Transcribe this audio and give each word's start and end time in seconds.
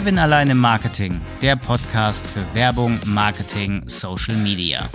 Kevin 0.00 0.18
alleine 0.18 0.54
Marketing, 0.54 1.20
der 1.42 1.56
Podcast 1.56 2.26
für 2.26 2.40
Werbung, 2.54 2.98
Marketing, 3.04 3.86
Social 3.86 4.34
Media. 4.34 4.88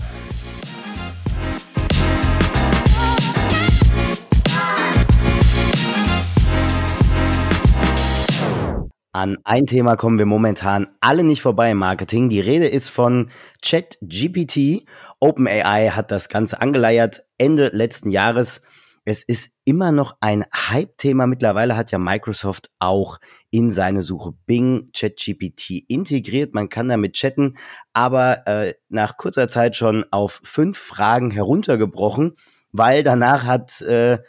An 9.12 9.38
ein 9.44 9.68
Thema 9.68 9.96
kommen 9.96 10.18
wir 10.18 10.26
momentan 10.26 10.88
alle 11.02 11.24
nicht 11.24 11.44
vorbei 11.44 11.70
im 11.70 11.78
Marketing. 11.78 12.28
Die 12.28 12.40
Rede 12.40 12.66
ist 12.66 12.90
von 12.90 13.30
ChatGPT. 13.62 14.88
OpenAI 15.20 15.90
hat 15.90 16.10
das 16.10 16.30
Ganze 16.30 16.60
angeleiert 16.60 17.24
Ende 17.38 17.70
letzten 17.72 18.10
Jahres. 18.10 18.64
Es 19.08 19.22
ist 19.22 19.52
immer 19.66 19.92
noch 19.92 20.18
ein 20.20 20.46
Hype-Thema. 20.52 21.28
Mittlerweile 21.28 21.78
hat 21.78 21.92
ja 21.92 22.00
Microsoft 22.00 22.72
auch 22.80 23.20
in 23.56 23.72
seine 23.72 24.02
Suche 24.02 24.34
Bing 24.46 24.90
ChatGPT 24.92 25.86
integriert. 25.88 26.54
Man 26.54 26.68
kann 26.68 26.90
damit 26.90 27.14
chatten, 27.14 27.56
aber 27.94 28.46
äh, 28.48 28.74
nach 28.90 29.16
kurzer 29.16 29.48
Zeit 29.48 29.78
schon 29.78 30.04
auf 30.12 30.42
fünf 30.44 30.78
Fragen 30.78 31.32
heruntergebrochen, 31.32 32.36
weil 32.74 33.02
danach 33.02 33.46
hat 33.46 33.80
äh, 33.80 34.20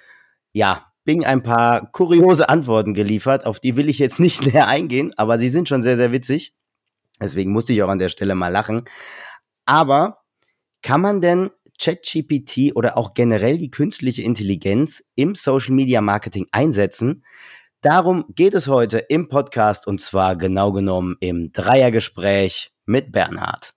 ja 0.53 0.87
Bing 1.03 1.25
ein 1.25 1.43
paar 1.43 1.91
kuriose 1.91 2.49
Antworten 2.49 2.95
geliefert. 2.95 3.47
Auf 3.47 3.59
die 3.59 3.77
will 3.77 3.89
ich 3.89 3.99
jetzt 3.99 4.21
nicht 4.21 4.47
näher 4.55 4.69
eingehen, 4.69 5.11
aber 5.17 5.41
sie 5.41 5.49
sind 5.49 5.69
schon 5.69 5.83
sehr, 5.83 5.97
sehr 5.97 6.13
witzig. 6.13 6.55
Deswegen 7.21 7.51
musste 7.51 7.73
ich 7.73 7.83
auch 7.83 7.89
an 7.89 7.99
der 7.99 8.11
Stelle 8.11 8.37
mal 8.37 8.53
lachen. 8.53 8.85
Aber 9.65 10.19
kann 10.83 11.01
man 11.01 11.21
denn 11.21 11.51
ChatGPT 11.81 12.77
oder 12.77 12.97
auch 12.97 13.13
generell 13.15 13.59
die 13.59 13.73
künstliche 13.73 14.23
Intelligenz 14.23 15.03
im 15.17 15.35
Social 15.35 15.75
Media 15.75 16.01
Marketing 16.01 16.47
einsetzen? 16.53 17.25
Darum 17.83 18.25
geht 18.35 18.55
es 18.55 18.69
heute 18.69 18.99
im 18.99 19.29
Podcast 19.29 19.87
und 19.87 20.01
zwar 20.01 20.37
genau 20.37 20.73
genommen 20.73 21.17
im 21.21 21.53
Dreiergespräch 21.53 22.73
mit 22.87 23.13
Bernhard. 23.13 23.73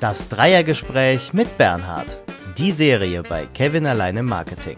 Das 0.00 0.28
Dreiergespräch 0.28 1.32
mit 1.32 1.58
Bernhard. 1.58 2.18
Die 2.58 2.70
Serie 2.72 3.22
bei 3.22 3.46
Kevin 3.46 3.86
alleine 3.86 4.22
Marketing. 4.22 4.76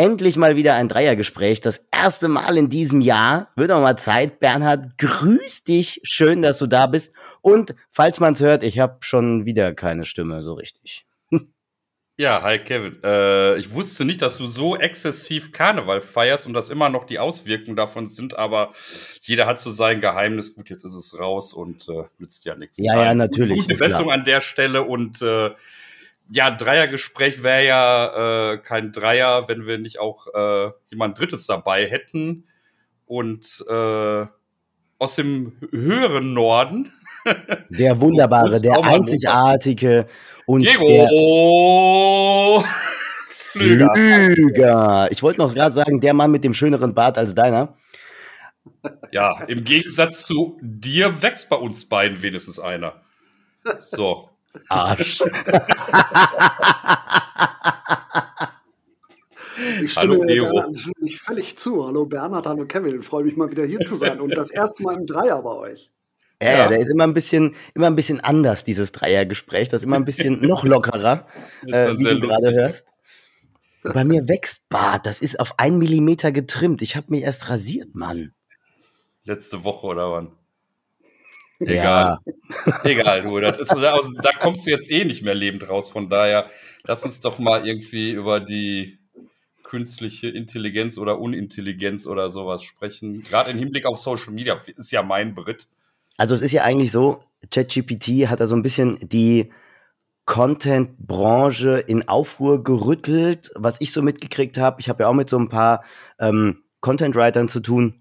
Endlich 0.00 0.38
mal 0.38 0.56
wieder 0.56 0.76
ein 0.76 0.88
Dreiergespräch. 0.88 1.60
Das 1.60 1.84
erste 1.92 2.28
Mal 2.28 2.56
in 2.56 2.70
diesem 2.70 3.02
Jahr. 3.02 3.50
Wird 3.54 3.70
auch 3.70 3.82
mal 3.82 3.98
Zeit. 3.98 4.40
Bernhard, 4.40 4.96
grüß 4.96 5.64
dich. 5.64 6.00
Schön, 6.04 6.40
dass 6.40 6.58
du 6.58 6.66
da 6.66 6.86
bist. 6.86 7.14
Und 7.42 7.74
falls 7.90 8.18
man 8.18 8.32
es 8.32 8.40
hört, 8.40 8.62
ich 8.62 8.78
habe 8.78 8.96
schon 9.00 9.44
wieder 9.44 9.74
keine 9.74 10.06
Stimme 10.06 10.42
so 10.42 10.54
richtig. 10.54 11.04
Ja, 12.18 12.42
hi 12.42 12.58
Kevin. 12.58 12.98
Äh, 13.02 13.58
ich 13.58 13.72
wusste 13.72 14.04
nicht, 14.04 14.20
dass 14.20 14.36
du 14.36 14.46
so 14.46 14.76
exzessiv 14.76 15.52
Karneval 15.52 16.02
feierst 16.02 16.46
und 16.46 16.52
dass 16.52 16.68
immer 16.68 16.90
noch 16.90 17.04
die 17.04 17.18
Auswirkungen 17.18 17.76
davon 17.76 18.08
sind, 18.08 18.38
aber 18.38 18.74
jeder 19.22 19.46
hat 19.46 19.58
so 19.58 19.70
sein 19.70 20.02
Geheimnis. 20.02 20.54
Gut, 20.54 20.68
jetzt 20.68 20.84
ist 20.84 20.92
es 20.92 21.18
raus 21.18 21.54
und 21.54 21.88
äh, 21.88 22.04
nützt 22.18 22.44
ja 22.44 22.56
nichts. 22.56 22.76
Ja, 22.76 23.04
ja, 23.04 23.14
natürlich. 23.14 23.60
Gute 23.60 23.74
Besserung 23.74 24.10
an 24.10 24.24
der 24.24 24.42
Stelle 24.42 24.82
und 24.82 25.22
äh, 25.22 25.50
ja, 26.30 26.50
Dreiergespräch 26.50 27.42
wäre 27.42 27.66
ja 27.66 28.52
äh, 28.52 28.58
kein 28.58 28.92
Dreier, 28.92 29.48
wenn 29.48 29.66
wir 29.66 29.78
nicht 29.78 29.98
auch 29.98 30.28
äh, 30.32 30.70
jemand 30.88 31.18
Drittes 31.18 31.46
dabei 31.46 31.86
hätten. 31.86 32.46
Und 33.04 33.64
äh, 33.68 34.26
aus 34.98 35.16
dem 35.16 35.56
höheren 35.72 36.32
Norden 36.32 36.92
der 37.70 38.00
wunderbare, 38.00 38.60
der 38.60 38.84
einzigartige 38.84 40.06
und 40.46 40.62
Diego 40.62 42.64
Flüger. 43.28 43.90
Flüger. 43.92 45.08
Ich 45.10 45.24
wollte 45.24 45.40
noch 45.40 45.52
gerade 45.52 45.74
sagen, 45.74 46.00
der 46.00 46.14
Mann 46.14 46.30
mit 46.30 46.44
dem 46.44 46.54
schöneren 46.54 46.94
Bart 46.94 47.18
als 47.18 47.34
deiner. 47.34 47.74
Ja, 49.10 49.42
im 49.48 49.64
Gegensatz 49.64 50.24
zu 50.24 50.56
dir 50.62 51.22
wächst 51.22 51.50
bei 51.50 51.56
uns 51.56 51.88
beiden 51.88 52.22
wenigstens 52.22 52.60
einer. 52.60 53.00
So. 53.80 54.29
Arsch. 54.68 55.22
Ich 59.82 59.92
stimme 59.92 60.14
hallo, 60.14 60.24
Bernhard 60.24 60.72
natürlich 60.86 61.20
völlig 61.20 61.58
zu. 61.58 61.86
Hallo 61.86 62.06
Bernhard, 62.06 62.46
hallo 62.46 62.66
Kevin. 62.66 63.00
Ich 63.00 63.06
freue 63.06 63.24
mich 63.24 63.36
mal 63.36 63.50
wieder 63.50 63.64
hier 63.64 63.80
zu 63.80 63.96
sein 63.96 64.20
und 64.20 64.36
das 64.36 64.50
erste 64.50 64.82
Mal 64.82 64.96
im 64.96 65.06
Dreier 65.06 65.42
bei 65.42 65.50
euch. 65.50 65.90
Ja, 66.42 66.56
ja, 66.56 66.68
der 66.68 66.78
ist 66.78 66.90
immer 66.90 67.04
ein 67.04 67.12
bisschen, 67.12 67.54
immer 67.74 67.88
ein 67.88 67.96
bisschen 67.96 68.20
anders, 68.20 68.64
dieses 68.64 68.92
Dreiergespräch. 68.92 69.68
Das 69.68 69.82
ist 69.82 69.86
immer 69.86 69.96
ein 69.96 70.06
bisschen 70.06 70.40
noch 70.46 70.64
lockerer, 70.64 71.26
äh, 71.66 71.90
wie 71.98 72.04
du 72.04 72.20
gerade 72.20 72.54
hörst. 72.54 72.88
Bei 73.82 74.04
mir 74.04 74.28
wächst 74.28 74.68
Bart, 74.68 75.06
das 75.06 75.20
ist 75.20 75.40
auf 75.40 75.58
einen 75.58 75.78
Millimeter 75.78 76.32
getrimmt. 76.32 76.82
Ich 76.82 76.96
habe 76.96 77.06
mich 77.10 77.22
erst 77.22 77.50
rasiert, 77.50 77.94
Mann. 77.94 78.32
Letzte 79.24 79.64
Woche 79.64 79.86
oder 79.86 80.12
wann? 80.12 80.36
Egal. 81.60 82.18
Ja. 82.24 82.80
Egal, 82.84 83.22
du. 83.22 83.38
Ist, 83.38 83.70
also, 83.70 84.20
da 84.22 84.30
kommst 84.38 84.66
du 84.66 84.70
jetzt 84.70 84.90
eh 84.90 85.04
nicht 85.04 85.22
mehr 85.22 85.34
lebend 85.34 85.68
raus. 85.68 85.90
Von 85.90 86.08
daher, 86.08 86.46
lass 86.84 87.04
uns 87.04 87.20
doch 87.20 87.38
mal 87.38 87.66
irgendwie 87.66 88.12
über 88.12 88.40
die 88.40 88.98
künstliche 89.62 90.28
Intelligenz 90.28 90.98
oder 90.98 91.20
Unintelligenz 91.20 92.06
oder 92.06 92.30
sowas 92.30 92.62
sprechen. 92.62 93.20
Gerade 93.20 93.50
im 93.50 93.58
Hinblick 93.58 93.86
auf 93.86 93.98
Social 93.98 94.32
Media 94.32 94.58
ist 94.76 94.90
ja 94.90 95.02
mein 95.02 95.34
Brit. 95.34 95.68
Also 96.16 96.34
es 96.34 96.40
ist 96.40 96.52
ja 96.52 96.64
eigentlich 96.64 96.90
so, 96.90 97.20
ChatGPT 97.50 98.28
hat 98.28 98.40
da 98.40 98.46
so 98.46 98.56
ein 98.56 98.62
bisschen 98.62 98.98
die 99.00 99.52
Content-Branche 100.26 101.78
in 101.86 102.08
Aufruhr 102.08 102.62
gerüttelt, 102.62 103.50
was 103.54 103.80
ich 103.80 103.92
so 103.92 104.02
mitgekriegt 104.02 104.58
habe. 104.58 104.80
Ich 104.80 104.88
habe 104.88 105.02
ja 105.02 105.08
auch 105.08 105.14
mit 105.14 105.30
so 105.30 105.38
ein 105.38 105.48
paar 105.48 105.84
ähm, 106.18 106.62
Content-Writern 106.80 107.48
zu 107.48 107.60
tun. 107.60 107.99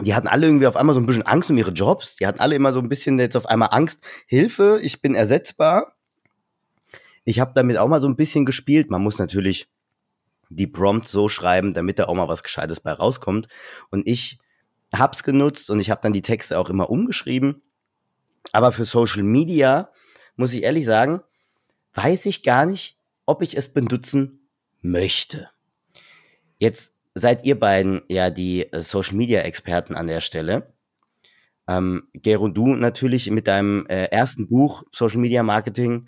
Die 0.00 0.14
hatten 0.14 0.28
alle 0.28 0.46
irgendwie 0.46 0.66
auf 0.66 0.76
einmal 0.76 0.94
so 0.94 1.00
ein 1.00 1.06
bisschen 1.06 1.24
Angst 1.24 1.50
um 1.50 1.56
ihre 1.56 1.70
Jobs. 1.70 2.16
Die 2.16 2.26
hatten 2.26 2.40
alle 2.40 2.54
immer 2.54 2.72
so 2.72 2.80
ein 2.80 2.88
bisschen 2.88 3.18
jetzt 3.18 3.36
auf 3.36 3.46
einmal 3.46 3.70
Angst. 3.72 4.04
Hilfe, 4.26 4.78
ich 4.82 5.00
bin 5.00 5.14
ersetzbar. 5.14 5.96
Ich 7.24 7.40
habe 7.40 7.52
damit 7.54 7.78
auch 7.78 7.88
mal 7.88 8.00
so 8.00 8.08
ein 8.08 8.16
bisschen 8.16 8.44
gespielt. 8.44 8.90
Man 8.90 9.02
muss 9.02 9.18
natürlich 9.18 9.68
die 10.48 10.66
Prompt 10.66 11.08
so 11.08 11.28
schreiben, 11.28 11.74
damit 11.74 11.98
da 11.98 12.04
auch 12.04 12.14
mal 12.14 12.28
was 12.28 12.42
Gescheites 12.42 12.80
bei 12.80 12.92
rauskommt. 12.92 13.48
Und 13.90 14.06
ich 14.06 14.38
hab's 14.92 15.22
genutzt 15.22 15.70
und 15.70 15.80
ich 15.80 15.90
habe 15.90 16.00
dann 16.02 16.12
die 16.12 16.22
Texte 16.22 16.58
auch 16.58 16.70
immer 16.70 16.90
umgeschrieben. 16.90 17.62
Aber 18.52 18.72
für 18.72 18.84
Social 18.84 19.22
Media, 19.22 19.90
muss 20.36 20.52
ich 20.52 20.62
ehrlich 20.62 20.84
sagen, 20.84 21.22
weiß 21.94 22.26
ich 22.26 22.42
gar 22.42 22.66
nicht, 22.66 22.98
ob 23.24 23.42
ich 23.42 23.56
es 23.56 23.72
benutzen 23.72 24.48
möchte. 24.82 25.50
Jetzt 26.58 26.92
seid 27.16 27.46
ihr 27.46 27.58
beiden 27.58 28.02
ja 28.08 28.30
die 28.30 28.70
äh, 28.72 28.80
Social 28.80 29.16
Media 29.16 29.40
Experten 29.40 29.94
an 29.94 30.06
der 30.06 30.20
Stelle. 30.20 30.72
Ähm, 31.66 32.08
Gero, 32.12 32.48
du 32.48 32.74
natürlich 32.74 33.30
mit 33.30 33.48
deinem 33.48 33.86
äh, 33.86 34.04
ersten 34.04 34.48
Buch 34.48 34.84
Social 34.92 35.18
Media 35.18 35.42
Marketing. 35.42 36.04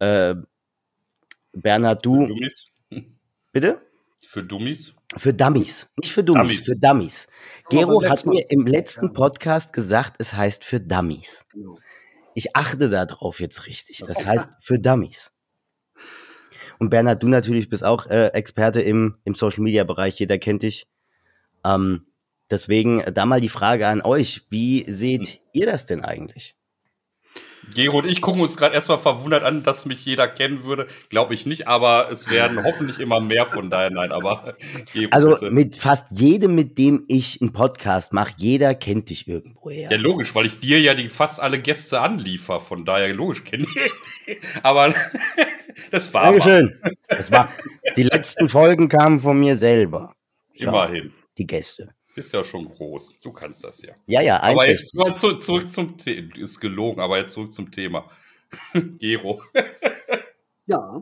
Äh, 0.00 0.34
Bernhard, 1.52 2.04
du. 2.04 2.28
Bitte? 3.52 3.80
Für 4.20 4.42
Dummies? 4.42 4.94
Für 5.16 5.32
Dummies. 5.32 5.88
Nicht 5.96 6.12
für 6.12 6.24
Dummies, 6.24 6.42
Dummies. 6.42 6.64
für 6.64 6.76
Dummies. 6.76 7.26
Gero 7.70 8.02
hat 8.02 8.26
mir 8.26 8.44
im 8.50 8.66
letzten 8.66 9.14
Podcast 9.14 9.72
gesagt, 9.72 10.16
es 10.18 10.34
heißt 10.34 10.64
für 10.64 10.80
Dummies. 10.80 11.46
Genau. 11.52 11.78
Ich 12.34 12.54
achte 12.54 12.90
darauf 12.90 13.40
jetzt 13.40 13.66
richtig. 13.66 14.02
Das 14.06 14.26
heißt 14.26 14.50
für 14.60 14.78
Dummies. 14.78 15.32
Und 16.78 16.90
Bernhard, 16.90 17.22
du 17.22 17.28
natürlich 17.28 17.68
bist 17.68 17.84
auch 17.84 18.06
äh, 18.06 18.28
Experte 18.28 18.80
im, 18.80 19.16
im 19.24 19.34
Social 19.34 19.62
Media 19.62 19.84
Bereich. 19.84 20.18
Jeder 20.18 20.38
kennt 20.38 20.62
dich. 20.62 20.86
Ähm, 21.64 22.06
deswegen 22.50 23.02
da 23.12 23.26
mal 23.26 23.40
die 23.40 23.48
Frage 23.48 23.86
an 23.86 24.00
euch. 24.00 24.46
Wie 24.50 24.84
seht 24.84 25.40
ihr 25.52 25.66
das 25.66 25.86
denn 25.86 26.04
eigentlich? 26.04 26.57
Gero 27.74 27.98
und 27.98 28.06
ich 28.06 28.20
gucken 28.20 28.40
uns 28.40 28.56
gerade 28.56 28.74
erstmal 28.74 28.98
verwundert 28.98 29.42
an, 29.42 29.62
dass 29.62 29.86
mich 29.86 30.04
jeder 30.04 30.28
kennen 30.28 30.64
würde. 30.64 30.86
Glaube 31.10 31.34
ich 31.34 31.46
nicht, 31.46 31.68
aber 31.68 32.10
es 32.10 32.30
werden 32.30 32.62
hoffentlich 32.64 32.98
immer 33.00 33.20
mehr 33.20 33.46
von 33.46 33.70
daher. 33.70 33.90
Nein, 33.90 34.12
aber. 34.12 34.56
Also 35.10 35.30
bitte. 35.30 35.50
mit 35.50 35.76
fast 35.76 36.18
jedem, 36.18 36.54
mit 36.54 36.78
dem 36.78 37.04
ich 37.08 37.40
einen 37.40 37.52
Podcast 37.52 38.12
mache, 38.12 38.32
jeder 38.36 38.74
kennt 38.74 39.10
dich 39.10 39.28
irgendwoher. 39.28 39.90
Ja, 39.90 39.98
logisch, 39.98 40.34
weil 40.34 40.46
ich 40.46 40.58
dir 40.58 40.80
ja 40.80 40.94
die 40.94 41.08
fast 41.08 41.40
alle 41.40 41.58
Gäste 41.58 42.00
anliefer. 42.00 42.60
Von 42.60 42.84
daher, 42.84 43.12
logisch, 43.14 43.44
kenne 43.44 43.66
ich. 44.26 44.38
aber 44.62 44.94
das 45.90 46.12
war. 46.14 46.24
Dankeschön. 46.24 46.80
Das 47.08 47.30
war, 47.30 47.50
die 47.96 48.02
letzten 48.02 48.48
Folgen 48.48 48.88
kamen 48.88 49.20
von 49.20 49.38
mir 49.38 49.56
selber. 49.56 50.14
Immerhin. 50.54 51.12
die 51.36 51.46
Gäste. 51.46 51.94
Ist 52.18 52.32
ja 52.32 52.42
schon 52.42 52.68
groß. 52.68 53.20
Du 53.20 53.30
kannst 53.30 53.62
das 53.62 53.80
ja. 53.80 53.94
Ja, 54.06 54.20
ja, 54.20 54.42
Aber 54.42 54.66
jetzt 54.66 54.92
mal 54.96 55.14
zu, 55.14 55.34
zurück 55.34 55.70
zum 55.70 55.96
Thema. 55.96 56.36
Ist 56.36 56.58
gelogen, 56.58 57.00
aber 57.00 57.18
jetzt 57.18 57.32
zurück 57.32 57.52
zum 57.52 57.70
Thema. 57.70 58.10
Gero. 58.98 59.40
ja. 60.66 61.00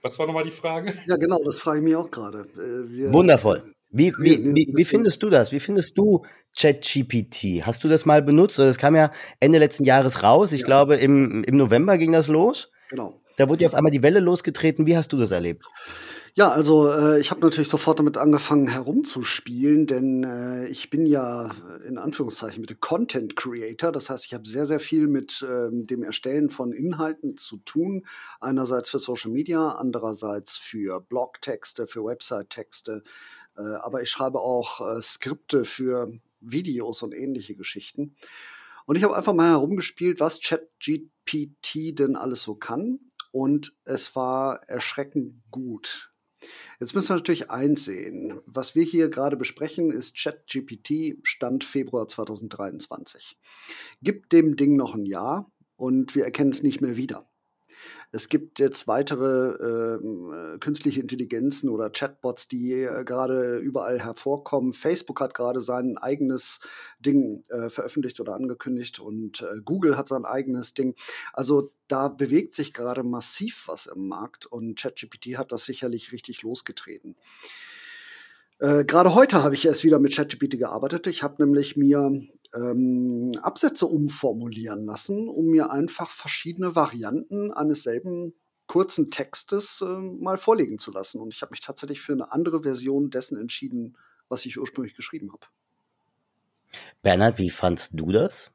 Was 0.00 0.18
war 0.18 0.26
nochmal 0.26 0.44
die 0.44 0.50
Frage? 0.50 0.94
Ja, 1.06 1.16
genau, 1.16 1.42
das 1.44 1.58
frage 1.58 1.80
ich 1.80 1.84
mich 1.84 1.94
auch 1.94 2.10
gerade. 2.10 2.46
Äh, 2.56 3.12
Wundervoll. 3.12 3.74
Wie, 3.90 4.14
wie, 4.18 4.42
wie, 4.54 4.72
wie 4.74 4.84
findest 4.86 5.22
du 5.22 5.28
das? 5.28 5.52
Wie 5.52 5.60
findest 5.60 5.98
du 5.98 6.24
ChatGPT? 6.56 7.66
Hast 7.66 7.84
du 7.84 7.88
das 7.88 8.06
mal 8.06 8.22
benutzt? 8.22 8.58
Das 8.58 8.78
kam 8.78 8.96
ja 8.96 9.12
Ende 9.40 9.58
letzten 9.58 9.84
Jahres 9.84 10.22
raus. 10.22 10.52
Ich 10.52 10.60
ja. 10.60 10.66
glaube, 10.66 10.96
im, 10.96 11.44
im 11.44 11.56
November 11.56 11.98
ging 11.98 12.12
das 12.12 12.28
los. 12.28 12.70
Genau. 12.88 13.20
Da 13.36 13.50
wurde 13.50 13.64
ja 13.64 13.68
auf 13.68 13.74
einmal 13.74 13.92
die 13.92 14.02
Welle 14.02 14.20
losgetreten. 14.20 14.86
Wie 14.86 14.96
hast 14.96 15.12
du 15.12 15.18
das 15.18 15.32
erlebt? 15.32 15.66
Ja, 16.34 16.50
also 16.50 16.88
äh, 16.92 17.20
ich 17.20 17.30
habe 17.30 17.40
natürlich 17.40 17.68
sofort 17.68 17.98
damit 17.98 18.16
angefangen 18.16 18.68
herumzuspielen, 18.68 19.86
denn 19.86 20.22
äh, 20.22 20.66
ich 20.68 20.88
bin 20.88 21.04
ja 21.06 21.50
in 21.86 21.98
Anführungszeichen 21.98 22.60
mit 22.60 22.80
Content 22.80 23.34
Creator. 23.34 23.90
Das 23.90 24.10
heißt, 24.10 24.26
ich 24.26 24.34
habe 24.34 24.46
sehr, 24.46 24.64
sehr 24.64 24.80
viel 24.80 25.08
mit 25.08 25.42
äh, 25.42 25.68
dem 25.70 26.04
Erstellen 26.04 26.48
von 26.50 26.72
Inhalten 26.72 27.36
zu 27.36 27.56
tun. 27.58 28.06
Einerseits 28.40 28.90
für 28.90 29.00
Social 29.00 29.32
Media, 29.32 29.70
andererseits 29.70 30.56
für 30.56 31.00
Blogtexte, 31.00 31.86
für 31.88 32.04
Website-Texte. 32.04 33.02
Äh, 33.56 33.62
aber 33.62 34.02
ich 34.02 34.10
schreibe 34.10 34.40
auch 34.40 34.80
äh, 34.80 35.00
Skripte 35.02 35.64
für 35.64 36.12
Videos 36.40 37.02
und 37.02 37.12
ähnliche 37.12 37.56
Geschichten. 37.56 38.14
Und 38.86 38.96
ich 38.96 39.02
habe 39.02 39.16
einfach 39.16 39.34
mal 39.34 39.50
herumgespielt, 39.50 40.20
was 40.20 40.40
ChatGPT 40.40 41.98
denn 41.98 42.16
alles 42.16 42.42
so 42.42 42.54
kann. 42.54 43.00
Und 43.32 43.74
es 43.84 44.16
war 44.16 44.62
erschreckend 44.68 45.40
gut. 45.50 46.09
Jetzt 46.80 46.94
müssen 46.94 47.10
wir 47.10 47.16
natürlich 47.16 47.50
einsehen. 47.50 48.40
Was 48.46 48.74
wir 48.74 48.84
hier 48.84 49.10
gerade 49.10 49.36
besprechen, 49.36 49.92
ist 49.92 50.16
ChatGPT 50.16 51.18
Stand 51.22 51.62
Februar 51.62 52.08
2023. 52.08 53.38
Gib 54.00 54.30
dem 54.30 54.56
Ding 54.56 54.72
noch 54.72 54.94
ein 54.94 55.04
Jahr 55.04 55.46
und 55.76 56.14
wir 56.14 56.24
erkennen 56.24 56.52
es 56.52 56.62
nicht 56.62 56.80
mehr 56.80 56.96
wieder. 56.96 57.29
Es 58.12 58.28
gibt 58.28 58.58
jetzt 58.58 58.88
weitere 58.88 59.54
ähm, 59.62 60.32
äh, 60.32 60.58
künstliche 60.58 61.00
Intelligenzen 61.00 61.68
oder 61.68 61.90
Chatbots, 61.90 62.48
die 62.48 62.72
äh, 62.72 63.04
gerade 63.04 63.58
überall 63.58 64.02
hervorkommen. 64.02 64.72
Facebook 64.72 65.20
hat 65.20 65.32
gerade 65.32 65.60
sein 65.60 65.96
eigenes 65.96 66.60
Ding 66.98 67.44
äh, 67.50 67.70
veröffentlicht 67.70 68.18
oder 68.18 68.34
angekündigt 68.34 68.98
und 68.98 69.42
äh, 69.42 69.60
Google 69.64 69.96
hat 69.96 70.08
sein 70.08 70.24
eigenes 70.24 70.74
Ding. 70.74 70.96
Also 71.32 71.72
da 71.86 72.08
bewegt 72.08 72.54
sich 72.54 72.72
gerade 72.72 73.04
massiv 73.04 73.64
was 73.68 73.86
im 73.86 74.08
Markt 74.08 74.46
und 74.46 74.78
ChatGPT 74.78 75.38
hat 75.38 75.52
das 75.52 75.64
sicherlich 75.64 76.10
richtig 76.10 76.42
losgetreten. 76.42 77.16
Äh, 78.58 78.84
Gerade 78.84 79.14
heute 79.14 79.42
habe 79.42 79.54
ich 79.54 79.64
erst 79.64 79.84
wieder 79.84 79.98
mit 79.98 80.14
ChatGPT 80.14 80.58
gearbeitet. 80.58 81.06
Ich 81.06 81.22
habe 81.22 81.42
nämlich 81.42 81.76
mir 81.76 82.10
ähm, 82.54 83.30
Absätze 83.42 83.86
umformulieren 83.86 84.84
lassen, 84.84 85.28
um 85.28 85.46
mir 85.46 85.70
einfach 85.70 86.10
verschiedene 86.10 86.74
Varianten 86.74 87.52
eines 87.52 87.82
selben 87.82 88.34
kurzen 88.66 89.10
Textes 89.10 89.80
äh, 89.80 89.86
mal 89.86 90.38
vorlegen 90.38 90.78
zu 90.78 90.92
lassen. 90.92 91.20
Und 91.20 91.34
ich 91.34 91.42
habe 91.42 91.50
mich 91.50 91.60
tatsächlich 91.60 92.00
für 92.00 92.12
eine 92.12 92.32
andere 92.32 92.62
Version 92.62 93.10
dessen 93.10 93.38
entschieden, 93.38 93.96
was 94.28 94.46
ich 94.46 94.58
ursprünglich 94.58 94.94
geschrieben 94.94 95.32
habe. 95.32 95.46
Bernhard, 97.02 97.38
wie 97.38 97.50
fandst 97.50 97.90
du 97.94 98.12
das? 98.12 98.52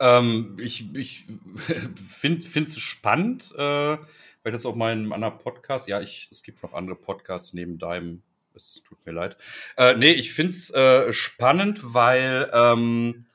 Ähm, 0.00 0.56
ich 0.58 0.94
ich 0.94 1.26
finde 2.06 2.46
es 2.46 2.78
spannend, 2.78 3.52
äh, 3.56 3.98
weil 4.42 4.52
das 4.52 4.64
auch 4.64 4.76
mein 4.76 5.12
anderer 5.12 5.36
Podcast, 5.36 5.88
ja, 5.88 6.00
ich, 6.00 6.28
es 6.30 6.42
gibt 6.42 6.62
noch 6.62 6.72
andere 6.72 6.96
Podcasts 6.96 7.52
neben 7.52 7.78
deinem 7.78 8.22
es 8.58 8.82
tut 8.86 8.98
mir 9.06 9.12
leid. 9.12 9.36
Äh, 9.76 9.94
nee, 9.94 10.10
ich 10.10 10.32
finde 10.32 10.50
es 10.50 10.70
äh, 10.70 11.12
spannend, 11.12 11.80
weil. 11.82 12.50
Ähm, 12.52 13.26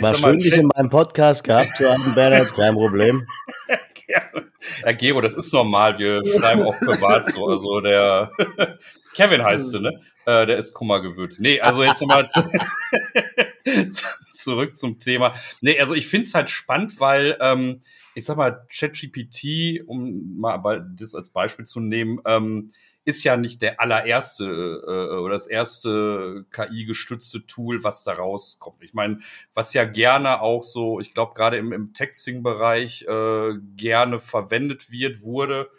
War 0.00 0.16
schön, 0.16 0.38
dich 0.38 0.54
in 0.54 0.70
meinem 0.74 0.88
Podcast 0.90 1.44
gehabt 1.44 1.76
zu 1.76 1.88
haben, 1.88 2.14
Bernhard, 2.14 2.54
kein 2.54 2.74
Problem. 2.74 3.26
ja, 4.08 4.92
Gero, 4.92 5.20
das 5.20 5.36
ist 5.36 5.52
normal. 5.52 5.98
Wir 5.98 6.22
schreiben 6.24 6.62
auch 6.62 6.78
privat 6.78 7.30
so. 7.30 7.46
Also 7.46 7.80
der 7.80 8.30
Kevin 9.14 9.42
heißt 9.42 9.74
du, 9.74 9.80
ne? 9.80 10.00
Äh, 10.24 10.46
der 10.46 10.56
ist 10.56 10.72
Kummer 10.72 11.00
gewöhnt. 11.00 11.36
Nee, 11.38 11.60
also 11.60 11.82
jetzt 11.82 12.00
nochmal 12.00 12.28
zurück 14.32 14.76
zum 14.76 14.98
Thema. 14.98 15.34
Nee, 15.60 15.78
also 15.78 15.94
ich 15.94 16.06
finde 16.06 16.26
es 16.26 16.34
halt 16.34 16.48
spannend, 16.48 16.98
weil 17.00 17.36
ähm, 17.40 17.80
ich 18.14 18.24
sag 18.24 18.36
mal, 18.36 18.66
ChatGPT, 18.72 19.86
um 19.86 20.38
mal 20.38 20.86
das 20.96 21.14
als 21.14 21.30
Beispiel 21.30 21.66
zu 21.66 21.80
nehmen, 21.80 22.20
ähm, 22.26 22.72
ist 23.04 23.24
ja 23.24 23.36
nicht 23.36 23.62
der 23.62 23.80
allererste 23.80 24.44
äh, 24.44 25.16
oder 25.18 25.34
das 25.34 25.46
erste 25.46 26.44
KI-gestützte 26.50 27.46
Tool, 27.46 27.82
was 27.82 28.04
da 28.04 28.12
rauskommt. 28.12 28.82
Ich 28.82 28.92
meine, 28.92 29.20
was 29.54 29.72
ja 29.72 29.84
gerne 29.84 30.42
auch 30.42 30.62
so, 30.62 31.00
ich 31.00 31.14
glaube 31.14 31.34
gerade 31.34 31.56
im, 31.56 31.72
im 31.72 31.94
Texting-Bereich 31.94 33.02
äh, 33.02 33.54
gerne 33.76 34.20
verwendet 34.20 34.90
wird, 34.90 35.22
wurde, 35.22 35.70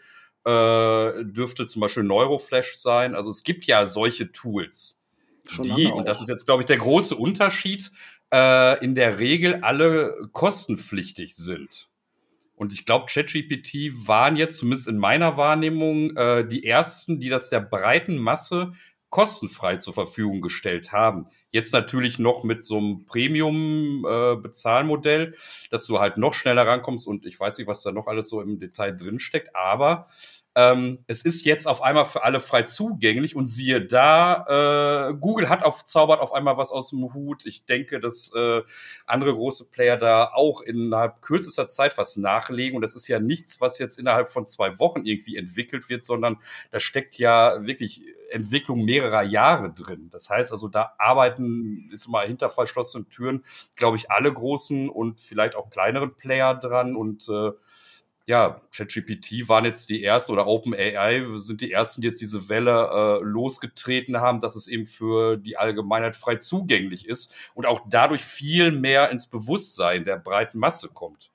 äh, 0.46 1.26
dürfte 1.26 1.66
zum 1.68 1.82
Beispiel 1.82 2.04
Neuroflash 2.04 2.76
sein. 2.78 3.14
Also 3.14 3.30
es 3.30 3.44
gibt 3.44 3.66
ja 3.66 3.86
solche 3.86 4.32
Tools, 4.32 5.00
Schon 5.46 5.64
die, 5.64 5.88
und 5.88 6.08
das 6.08 6.22
ist 6.22 6.30
jetzt, 6.30 6.46
glaube 6.46 6.64
ich, 6.64 6.68
der 6.68 6.78
große 6.78 7.16
Unterschied, 7.16 7.92
äh, 8.32 8.84
in 8.84 8.96
der 8.96 9.20
Regel 9.20 9.60
alle 9.62 10.30
kostenpflichtig 10.32 11.36
sind. 11.36 11.89
Und 12.60 12.74
ich 12.74 12.86
glaube, 12.86 13.06
ChatGPT 13.06 14.06
waren 14.06 14.36
jetzt, 14.36 14.58
zumindest 14.58 14.90
in 14.90 14.98
meiner 14.98 15.38
Wahrnehmung, 15.38 16.14
äh, 16.18 16.46
die 16.46 16.66
ersten, 16.66 17.22
die 17.22 17.30
das 17.30 17.50
der 17.50 17.62
breiten 17.62 18.18
Masse 18.18 18.74
kostenfrei 19.10 19.78
zur 19.78 19.94
Verfügung 19.94 20.42
gestellt 20.42 20.92
haben. 20.92 21.28
Jetzt 21.52 21.72
natürlich 21.72 22.20
noch 22.20 22.44
mit 22.44 22.66
so 22.66 22.78
einem 22.78 23.06
Premium-Bezahlmodell, 23.06 25.34
äh, 25.34 25.38
dass 25.72 25.86
du 25.86 26.02
halt 26.02 26.18
noch 26.18 26.34
schneller 26.34 26.68
rankommst 26.68 27.08
und 27.08 27.26
ich 27.26 27.40
weiß 27.40 27.60
nicht, 27.60 27.68
was 27.68 27.82
da 27.82 27.94
noch 27.94 28.08
alles 28.08 28.28
so 28.28 28.42
im 28.42 28.60
Detail 28.60 28.92
drinsteckt, 28.92 29.56
aber 29.56 30.08
ähm, 30.56 31.04
es 31.08 31.24
ist 31.24 31.46
jetzt 31.46 31.68
auf 31.68 31.84
einmal 31.84 32.06
für 32.06 32.24
alle 32.24 32.40
frei 32.40 32.64
zugänglich 32.64 33.36
und 33.36 33.48
siehe 33.48 33.86
da, 33.86 35.10
äh, 35.10 35.14
Google 35.14 35.48
hat 35.48 35.64
auf, 35.64 35.86
zaubert 35.86 36.22
auf 36.22 36.34
einmal 36.34 36.58
was 36.58 36.72
aus 36.72 36.90
dem 36.90 37.14
Hut. 37.14 37.46
Ich 37.46 37.66
denke, 37.66 38.00
dass 38.00 38.34
äh, 38.34 38.62
andere 39.06 39.34
große 39.34 39.70
Player 39.70 39.98
da 39.98 40.32
auch 40.34 40.62
innerhalb 40.62 41.22
kürzester 41.22 41.68
Zeit 41.68 41.98
was 41.98 42.18
nachlegen 42.18 42.76
und 42.76 42.82
das 42.82 42.96
ist 42.96 43.08
ja 43.08 43.20
nichts, 43.20 43.62
was 43.62 43.78
jetzt 43.78 44.00
innerhalb 44.00 44.30
von 44.30 44.48
zwei 44.48 44.80
Wochen 44.80 45.06
irgendwie 45.06 45.38
entwickelt 45.38 45.88
wird, 45.88 46.04
sondern 46.04 46.38
da 46.72 46.80
steckt 46.80 47.18
ja 47.18 47.66
wirklich 47.66 48.02
Entwicklung 48.32 48.84
mehrerer 48.84 49.24
Jahre 49.24 49.72
drin. 49.72 50.10
Das 50.12 50.30
heißt 50.30 50.52
also, 50.52 50.68
da 50.68 50.94
arbeiten, 50.98 51.90
ist 51.94 52.08
mal 52.08 52.26
hinter 52.26 52.50
verschlossenen 52.50 53.10
Türen, 53.10 53.44
glaube 53.76 53.98
ich, 53.98 54.10
alle 54.12 54.34
großen 54.34 54.90
und 54.90 55.22
vielleicht 55.22 55.56
auch 55.56 55.70
kleineren 55.70 56.16
Player 56.16 56.56
dran 56.56 56.96
und 56.96 57.28
äh, 57.30 57.52
ja, 58.30 58.62
ChatGPT 58.72 59.50
waren 59.50 59.66
jetzt 59.66 59.90
die 59.90 60.04
ersten 60.04 60.32
oder 60.32 60.46
OpenAI 60.46 61.26
sind 61.38 61.62
die 61.62 61.72
ersten, 61.72 62.04
die 62.04 62.10
jetzt 62.10 62.22
diese 62.22 62.48
Welle 62.48 63.22
äh, 63.22 63.24
losgetreten 63.24 64.22
haben, 64.22 64.40
dass 64.40 64.56
es 64.56 64.68
eben 64.68 64.86
für 64.86 65.36
die 65.36 65.58
Allgemeinheit 65.58 66.16
frei 66.16 66.36
zugänglich 66.36 67.08
ist 67.08 67.34
und 67.56 67.66
auch 67.66 67.88
dadurch 67.90 68.24
viel 68.24 68.70
mehr 68.70 69.10
ins 69.10 69.26
Bewusstsein 69.26 70.06
der 70.06 70.18
breiten 70.18 70.60
Masse 70.60 70.90
kommt. 70.90 71.32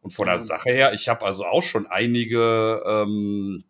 Und 0.00 0.12
von 0.12 0.28
der 0.28 0.38
Sache 0.38 0.70
her, 0.70 0.92
ich 0.92 1.08
habe 1.08 1.24
also 1.24 1.44
auch 1.44 1.64
schon 1.64 1.88
einige 1.88 2.84
ähm, 2.86 3.64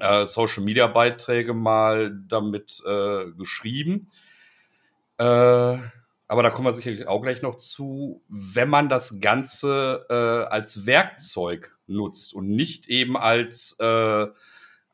äh, 0.00 0.24
Social 0.24 0.64
Media 0.64 0.86
Beiträge 0.86 1.52
mal 1.52 2.18
damit 2.26 2.82
äh, 2.86 3.32
geschrieben. 3.32 4.08
Äh, 5.18 5.76
aber 6.28 6.42
da 6.42 6.50
kommen 6.50 6.66
wir 6.66 6.74
sicherlich 6.74 7.08
auch 7.08 7.22
gleich 7.22 7.40
noch 7.40 7.56
zu, 7.56 8.22
wenn 8.28 8.68
man 8.68 8.90
das 8.90 9.18
Ganze 9.20 10.06
äh, 10.10 10.52
als 10.52 10.84
Werkzeug 10.84 11.76
nutzt 11.86 12.34
und 12.34 12.48
nicht 12.48 12.88
eben 12.88 13.16
als 13.16 13.76
äh, 13.80 14.26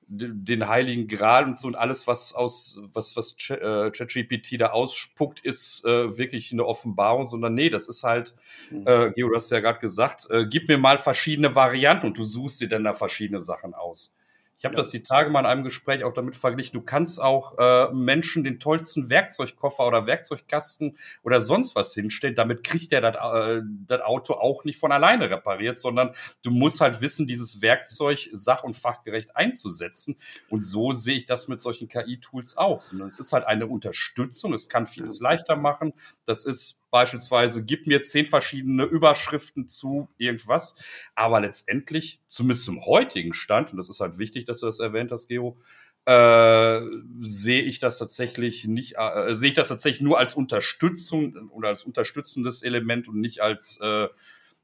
den 0.07 0.69
heiligen 0.69 1.09
Gral 1.09 1.45
und 1.45 1.59
so 1.59 1.67
und 1.67 1.75
alles, 1.75 2.07
was 2.07 2.35
aus, 2.35 2.81
was, 2.93 3.17
was 3.17 3.37
äh, 3.51 3.91
ChatGPT 3.91 4.61
da 4.61 4.69
ausspuckt, 4.69 5.41
ist 5.41 5.85
äh, 5.85 6.17
wirklich 6.17 6.53
eine 6.53 6.65
Offenbarung, 6.65 7.25
sondern 7.25 7.55
nee, 7.55 7.71
das 7.71 7.89
ist 7.89 8.05
halt, 8.05 8.35
mhm. 8.71 8.85
äh, 8.87 9.11
Geo, 9.13 9.29
du 9.29 9.35
hast 9.35 9.51
ja 9.51 9.61
gerade 9.61 9.81
gesagt, 9.81 10.29
äh, 10.31 10.47
gib 10.47 10.69
mir 10.69 10.79
mal 10.79 10.99
verschiedene 10.99 11.55
Varianten 11.55 12.07
und 12.07 12.19
du 12.19 12.25
suchst 12.25 12.61
dir 12.61 12.69
dann 12.69 12.85
da 12.85 12.95
verschiedene 12.95 13.41
Sachen 13.41 13.75
aus. 13.75 14.15
Ich 14.59 14.65
habe 14.65 14.75
ja. 14.75 14.81
das 14.81 14.91
die 14.91 15.03
Tage 15.03 15.31
mal 15.31 15.41
in 15.41 15.47
einem 15.47 15.65
Gespräch 15.65 16.05
auch 16.05 16.13
damit 16.13 16.37
verglichen. 16.37 16.79
Du 16.79 16.85
kannst 16.85 17.21
auch 17.21 17.59
äh, 17.59 17.93
Menschen 17.93 18.45
den 18.45 18.61
tollsten 18.61 19.11
Werkzeugkoffer 19.11 19.87
oder 19.87 20.07
Werkzeugkasten 20.07 20.97
oder 21.23 21.43
sonst 21.43 21.77
was 21.77 21.95
hinstellen. 21.95 22.35
Damit 22.35 22.65
kriegt 22.65 22.93
der 22.93 23.01
das 23.01 23.17
äh, 23.17 24.03
Auto 24.03 24.35
auch 24.35 24.65
nicht 24.65 24.79
von 24.79 24.93
alleine 24.93 25.31
repariert, 25.31 25.79
sondern 25.79 26.15
du 26.43 26.51
musst 26.51 26.81
halt 26.81 27.01
wissen, 27.01 27.27
dieses 27.27 27.63
Werkzeug 27.63 28.29
sach- 28.33 28.65
und 28.65 28.75
fachgerecht 28.75 29.37
einzusetzen. 29.37 30.17
Und 30.49 30.65
so 30.65 30.93
sehe 30.93 31.17
ich 31.17 31.27
das 31.27 31.49
mit 31.49 31.61
solchen 31.61 31.89
KI-Tools 31.89 32.57
auch. 32.57 32.81
Sondern 32.81 33.09
es 33.09 33.19
ist 33.19 33.33
halt 33.33 33.45
eine 33.45 33.67
Unterstützung. 33.67 34.53
Es 34.53 34.69
kann 34.69 34.87
vieles 34.87 35.21
leichter 35.21 35.57
machen. 35.57 35.93
Das 36.25 36.45
ist 36.45 36.84
beispielsweise, 36.95 37.65
gib 37.65 37.89
mir 37.89 38.03
zehn 38.03 38.25
verschiedene 38.25 38.85
Überschriften 38.85 39.67
zu 39.67 40.09
irgendwas. 40.17 40.77
Aber 41.17 41.41
letztendlich, 41.41 42.21
zumindest 42.29 42.67
zum 42.67 42.87
heutigen 42.87 43.35
Stand, 43.35 43.73
und 43.73 43.79
das 43.79 43.89
ist 43.89 43.99
halt 43.99 44.19
wichtig, 44.19 44.45
dass 44.45 44.61
du 44.61 44.67
das 44.67 44.79
erwähnt 44.79 45.11
hast, 45.11 45.27
Gero, 45.27 45.59
äh, 46.07 46.81
sehe 47.21 47.63
ich 47.63 47.81
das 47.81 47.99
tatsächlich 47.99 48.67
nicht, 48.67 48.95
äh, 48.97 49.35
sehe 49.35 49.49
ich 49.49 49.57
das 49.57 49.67
tatsächlich 49.67 50.03
nur 50.03 50.21
als 50.21 50.37
Unterstützung 50.37 51.51
oder 51.51 51.67
als 51.67 51.83
unterstützendes 51.83 52.63
Element 52.63 53.09
und 53.09 53.21
nicht 53.21 53.41
als 53.41 53.81
äh, 53.83 54.07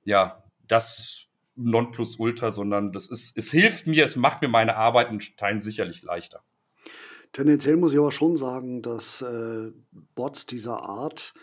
ja 0.04 0.44
das 0.68 1.24
Nonplusultra, 1.56 2.52
sondern 2.52 2.92
das 2.92 3.08
ist, 3.08 3.36
es 3.36 3.50
hilft 3.50 3.88
mir, 3.88 4.04
es 4.04 4.14
macht 4.14 4.40
mir 4.40 4.48
meine 4.48 4.76
Arbeit 4.76 5.10
in 5.10 5.18
Teilen 5.36 5.60
sicherlich 5.60 6.04
leichter. 6.04 6.44
Tendenziell 7.32 7.76
muss 7.76 7.92
ich 7.92 7.98
aber 7.98 8.12
schon 8.12 8.36
sagen, 8.36 8.82
dass 8.82 9.20
äh, 9.20 9.72
Bots 10.14 10.46
dieser 10.46 10.80
Art 10.82 11.34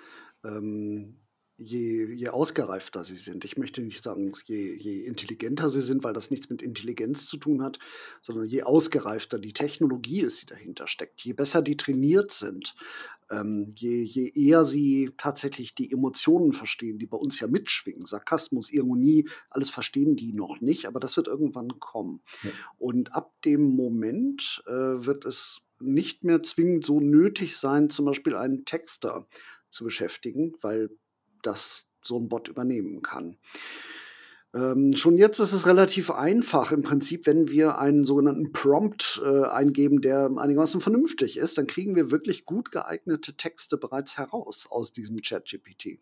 ähm, 0.48 1.13
je, 1.58 2.13
je 2.13 2.30
ausgereifter 2.30 3.04
sie 3.04 3.18
sind. 3.18 3.44
Ich 3.44 3.58
möchte 3.58 3.82
nicht 3.82 4.04
sagen, 4.04 4.32
je, 4.46 4.75
je 4.75 5.06
intelligenter 5.06 5.70
sie 5.70 5.82
sind, 5.82 6.04
weil 6.04 6.13
das 6.13 6.30
nichts 6.30 6.50
mit 6.50 6.62
Intelligenz 6.62 7.25
zu 7.25 7.38
tun 7.38 7.63
hat, 7.63 7.80
sondern 8.22 8.46
je 8.46 8.63
ausgereifter 8.63 9.39
die 9.39 9.54
Technologie 9.54 10.22
ist, 10.22 10.42
die 10.42 10.46
dahinter 10.46 10.88
steckt, 10.88 11.22
je 11.22 11.34
besser 11.34 11.62
die 11.63 11.75
trainiert 11.75 12.32
sind, 12.32 12.75
ähm, 13.30 13.72
je, 13.75 14.04
je 14.04 14.32
eher 14.36 14.63
sie 14.63 15.12
tatsächlich 15.18 15.74
die 15.74 15.92
Emotionen 15.92 16.54
verstehen, 16.54 17.00
die 17.00 17.08
bei 17.08 17.18
uns 17.18 17.39
ja 17.39 17.48
mitschwingen, 17.48 18.06
Sarkasmus, 18.06 18.72
Ironie, 18.72 19.27
alles 19.50 19.70
verstehen 19.70 20.16
die 20.16 20.34
noch 20.34 20.62
nicht, 20.62 20.86
aber 20.86 21.00
das 21.00 21.18
wird 21.18 21.27
irgendwann 21.27 21.80
kommen. 21.80 22.22
Ja. 22.44 22.51
Und 22.77 23.13
ab 23.13 23.34
dem 23.44 23.63
Moment 23.75 24.63
äh, 24.68 24.72
wird 24.72 25.25
es 25.25 25.62
nicht 25.80 26.24
mehr 26.24 26.42
zwingend 26.42 26.86
so 26.86 27.00
nötig 27.00 27.58
sein, 27.58 27.89
zum 27.89 28.06
Beispiel 28.06 28.36
einen 28.36 28.66
Texter 28.66 29.27
zu 29.70 29.84
beschäftigen, 29.84 30.56
weil 30.62 30.90
das 31.42 31.88
so 32.02 32.20
ein 32.20 32.30
Bot 32.30 32.48
übernehmen 32.48 33.02
kann. 33.02 33.38
Ähm, 34.54 34.94
schon 34.96 35.18
jetzt 35.18 35.40
ist 35.40 35.52
es 35.52 35.68
relativ 35.68 36.10
einfach 36.10 36.72
im 36.72 36.82
Prinzip, 36.82 37.28
wenn 37.28 37.50
wir 37.50 37.80
einen 37.80 38.06
sogenannten 38.06 38.54
Prompt 38.54 39.22
äh, 39.24 39.44
eingeben, 39.44 40.02
der 40.02 40.32
einigermaßen 40.36 40.80
vernünftig 40.80 41.38
ist, 41.38 41.58
dann 41.58 41.68
kriegen 41.68 41.96
wir 41.96 42.12
wirklich 42.12 42.46
gut 42.46 42.72
geeignete 42.72 43.36
Texte 43.36 43.78
bereits 43.78 44.18
heraus 44.18 44.68
aus 44.70 44.94
diesem 44.94 45.22
ChatGPT. 45.22 46.00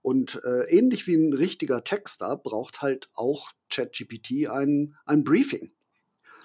Und 0.00 0.42
äh, 0.42 0.64
ähnlich 0.70 1.06
wie 1.06 1.14
ein 1.14 1.34
richtiger 1.34 1.84
Texter 1.84 2.36
braucht 2.36 2.80
halt 2.80 3.10
auch 3.12 3.52
ChatGPT 3.70 4.48
ein, 4.48 4.96
ein 5.04 5.22
Briefing. 5.22 5.70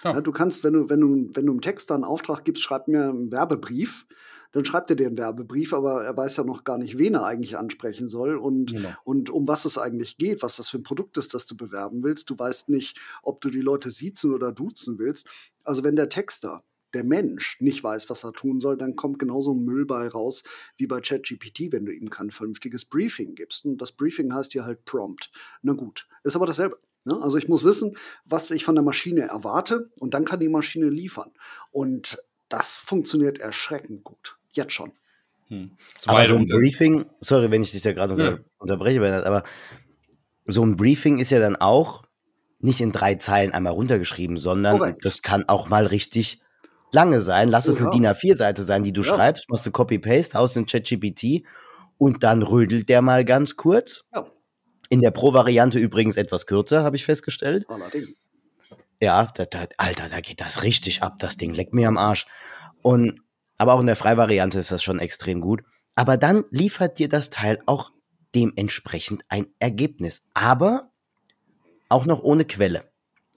Ja. 0.04 0.12
Ja, 0.12 0.20
du 0.20 0.30
kannst, 0.30 0.62
wenn 0.64 0.74
du, 0.74 0.88
wenn 0.90 1.00
du, 1.00 1.30
wenn 1.34 1.46
du 1.46 1.52
einem 1.52 1.60
Texter 1.60 1.94
einen 1.94 2.04
Auftrag 2.04 2.44
gibst, 2.44 2.62
schreib 2.62 2.86
mir 2.88 3.08
einen 3.08 3.32
Werbebrief, 3.32 4.06
dann 4.52 4.64
schreibt 4.64 4.90
er 4.90 4.96
dir 4.96 5.06
einen 5.06 5.18
Werbebrief, 5.18 5.72
aber 5.72 6.04
er 6.04 6.16
weiß 6.16 6.36
ja 6.36 6.44
noch 6.44 6.64
gar 6.64 6.78
nicht, 6.78 6.98
wen 6.98 7.14
er 7.14 7.26
eigentlich 7.26 7.56
ansprechen 7.56 8.08
soll 8.08 8.36
und, 8.36 8.72
genau. 8.72 8.90
und 9.04 9.30
um 9.30 9.46
was 9.46 9.64
es 9.64 9.78
eigentlich 9.78 10.16
geht, 10.16 10.42
was 10.42 10.56
das 10.56 10.68
für 10.68 10.78
ein 10.78 10.82
Produkt 10.82 11.18
ist, 11.18 11.34
das 11.34 11.46
du 11.46 11.56
bewerben 11.56 12.02
willst. 12.02 12.30
Du 12.30 12.38
weißt 12.38 12.68
nicht, 12.68 12.98
ob 13.22 13.40
du 13.40 13.50
die 13.50 13.60
Leute 13.60 13.90
siezen 13.90 14.32
oder 14.32 14.52
duzen 14.52 14.98
willst. 14.98 15.26
Also 15.64 15.84
wenn 15.84 15.96
der 15.96 16.08
Texter 16.08 16.64
der 16.94 17.04
Mensch 17.04 17.60
nicht 17.60 17.84
weiß, 17.84 18.08
was 18.08 18.24
er 18.24 18.32
tun 18.32 18.60
soll, 18.60 18.78
dann 18.78 18.96
kommt 18.96 19.18
genauso 19.18 19.52
ein 19.52 19.64
Müll 19.64 19.84
bei 19.84 20.08
raus 20.08 20.42
wie 20.76 20.86
bei 20.86 21.00
ChatGPT, 21.00 21.70
wenn 21.70 21.84
du 21.84 21.92
ihm 21.92 22.08
kein 22.08 22.30
vernünftiges 22.30 22.86
Briefing 22.86 23.34
gibst. 23.34 23.64
Und 23.66 23.78
das 23.78 23.92
Briefing 23.92 24.32
heißt 24.32 24.52
hier 24.52 24.64
halt 24.64 24.84
Prompt. 24.84 25.30
Na 25.62 25.74
gut, 25.74 26.08
ist 26.24 26.36
aber 26.36 26.46
dasselbe. 26.46 26.78
Ne? 27.04 27.20
Also 27.20 27.36
ich 27.36 27.48
muss 27.48 27.64
wissen, 27.64 27.96
was 28.24 28.50
ich 28.50 28.64
von 28.64 28.74
der 28.74 28.84
Maschine 28.84 29.22
erwarte 29.22 29.90
und 30.00 30.14
dann 30.14 30.24
kann 30.24 30.40
die 30.40 30.48
Maschine 30.48 30.88
liefern. 30.88 31.32
Und 31.70 32.22
das 32.48 32.76
funktioniert 32.76 33.38
erschreckend 33.38 34.04
gut. 34.04 34.37
Jetzt 34.58 34.72
schon. 34.72 34.92
Hm. 35.48 35.70
Aber 36.06 36.26
so 36.26 36.34
ein 36.34 36.46
Briefing, 36.46 37.06
sorry, 37.20 37.50
wenn 37.50 37.62
ich 37.62 37.70
dich 37.70 37.82
da 37.82 37.92
gerade 37.92 38.12
unter, 38.14 38.30
ja. 38.32 38.38
unterbreche, 38.58 39.00
Bernhard, 39.00 39.24
aber 39.24 39.44
so 40.46 40.64
ein 40.64 40.76
Briefing 40.76 41.20
ist 41.20 41.30
ja 41.30 41.38
dann 41.38 41.56
auch 41.56 42.02
nicht 42.58 42.80
in 42.80 42.90
drei 42.90 43.14
Zeilen 43.14 43.52
einmal 43.52 43.72
runtergeschrieben, 43.72 44.36
sondern 44.36 44.78
Korrekt. 44.78 45.04
das 45.04 45.22
kann 45.22 45.48
auch 45.48 45.68
mal 45.68 45.86
richtig 45.86 46.40
lange 46.90 47.20
sein. 47.20 47.48
Lass 47.48 47.66
ja. 47.66 47.72
es 47.72 47.78
eine 47.78 47.90
DIN 47.90 48.06
A4-Seite 48.06 48.64
sein, 48.64 48.82
die 48.82 48.92
du 48.92 49.02
ja. 49.02 49.14
schreibst, 49.14 49.48
machst 49.48 49.64
du 49.64 49.70
Copy-Paste 49.70 50.36
aus 50.36 50.54
dem 50.54 50.66
ChatGPT 50.66 51.46
und 51.98 52.24
dann 52.24 52.42
rödelt 52.42 52.88
der 52.88 53.00
mal 53.00 53.24
ganz 53.24 53.56
kurz. 53.56 54.04
Ja. 54.12 54.26
In 54.90 55.02
der 55.02 55.12
Pro-Variante 55.12 55.78
übrigens 55.78 56.16
etwas 56.16 56.46
kürzer, 56.46 56.82
habe 56.82 56.96
ich 56.96 57.04
festgestellt. 57.04 57.64
Allerdings. 57.68 58.08
Ja, 59.00 59.28
da, 59.34 59.44
da, 59.44 59.66
Alter, 59.76 60.08
da 60.08 60.20
geht 60.20 60.40
das 60.40 60.64
richtig 60.64 61.02
ab, 61.02 61.18
das 61.20 61.36
Ding. 61.36 61.54
Leckt 61.54 61.74
mir 61.74 61.86
am 61.86 61.98
Arsch. 61.98 62.26
Und 62.82 63.20
aber 63.58 63.74
auch 63.74 63.80
in 63.80 63.86
der 63.86 63.96
Freivariante 63.96 64.58
ist 64.58 64.72
das 64.72 64.82
schon 64.82 65.00
extrem 65.00 65.40
gut. 65.40 65.62
Aber 65.96 66.16
dann 66.16 66.44
liefert 66.50 66.98
dir 66.98 67.08
das 67.08 67.28
Teil 67.28 67.58
auch 67.66 67.92
dementsprechend 68.34 69.24
ein 69.28 69.48
Ergebnis. 69.58 70.22
Aber 70.32 70.92
auch 71.88 72.06
noch 72.06 72.22
ohne 72.22 72.44
Quelle. 72.44 72.84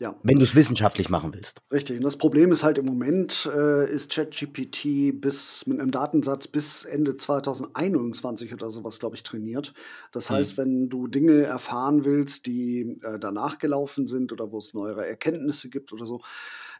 Ja. 0.01 0.15
Wenn 0.23 0.37
du 0.37 0.41
es 0.41 0.55
wissenschaftlich 0.55 1.11
machen 1.11 1.31
willst. 1.31 1.61
Richtig. 1.71 1.97
Und 1.97 2.03
das 2.03 2.17
Problem 2.17 2.51
ist 2.51 2.63
halt 2.63 2.79
im 2.79 2.87
Moment, 2.87 3.47
äh, 3.55 3.87
ist 3.87 4.11
ChatGPT 4.11 5.21
bis 5.21 5.67
mit 5.67 5.79
einem 5.79 5.91
Datensatz 5.91 6.47
bis 6.47 6.85
Ende 6.85 7.17
2021 7.17 8.51
oder 8.51 8.71
sowas, 8.71 8.97
glaube 8.97 9.15
ich, 9.15 9.21
trainiert. 9.21 9.75
Das 10.11 10.31
hm. 10.31 10.37
heißt, 10.37 10.57
wenn 10.57 10.89
du 10.89 11.05
Dinge 11.05 11.43
erfahren 11.43 12.03
willst, 12.03 12.47
die 12.47 12.97
äh, 13.03 13.19
danach 13.19 13.59
gelaufen 13.59 14.07
sind 14.07 14.31
oder 14.31 14.51
wo 14.51 14.57
es 14.57 14.73
neuere 14.73 15.05
Erkenntnisse 15.05 15.69
gibt 15.69 15.93
oder 15.93 16.07
so, 16.07 16.21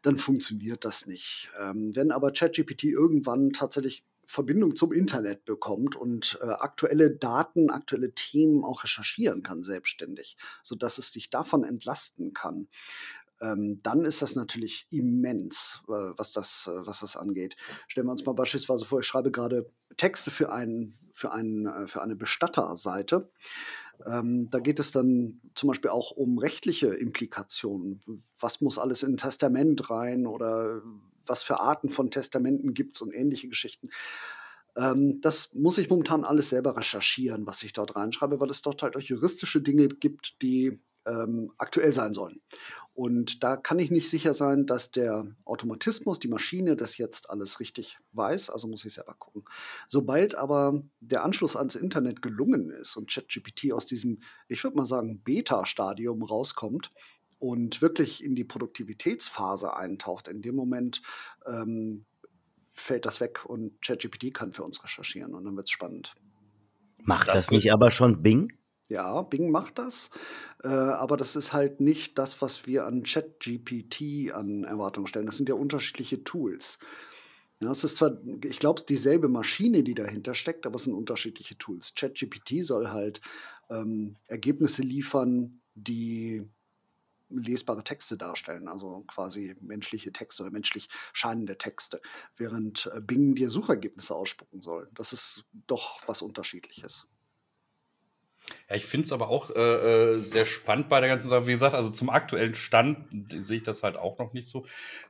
dann 0.01 0.15
funktioniert 0.15 0.83
das 0.83 1.05
nicht. 1.05 1.51
Ähm, 1.61 1.95
wenn 1.95 2.09
aber 2.09 2.31
ChatGPT 2.31 2.85
irgendwann 2.85 3.51
tatsächlich 3.51 4.03
Verbindung 4.31 4.75
zum 4.75 4.93
Internet 4.93 5.43
bekommt 5.45 5.95
und 5.95 6.39
äh, 6.41 6.45
aktuelle 6.45 7.11
Daten, 7.11 7.69
aktuelle 7.69 8.13
Themen 8.13 8.63
auch 8.63 8.83
recherchieren 8.83 9.43
kann 9.43 9.61
selbstständig, 9.63 10.37
sodass 10.63 10.97
es 10.97 11.11
dich 11.11 11.29
davon 11.29 11.63
entlasten 11.65 12.33
kann, 12.33 12.67
ähm, 13.41 13.79
dann 13.83 14.05
ist 14.05 14.21
das 14.21 14.35
natürlich 14.35 14.87
immens, 14.89 15.81
äh, 15.87 15.91
was, 15.91 16.31
das, 16.31 16.69
äh, 16.71 16.85
was 16.85 17.01
das 17.01 17.17
angeht. 17.17 17.57
Stellen 17.87 18.07
wir 18.07 18.11
uns 18.11 18.25
mal 18.25 18.33
beispielsweise 18.33 18.85
vor, 18.85 19.01
ich 19.01 19.07
schreibe 19.07 19.31
gerade 19.31 19.69
Texte 19.97 20.31
für, 20.31 20.51
einen, 20.51 20.97
für, 21.13 21.31
einen, 21.33 21.65
äh, 21.65 21.87
für 21.87 22.01
eine 22.01 22.15
Bestatterseite. 22.15 23.29
Ähm, 24.05 24.49
da 24.49 24.59
geht 24.59 24.79
es 24.79 24.91
dann 24.91 25.41
zum 25.55 25.67
Beispiel 25.67 25.91
auch 25.91 26.11
um 26.11 26.37
rechtliche 26.37 26.87
Implikationen. 26.87 28.23
Was 28.39 28.61
muss 28.61 28.77
alles 28.77 29.03
in 29.03 29.13
ein 29.13 29.17
Testament 29.17 29.89
rein 29.89 30.25
oder 30.25 30.81
was 31.25 31.43
für 31.43 31.59
Arten 31.59 31.89
von 31.89 32.11
Testamenten 32.11 32.73
gibt 32.73 32.95
es 32.95 33.01
und 33.01 33.13
ähnliche 33.13 33.47
Geschichten. 33.47 33.89
Ähm, 34.75 35.19
das 35.21 35.53
muss 35.53 35.77
ich 35.77 35.89
momentan 35.89 36.23
alles 36.23 36.49
selber 36.49 36.77
recherchieren, 36.77 37.45
was 37.45 37.63
ich 37.63 37.73
dort 37.73 37.95
reinschreibe, 37.95 38.39
weil 38.39 38.49
es 38.49 38.61
dort 38.61 38.83
halt 38.83 38.95
auch 38.95 39.01
juristische 39.01 39.61
Dinge 39.61 39.87
gibt, 39.87 40.41
die 40.41 40.79
ähm, 41.05 41.51
aktuell 41.57 41.93
sein 41.93 42.13
sollen. 42.13 42.41
Und 42.93 43.43
da 43.43 43.55
kann 43.55 43.79
ich 43.79 43.89
nicht 43.89 44.09
sicher 44.09 44.33
sein, 44.33 44.65
dass 44.65 44.91
der 44.91 45.25
Automatismus, 45.45 46.19
die 46.19 46.27
Maschine, 46.27 46.75
das 46.75 46.97
jetzt 46.97 47.29
alles 47.29 47.59
richtig 47.61 47.97
weiß. 48.11 48.49
Also 48.49 48.67
muss 48.67 48.83
ich 48.83 48.93
selber 48.93 49.15
gucken. 49.17 49.45
Sobald 49.87 50.35
aber 50.35 50.83
der 50.99 51.23
Anschluss 51.23 51.55
ans 51.55 51.75
Internet 51.75 52.21
gelungen 52.21 52.69
ist 52.69 52.97
und 52.97 53.09
ChatGPT 53.09 53.71
aus 53.71 53.85
diesem, 53.85 54.21
ich 54.49 54.63
würde 54.63 54.77
mal 54.77 54.85
sagen, 54.85 55.21
Beta-Stadium 55.23 56.21
rauskommt 56.21 56.91
und 57.41 57.81
wirklich 57.81 58.23
in 58.23 58.35
die 58.35 58.43
Produktivitätsphase 58.43 59.75
eintaucht, 59.75 60.27
in 60.27 60.43
dem 60.43 60.55
Moment 60.55 61.01
ähm, 61.47 62.05
fällt 62.71 63.05
das 63.05 63.19
weg 63.19 63.45
und 63.45 63.81
ChatGPT 63.81 64.31
kann 64.31 64.51
für 64.51 64.63
uns 64.63 64.83
recherchieren 64.83 65.33
und 65.33 65.43
dann 65.45 65.55
wird 65.55 65.67
es 65.67 65.71
spannend. 65.71 66.13
Macht 66.99 67.27
das, 67.27 67.35
das 67.35 67.51
nicht 67.51 67.73
aber 67.73 67.89
schon 67.89 68.21
Bing? 68.21 68.53
Ja, 68.89 69.23
Bing 69.23 69.49
macht 69.49 69.79
das, 69.79 70.11
äh, 70.63 70.67
aber 70.67 71.17
das 71.17 71.35
ist 71.35 71.51
halt 71.51 71.81
nicht 71.81 72.19
das, 72.19 72.43
was 72.43 72.67
wir 72.67 72.85
an 72.85 73.03
ChatGPT 73.03 74.31
an 74.33 74.63
Erwartungen 74.63 75.07
stellen. 75.07 75.25
Das 75.25 75.37
sind 75.37 75.49
ja 75.49 75.55
unterschiedliche 75.55 76.23
Tools. 76.23 76.77
Ja, 77.59 77.71
es 77.71 77.83
ist 77.83 77.95
zwar, 77.95 78.19
ich 78.43 78.59
glaube, 78.59 78.83
dieselbe 78.87 79.29
Maschine, 79.29 79.81
die 79.81 79.95
dahinter 79.95 80.35
steckt, 80.35 80.67
aber 80.67 80.75
es 80.75 80.83
sind 80.83 80.93
unterschiedliche 80.93 81.57
Tools. 81.57 81.95
ChatGPT 81.95 82.63
soll 82.63 82.89
halt 82.89 83.19
ähm, 83.71 84.17
Ergebnisse 84.27 84.83
liefern, 84.83 85.61
die 85.73 86.43
lesbare 87.31 87.83
Texte 87.83 88.17
darstellen, 88.17 88.67
also 88.67 89.03
quasi 89.07 89.55
menschliche 89.61 90.11
Texte 90.11 90.43
oder 90.43 90.51
menschlich 90.51 90.89
scheinende 91.13 91.57
Texte, 91.57 92.01
während 92.37 92.91
äh, 92.93 93.01
Bing 93.01 93.35
dir 93.35 93.49
Suchergebnisse 93.49 94.15
ausspucken 94.15 94.61
soll. 94.61 94.89
Das 94.93 95.13
ist 95.13 95.45
doch 95.67 96.01
was 96.07 96.21
Unterschiedliches. 96.21 97.07
Ja, 98.69 98.75
ich 98.75 98.85
finde 98.85 99.05
es 99.05 99.11
aber 99.11 99.29
auch 99.29 99.49
äh, 99.51 100.15
äh, 100.15 100.21
sehr 100.21 100.45
spannend 100.45 100.89
bei 100.89 100.99
der 100.99 101.09
ganzen 101.09 101.29
Sache. 101.29 101.47
Wie 101.47 101.51
gesagt, 101.51 101.75
also 101.75 101.89
zum 101.89 102.09
aktuellen 102.09 102.55
Stand 102.55 102.97
sehe 103.29 103.57
ich 103.57 103.63
das 103.63 103.83
halt 103.83 103.97
auch 103.97 104.17
noch 104.17 104.33
nicht 104.33 104.47
so. 104.47 104.65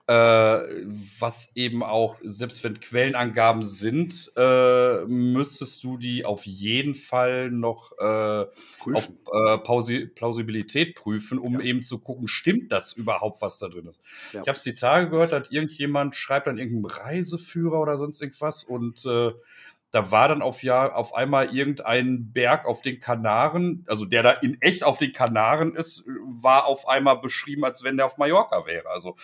Äh, 0.08 0.14
was 1.20 1.52
eben 1.56 1.84
auch, 1.84 2.18
selbst 2.24 2.64
wenn 2.64 2.80
Quellenangaben 2.80 3.66
sind, 3.66 4.32
äh, 4.36 5.06
müsstest 5.06 5.84
du 5.84 5.98
die 5.98 6.26
auf 6.26 6.46
jeden 6.46 6.96
Fall 6.96 7.52
noch 7.52 7.94
äh, 8.00 8.46
auf 8.94 9.10
äh, 9.32 9.58
Plausibilität 10.08 10.96
prüfen, 10.96 11.38
um 11.38 11.54
ja. 11.56 11.62
eben 11.62 11.84
zu 11.84 12.00
gucken, 12.00 12.28
stimmt 12.28 12.72
das 12.72 12.94
überhaupt, 12.94 13.42
was 13.42 13.60
da 13.60 13.70
drin 13.70 13.86
ist. 13.86 14.02
Ja. 14.34 14.42
Ich 14.42 14.48
habe 14.48 14.58
es 14.58 14.64
die 14.64 14.76
Tage 14.76 15.10
gehört, 15.10 15.32
dass 15.32 15.52
irgendjemand 15.52 16.16
schreibt 16.16 16.48
an 16.48 16.58
irgendeinem 16.58 16.86
Reiseführer 16.86 17.80
oder 17.80 17.98
sonst 17.98 18.22
irgendwas 18.22 18.64
und 18.64 19.06
da 19.92 20.10
war 20.10 20.30
dann 20.30 20.42
auf 20.42 20.64
ja 20.64 20.94
auf 20.94 21.14
einmal 21.14 21.54
irgendein 21.54 22.32
Berg 22.32 22.66
auf 22.66 22.82
den 22.82 23.00
Kanaren, 23.00 23.86
also 23.88 24.06
der 24.06 24.24
da 24.24 24.32
in 24.32 24.60
echt 24.62 24.84
auf 24.84 24.98
den 24.98 25.12
Kanaren 25.12 25.76
ist, 25.76 26.06
war 26.26 26.66
auf 26.66 26.88
einmal 26.88 27.20
beschrieben, 27.20 27.66
als 27.66 27.84
wenn 27.84 27.98
der 27.98 28.06
auf 28.06 28.18
Mallorca 28.18 28.66
wäre. 28.66 28.90
Also 28.90 29.16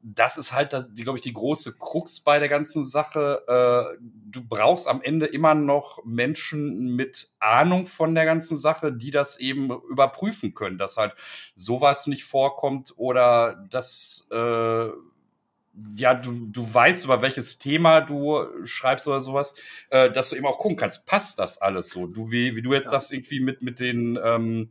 das 0.00 0.38
ist 0.38 0.52
halt, 0.52 0.72
das, 0.72 0.88
glaube 0.94 1.18
ich, 1.18 1.22
die 1.22 1.32
große 1.32 1.74
Krux 1.76 2.20
bei 2.20 2.38
der 2.38 2.48
ganzen 2.48 2.84
Sache. 2.84 3.42
Äh, 3.48 3.98
du 4.00 4.42
brauchst 4.44 4.86
am 4.86 5.02
Ende 5.02 5.26
immer 5.26 5.54
noch 5.54 6.04
Menschen 6.04 6.94
mit 6.94 7.30
Ahnung 7.40 7.86
von 7.86 8.14
der 8.14 8.24
ganzen 8.24 8.56
Sache, 8.56 8.92
die 8.92 9.10
das 9.10 9.40
eben 9.40 9.70
überprüfen 9.90 10.54
können, 10.54 10.78
dass 10.78 10.96
halt 10.96 11.16
sowas 11.54 12.06
nicht 12.06 12.24
vorkommt 12.24 12.94
oder 12.96 13.66
dass 13.70 14.28
äh, 14.30 14.90
ja, 15.94 16.14
du, 16.14 16.46
du 16.46 16.74
weißt, 16.74 17.04
über 17.04 17.22
welches 17.22 17.58
Thema 17.58 18.00
du 18.00 18.44
schreibst 18.64 19.06
oder 19.06 19.20
sowas, 19.20 19.54
äh, 19.90 20.10
dass 20.10 20.30
du 20.30 20.36
eben 20.36 20.46
auch 20.46 20.58
gucken 20.58 20.76
kannst, 20.76 21.06
passt 21.06 21.38
das 21.38 21.58
alles 21.58 21.90
so? 21.90 22.06
Du, 22.06 22.30
wie, 22.30 22.56
wie 22.56 22.62
du 22.62 22.72
jetzt 22.72 22.86
ja. 22.86 22.92
sagst, 22.92 23.12
irgendwie 23.12 23.40
mit, 23.40 23.62
mit 23.62 23.80
den, 23.80 24.18
ähm, 24.22 24.70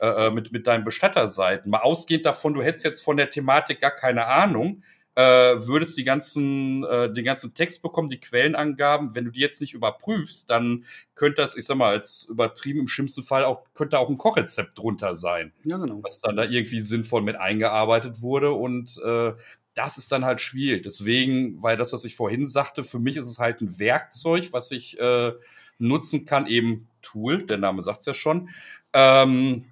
äh, 0.00 0.26
äh, 0.26 0.30
mit, 0.30 0.52
mit 0.52 0.66
deinen 0.66 0.84
Bestatterseiten, 0.84 1.70
mal 1.70 1.80
ausgehend 1.80 2.24
davon, 2.24 2.54
du 2.54 2.62
hättest 2.62 2.84
jetzt 2.84 3.00
von 3.00 3.16
der 3.16 3.30
Thematik 3.30 3.80
gar 3.80 3.90
keine 3.90 4.26
Ahnung, 4.26 4.82
äh, 5.18 5.66
würdest 5.66 5.98
die 5.98 6.04
ganzen, 6.04 6.84
äh, 6.84 7.12
den 7.12 7.24
ganzen 7.24 7.52
Text 7.52 7.82
bekommen, 7.82 8.08
die 8.08 8.20
Quellenangaben. 8.20 9.16
Wenn 9.16 9.24
du 9.24 9.32
die 9.32 9.40
jetzt 9.40 9.60
nicht 9.60 9.74
überprüfst, 9.74 10.48
dann 10.48 10.84
könnte 11.16 11.42
das, 11.42 11.56
ich 11.56 11.64
sag 11.64 11.76
mal, 11.76 11.90
als 11.90 12.28
übertrieben 12.30 12.78
im 12.78 12.86
schlimmsten 12.86 13.24
Fall 13.24 13.44
auch, 13.44 13.64
könnte 13.74 13.98
auch 13.98 14.08
ein 14.08 14.16
Kochrezept 14.16 14.78
drunter 14.78 15.16
sein. 15.16 15.52
Ja, 15.64 15.78
genau. 15.78 15.98
Was 16.04 16.20
dann 16.20 16.36
da 16.36 16.44
irgendwie 16.44 16.80
sinnvoll 16.80 17.22
mit 17.22 17.34
eingearbeitet 17.34 18.22
wurde 18.22 18.52
und 18.52 18.96
äh, 19.04 19.32
das 19.78 19.96
ist 19.96 20.10
dann 20.10 20.24
halt 20.24 20.40
schwierig. 20.40 20.82
Deswegen, 20.82 21.62
weil 21.62 21.76
das, 21.76 21.92
was 21.92 22.04
ich 22.04 22.16
vorhin 22.16 22.44
sagte, 22.46 22.82
für 22.82 22.98
mich 22.98 23.16
ist 23.16 23.28
es 23.28 23.38
halt 23.38 23.60
ein 23.60 23.78
Werkzeug, 23.78 24.48
was 24.52 24.70
ich 24.72 24.98
äh, 24.98 25.32
nutzen 25.78 26.26
kann, 26.26 26.46
eben 26.46 26.88
Tool, 27.00 27.46
der 27.46 27.58
Name 27.58 27.80
sagt 27.82 28.00
es 28.00 28.06
ja 28.06 28.14
schon. 28.14 28.48
Ähm, 28.92 29.66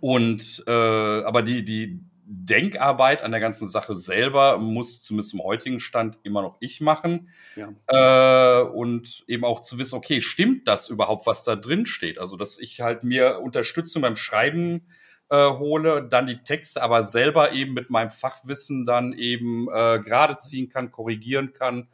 und 0.00 0.64
äh, 0.66 0.70
aber 0.70 1.42
die, 1.42 1.64
die, 1.64 2.00
Denkarbeit 2.26 3.22
an 3.22 3.32
der 3.32 3.40
ganzen 3.40 3.68
Sache 3.68 3.94
selber 3.94 4.58
muss 4.58 5.02
zumindest 5.02 5.34
im 5.34 5.42
heutigen 5.42 5.78
Stand 5.78 6.18
immer 6.22 6.40
noch 6.40 6.56
ich 6.60 6.80
machen. 6.80 7.28
Ja. 7.54 7.68
Äh, 7.86 8.62
und 8.62 9.24
eben 9.26 9.44
auch 9.44 9.60
zu 9.60 9.78
wissen, 9.78 9.96
okay, 9.96 10.22
stimmt 10.22 10.66
das 10.66 10.88
überhaupt, 10.88 11.26
was 11.26 11.44
da 11.44 11.54
drin 11.54 11.84
steht? 11.84 12.18
Also, 12.18 12.36
dass 12.38 12.58
ich 12.58 12.80
halt 12.80 13.04
mir 13.04 13.40
Unterstützung 13.40 14.00
beim 14.00 14.16
Schreiben 14.16 14.86
äh, 15.30 15.50
hole, 15.50 16.06
dann 16.08 16.26
die 16.26 16.42
Texte 16.42 16.82
aber 16.82 17.04
selber 17.04 17.52
eben 17.52 17.74
mit 17.74 17.90
meinem 17.90 18.10
Fachwissen 18.10 18.84
dann 18.84 19.12
eben 19.12 19.68
äh, 19.68 19.98
gerade 19.98 20.36
ziehen 20.36 20.68
kann, 20.68 20.90
korrigieren 20.90 21.52
kann. 21.52 21.88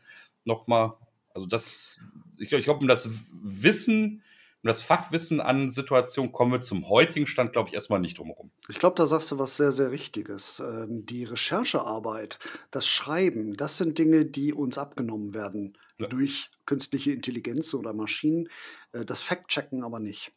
Nochmal, 0.44 0.94
also 1.34 1.46
das, 1.46 2.00
ich, 2.38 2.52
ich 2.52 2.64
glaube, 2.64 2.80
um 2.80 2.88
das 2.88 3.08
Wissen 3.42 4.22
und 4.62 4.68
das 4.68 4.82
Fachwissen 4.82 5.40
an 5.40 5.70
Situationen 5.70 6.32
kommen 6.32 6.52
wir 6.52 6.60
zum 6.60 6.90
heutigen 6.90 7.26
Stand, 7.26 7.52
glaube 7.52 7.68
ich, 7.68 7.74
erstmal 7.74 7.98
nicht 7.98 8.18
drumherum. 8.18 8.50
Ich 8.68 8.78
glaube, 8.78 8.94
da 8.94 9.06
sagst 9.06 9.30
du 9.30 9.38
was 9.38 9.56
sehr, 9.56 9.72
sehr 9.72 9.90
Richtiges. 9.90 10.60
Ähm, 10.60 11.06
die 11.06 11.24
Recherchearbeit, 11.24 12.38
das 12.70 12.86
Schreiben, 12.86 13.56
das 13.56 13.78
sind 13.78 13.96
Dinge, 13.96 14.26
die 14.26 14.52
uns 14.52 14.76
abgenommen 14.76 15.32
werden 15.32 15.78
ja. 15.98 16.08
durch 16.08 16.50
künstliche 16.66 17.12
Intelligenz 17.12 17.72
oder 17.72 17.94
Maschinen. 17.94 18.50
Äh, 18.92 19.06
das 19.06 19.22
Fact-Checken 19.22 19.82
aber 19.82 19.98
nicht. 19.98 20.30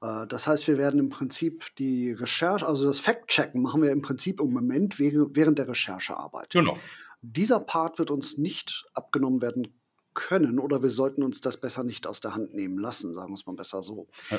Äh, 0.00 0.26
das 0.26 0.46
heißt, 0.46 0.66
wir 0.68 0.78
werden 0.78 1.00
im 1.00 1.08
Prinzip 1.08 1.74
die 1.76 2.12
Recherche, 2.12 2.66
also 2.66 2.86
das 2.86 2.98
Fact-Checken 2.98 3.60
machen 3.60 3.82
wir 3.82 3.90
im 3.90 4.02
Prinzip 4.02 4.40
im 4.40 4.52
Moment 4.52 4.98
während 4.98 5.58
der 5.58 5.68
Recherchearbeit. 5.68 6.50
Genau. 6.50 6.78
Dieser 7.22 7.60
Part 7.60 7.98
wird 7.98 8.10
uns 8.10 8.38
nicht 8.38 8.86
abgenommen 8.94 9.42
werden 9.42 9.74
können 10.14 10.58
oder 10.58 10.82
wir 10.82 10.90
sollten 10.90 11.22
uns 11.22 11.40
das 11.40 11.58
besser 11.58 11.84
nicht 11.84 12.06
aus 12.06 12.20
der 12.20 12.34
Hand 12.34 12.54
nehmen 12.54 12.78
lassen, 12.78 13.14
sagen 13.14 13.30
wir 13.30 13.34
es 13.34 13.46
mal 13.46 13.54
besser 13.56 13.82
so. 13.82 14.08
Ja. 14.30 14.38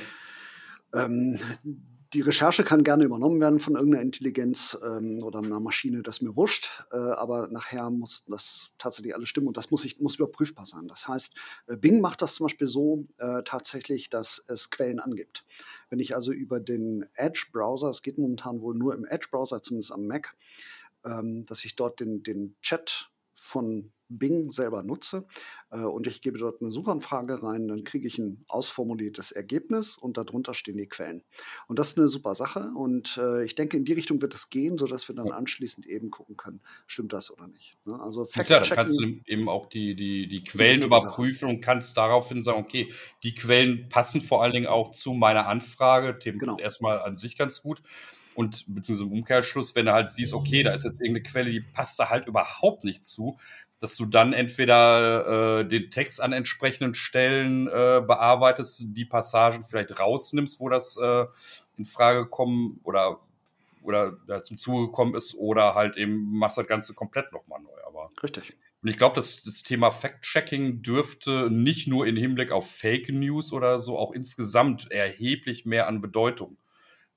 Ähm, 1.05 1.39
die 2.13 2.21
Recherche 2.21 2.63
kann 2.63 2.83
gerne 2.83 3.05
übernommen 3.05 3.39
werden 3.39 3.59
von 3.59 3.75
irgendeiner 3.75 4.03
Intelligenz 4.03 4.77
ähm, 4.83 5.19
oder 5.23 5.39
einer 5.39 5.59
Maschine, 5.59 6.01
das 6.01 6.21
mir 6.21 6.35
wurscht, 6.35 6.69
äh, 6.91 6.97
aber 6.97 7.47
nachher 7.47 7.89
muss 7.89 8.25
das 8.25 8.71
tatsächlich 8.77 9.15
alles 9.15 9.29
stimmen 9.29 9.47
und 9.47 9.55
das 9.55 9.71
muss, 9.71 9.85
ich, 9.85 9.99
muss 9.99 10.15
überprüfbar 10.15 10.65
sein. 10.65 10.87
Das 10.87 11.07
heißt, 11.07 11.35
äh, 11.67 11.77
Bing 11.77 12.01
macht 12.01 12.21
das 12.21 12.35
zum 12.35 12.45
Beispiel 12.45 12.67
so 12.67 13.07
äh, 13.17 13.43
tatsächlich, 13.43 14.09
dass 14.09 14.43
es 14.47 14.69
Quellen 14.69 14.99
angibt. 14.99 15.45
Wenn 15.89 15.99
ich 15.99 16.13
also 16.15 16.33
über 16.33 16.59
den 16.59 17.05
Edge-Browser, 17.13 17.89
es 17.89 18.01
geht 18.01 18.17
momentan 18.17 18.61
wohl 18.61 18.75
nur 18.75 18.93
im 18.93 19.05
Edge-Browser, 19.05 19.61
zumindest 19.61 19.93
am 19.93 20.05
Mac, 20.05 20.35
ähm, 21.05 21.45
dass 21.45 21.63
ich 21.63 21.75
dort 21.75 21.99
den, 21.99 22.23
den 22.23 22.55
Chat 22.61 23.10
von 23.41 23.91
Bing 24.07 24.51
selber 24.51 24.83
nutze 24.83 25.25
äh, 25.71 25.77
und 25.79 26.05
ich 26.05 26.21
gebe 26.21 26.37
dort 26.37 26.61
eine 26.61 26.71
Suchanfrage 26.71 27.41
rein, 27.41 27.67
dann 27.67 27.83
kriege 27.83 28.07
ich 28.07 28.17
ein 28.17 28.43
ausformuliertes 28.47 29.31
Ergebnis 29.31 29.97
und 29.97 30.17
darunter 30.17 30.53
stehen 30.53 30.77
die 30.77 30.87
Quellen. 30.87 31.23
Und 31.67 31.79
das 31.79 31.89
ist 31.89 31.97
eine 31.97 32.07
super 32.07 32.35
Sache 32.35 32.71
und 32.75 33.17
äh, 33.17 33.43
ich 33.43 33.55
denke, 33.55 33.77
in 33.77 33.85
die 33.85 33.93
Richtung 33.93 34.21
wird 34.21 34.33
es 34.33 34.49
gehen, 34.49 34.77
sodass 34.77 35.07
wir 35.07 35.15
dann 35.15 35.31
anschließend 35.31 35.87
eben 35.87 36.11
gucken 36.11 36.37
können, 36.37 36.61
stimmt 36.87 37.13
das 37.13 37.31
oder 37.31 37.47
nicht. 37.47 37.77
Ne? 37.85 37.99
Also 37.99 38.27
ja, 38.35 38.43
klar, 38.43 38.61
dann 38.61 38.69
kannst 38.69 38.99
du 38.99 39.19
eben 39.25 39.49
auch 39.49 39.67
die, 39.67 39.95
die, 39.95 40.27
die 40.27 40.43
Quellen 40.43 40.83
überprüfen 40.83 41.49
und 41.49 41.61
kannst 41.61 41.97
daraufhin 41.97 42.43
sagen, 42.43 42.59
okay, 42.59 42.91
die 43.23 43.33
Quellen 43.33 43.89
passen 43.89 44.21
vor 44.21 44.43
allen 44.43 44.53
Dingen 44.53 44.67
auch 44.67 44.91
zu 44.91 45.13
meiner 45.13 45.47
Anfrage, 45.47 46.19
Themen 46.19 46.39
genau. 46.39 46.59
erstmal 46.59 46.99
an 46.99 47.15
sich 47.15 47.37
ganz 47.37 47.61
gut. 47.61 47.81
Und 48.35 48.63
beziehungsweise 48.67 49.09
im 49.09 49.17
Umkehrschluss, 49.19 49.75
wenn 49.75 49.87
du 49.87 49.93
halt 49.93 50.09
siehst, 50.09 50.33
okay, 50.33 50.63
da 50.63 50.71
ist 50.71 50.85
jetzt 50.85 51.01
irgendeine 51.01 51.23
Quelle, 51.23 51.51
die 51.51 51.59
passt 51.59 51.99
da 51.99 52.09
halt 52.09 52.27
überhaupt 52.27 52.83
nicht 52.83 53.03
zu, 53.03 53.37
dass 53.79 53.97
du 53.97 54.05
dann 54.05 54.31
entweder 54.31 55.59
äh, 55.59 55.67
den 55.67 55.89
Text 55.89 56.21
an 56.21 56.33
entsprechenden 56.33 56.93
Stellen 56.93 57.67
äh, 57.67 58.01
bearbeitest, 58.05 58.85
die 58.89 59.05
Passagen 59.05 59.63
vielleicht 59.63 59.99
rausnimmst, 59.99 60.59
wo 60.59 60.69
das 60.69 60.97
äh, 60.97 61.25
in 61.77 61.85
Frage 61.85 62.27
kommen 62.27 62.79
oder 62.83 63.19
oder 63.83 64.17
ja, 64.27 64.43
zum 64.43 64.59
Zuge 64.59 64.87
gekommen 64.87 65.15
ist, 65.15 65.33
oder 65.33 65.73
halt 65.73 65.97
eben 65.97 66.37
machst 66.37 66.57
das 66.57 66.67
Ganze 66.67 66.93
komplett 66.93 67.31
nochmal 67.33 67.59
neu. 67.61 67.71
Aber 67.87 68.11
Richtig. 68.21 68.55
Und 68.83 68.89
ich 68.89 68.97
glaube, 68.97 69.15
dass 69.15 69.43
das 69.43 69.63
Thema 69.63 69.91
Fact-Checking 69.91 70.81
dürfte 70.81 71.49
nicht 71.51 71.87
nur 71.87 72.07
in 72.07 72.15
Hinblick 72.15 72.51
auf 72.51 72.69
Fake 72.69 73.09
News 73.09 73.53
oder 73.53 73.79
so, 73.79 73.97
auch 73.97 74.11
insgesamt 74.11 74.91
erheblich 74.91 75.65
mehr 75.65 75.87
an 75.87 76.01
Bedeutung 76.01 76.57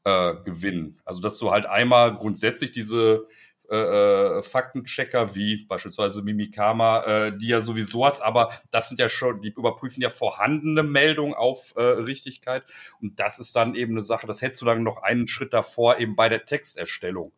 äh, 0.05 0.35
gewinnen. 0.45 1.01
Also, 1.05 1.21
dass 1.21 1.39
du 1.39 1.51
halt 1.51 1.67
einmal 1.67 2.15
grundsätzlich 2.15 2.73
diese 2.73 3.27
äh, 3.71 3.77
äh, 3.77 4.43
Faktenchecker 4.43 5.35
wie 5.35 5.65
beispielsweise 5.65 6.21
Mimikama, 6.21 7.03
äh, 7.05 7.37
die 7.37 7.49
ja 7.49 7.63
sowieso 7.63 8.05
hast, 8.05 8.21
aber 8.21 8.51
das 8.71 8.91
sind 8.91 9.01
ja 9.01 9.09
schon, 9.09 9.41
die 9.41 9.49
überprüfen 9.49 10.03
ja 10.03 10.11
vorhandene 10.11 10.83
Meldungen 10.83 11.33
auf 11.33 11.73
äh, 11.77 11.81
Richtigkeit 11.83 12.65
und 13.01 13.19
das 13.19 13.39
ist 13.39 13.57
dann 13.57 13.75
eben 13.75 13.93
eine 13.93 14.03
Sache, 14.03 14.27
das 14.27 14.43
hättest 14.43 14.61
du 14.61 14.67
dann 14.67 14.83
noch 14.83 15.03
einen 15.03 15.27
Schritt 15.27 15.55
davor 15.55 15.99
eben 15.99 16.15
bei 16.15 16.29
der 16.29 16.45
Texterstellung, 16.45 17.33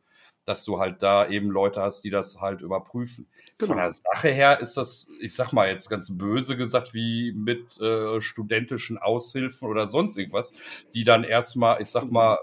dass 0.45 0.65
du 0.65 0.81
halt 0.81 1.01
da 1.01 1.29
eben 1.29 1.49
Leute 1.49 1.81
hast, 1.81 2.03
die 2.03 2.11
das 2.11 2.41
halt 2.41 2.61
überprüfen. 2.61 3.29
Genau. 3.59 3.75
Von 3.75 3.77
der 3.77 3.93
Sache 3.93 4.29
her 4.29 4.59
ist 4.59 4.77
das, 4.77 5.09
ich 5.21 5.33
sag 5.33 5.53
mal 5.53 5.69
jetzt 5.69 5.89
ganz 5.89 6.19
böse 6.19 6.57
gesagt, 6.57 6.93
wie 6.93 7.35
mit 7.37 7.81
äh, 7.81 8.21
studentischen 8.21 8.99
Aushilfen 8.99 9.69
oder 9.69 9.87
sonst 9.87 10.17
irgendwas, 10.17 10.55
die 10.93 11.05
dann 11.05 11.23
erstmal, 11.23 11.81
ich 11.81 11.89
sag 11.89 12.11
mal, 12.11 12.37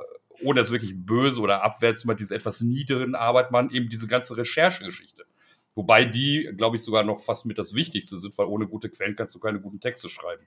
ohne 0.43 0.61
es 0.61 0.71
wirklich 0.71 0.93
böse 0.95 1.39
oder 1.41 1.63
abwärts 1.63 2.05
mit 2.05 2.19
dieser 2.19 2.35
etwas 2.35 2.61
niederen 2.61 3.15
Arbeit 3.15 3.51
machen, 3.51 3.69
eben 3.71 3.89
diese 3.89 4.07
ganze 4.07 4.37
Recherchegeschichte. 4.37 5.25
Wobei 5.75 6.05
die, 6.05 6.51
glaube 6.55 6.75
ich, 6.75 6.83
sogar 6.83 7.03
noch 7.03 7.19
fast 7.19 7.45
mit 7.45 7.57
das 7.57 7.73
Wichtigste 7.73 8.17
sind, 8.17 8.37
weil 8.37 8.45
ohne 8.45 8.67
gute 8.67 8.89
Quellen 8.89 9.15
kannst 9.15 9.33
du 9.35 9.39
keine 9.39 9.59
guten 9.59 9.79
Texte 9.79 10.07
schreiben. 10.07 10.43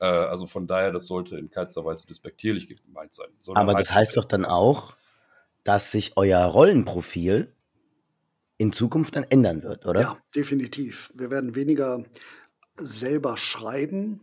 Äh, 0.00 0.06
also 0.06 0.46
von 0.46 0.66
daher, 0.66 0.90
das 0.90 1.06
sollte 1.06 1.38
in 1.38 1.50
keinster 1.50 1.84
Weise 1.84 2.06
despektierlich 2.06 2.66
gemeint 2.66 3.12
sein. 3.12 3.28
Aber 3.54 3.74
das 3.74 3.92
heißt 3.92 4.16
doch 4.16 4.24
dann 4.24 4.44
auch, 4.44 4.96
dass 5.62 5.92
sich 5.92 6.16
euer 6.16 6.42
Rollenprofil 6.44 7.54
in 8.58 8.72
Zukunft 8.72 9.16
dann 9.16 9.24
ändern 9.24 9.62
wird, 9.62 9.86
oder? 9.86 10.00
Ja, 10.00 10.18
definitiv. 10.34 11.12
Wir 11.14 11.30
werden 11.30 11.54
weniger 11.54 12.02
selber 12.78 13.36
schreiben 13.36 14.20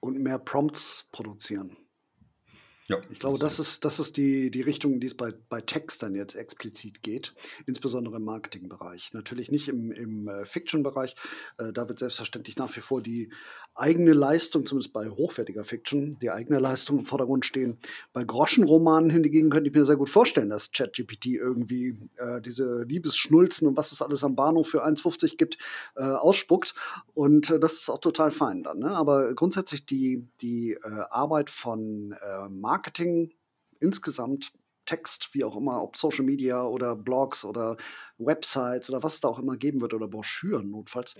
und 0.00 0.18
mehr 0.18 0.38
Prompts 0.38 1.06
produzieren. 1.12 1.76
Ja, 2.90 2.98
ich 3.08 3.20
glaube, 3.20 3.38
das 3.38 3.60
ist, 3.60 3.84
das 3.84 4.00
ist 4.00 4.16
die, 4.16 4.50
die 4.50 4.62
Richtung, 4.62 4.98
die 4.98 5.06
es 5.06 5.16
bei, 5.16 5.32
bei 5.48 5.60
Textern 5.60 6.16
jetzt 6.16 6.34
explizit 6.34 7.04
geht, 7.04 7.34
insbesondere 7.64 8.16
im 8.16 8.24
Marketingbereich. 8.24 9.12
Natürlich 9.12 9.52
nicht 9.52 9.68
im, 9.68 9.92
im 9.92 10.26
äh, 10.26 10.44
Fiction-Bereich. 10.44 11.14
Äh, 11.58 11.72
da 11.72 11.88
wird 11.88 12.00
selbstverständlich 12.00 12.56
nach 12.56 12.74
wie 12.74 12.80
vor 12.80 13.00
die 13.00 13.30
eigene 13.76 14.12
Leistung, 14.12 14.66
zumindest 14.66 14.92
bei 14.92 15.08
hochwertiger 15.08 15.62
Fiction, 15.62 16.18
die 16.20 16.32
eigene 16.32 16.58
Leistung 16.58 16.98
im 16.98 17.04
Vordergrund 17.04 17.46
stehen. 17.46 17.78
Bei 18.12 18.24
Groschenromanen 18.24 19.08
hingegen 19.08 19.50
könnte 19.50 19.70
ich 19.70 19.76
mir 19.76 19.84
sehr 19.84 19.94
gut 19.96 20.10
vorstellen, 20.10 20.50
dass 20.50 20.72
ChatGPT 20.72 21.26
irgendwie 21.26 21.96
äh, 22.16 22.40
diese 22.40 22.82
Liebesschnulzen 22.82 23.68
und 23.68 23.76
was 23.76 23.92
es 23.92 24.02
alles 24.02 24.24
am 24.24 24.34
Bahnhof 24.34 24.68
für 24.68 24.84
1,50 24.84 25.36
gibt, 25.36 25.58
äh, 25.94 26.02
ausspuckt. 26.02 26.74
Und 27.14 27.50
äh, 27.50 27.60
das 27.60 27.74
ist 27.74 27.88
auch 27.88 28.00
total 28.00 28.32
fein 28.32 28.64
dann. 28.64 28.80
Ne? 28.80 28.90
Aber 28.90 29.32
grundsätzlich 29.36 29.86
die, 29.86 30.28
die 30.40 30.72
äh, 30.72 30.88
Arbeit 31.10 31.50
von 31.50 32.16
Marketing 32.48 32.79
Marketing 32.80 33.30
insgesamt, 33.78 34.52
Text, 34.86 35.34
wie 35.34 35.44
auch 35.44 35.54
immer, 35.54 35.82
ob 35.82 35.98
Social 35.98 36.24
Media 36.24 36.64
oder 36.64 36.96
Blogs 36.96 37.44
oder 37.44 37.76
Websites 38.16 38.88
oder 38.88 39.02
was 39.02 39.14
es 39.14 39.20
da 39.20 39.28
auch 39.28 39.38
immer 39.38 39.58
geben 39.58 39.82
wird 39.82 39.92
oder 39.92 40.08
Broschüren 40.08 40.70
notfalls, 40.70 41.16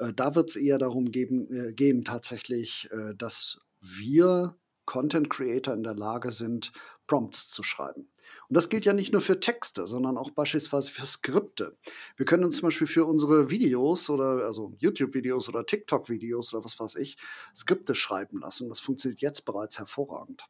äh, 0.00 0.12
da 0.12 0.34
wird 0.34 0.50
es 0.50 0.56
eher 0.56 0.76
darum 0.76 1.12
geben, 1.12 1.48
äh, 1.54 1.72
gehen 1.72 2.04
tatsächlich, 2.04 2.88
äh, 2.90 3.14
dass 3.14 3.60
wir 3.80 4.56
Content 4.86 5.30
Creator 5.30 5.72
in 5.72 5.84
der 5.84 5.94
Lage 5.94 6.32
sind, 6.32 6.72
Prompts 7.06 7.48
zu 7.48 7.62
schreiben. 7.62 8.10
Und 8.48 8.56
das 8.56 8.68
gilt 8.68 8.84
ja 8.84 8.92
nicht 8.92 9.12
nur 9.12 9.20
für 9.20 9.38
Texte, 9.38 9.86
sondern 9.86 10.18
auch 10.18 10.30
beispielsweise 10.30 10.90
für 10.90 11.06
Skripte. 11.06 11.76
Wir 12.16 12.26
können 12.26 12.44
uns 12.44 12.56
zum 12.56 12.68
Beispiel 12.68 12.86
für 12.88 13.04
unsere 13.04 13.50
Videos 13.50 14.10
oder 14.10 14.44
also 14.46 14.74
YouTube-Videos 14.78 15.48
oder 15.48 15.64
TikTok-Videos 15.64 16.52
oder 16.52 16.64
was 16.64 16.80
weiß 16.80 16.96
ich, 16.96 17.16
Skripte 17.54 17.94
schreiben 17.94 18.40
lassen. 18.40 18.68
Das 18.68 18.80
funktioniert 18.80 19.20
jetzt 19.20 19.44
bereits 19.44 19.78
hervorragend. 19.78 20.48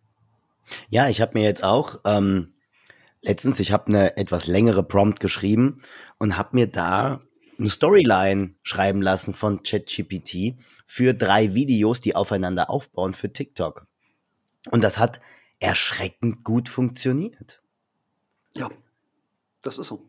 Ja, 0.90 1.08
ich 1.08 1.20
habe 1.20 1.38
mir 1.38 1.44
jetzt 1.44 1.64
auch 1.64 2.00
ähm, 2.04 2.54
letztens, 3.22 3.60
ich 3.60 3.72
habe 3.72 3.86
eine 3.86 4.16
etwas 4.16 4.46
längere 4.46 4.82
Prompt 4.82 5.20
geschrieben 5.20 5.80
und 6.18 6.36
habe 6.36 6.56
mir 6.56 6.66
da 6.66 7.20
eine 7.58 7.70
Storyline 7.70 8.54
schreiben 8.62 9.02
lassen 9.02 9.34
von 9.34 9.62
ChatGPT 9.62 10.54
für 10.86 11.14
drei 11.14 11.54
Videos, 11.54 12.00
die 12.00 12.14
aufeinander 12.14 12.70
aufbauen 12.70 13.14
für 13.14 13.32
TikTok. 13.32 13.86
Und 14.70 14.84
das 14.84 14.98
hat 14.98 15.20
erschreckend 15.60 16.44
gut 16.44 16.68
funktioniert. 16.68 17.62
Ja, 18.56 18.68
das 19.62 19.78
ist 19.78 19.88
so. 19.88 20.08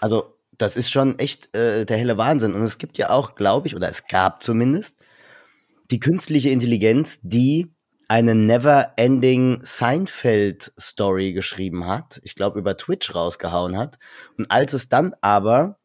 Also, 0.00 0.36
das 0.52 0.76
ist 0.76 0.90
schon 0.90 1.18
echt 1.18 1.54
äh, 1.54 1.84
der 1.86 1.96
helle 1.96 2.18
Wahnsinn. 2.18 2.54
Und 2.54 2.62
es 2.62 2.78
gibt 2.78 2.98
ja 2.98 3.10
auch, 3.10 3.34
glaube 3.34 3.66
ich, 3.66 3.74
oder 3.74 3.88
es 3.88 4.06
gab 4.06 4.42
zumindest, 4.42 4.96
die 5.90 6.00
künstliche 6.00 6.50
Intelligenz, 6.50 7.20
die 7.22 7.74
eine 8.10 8.34
Never-Ending 8.34 9.60
Seinfeld-Story 9.62 11.32
geschrieben 11.32 11.86
hat, 11.86 12.20
ich 12.24 12.34
glaube 12.34 12.58
über 12.58 12.76
Twitch 12.76 13.14
rausgehauen 13.14 13.78
hat. 13.78 14.00
Und 14.36 14.50
als 14.50 14.72
es 14.72 14.88
dann 14.88 15.14
aber 15.20 15.78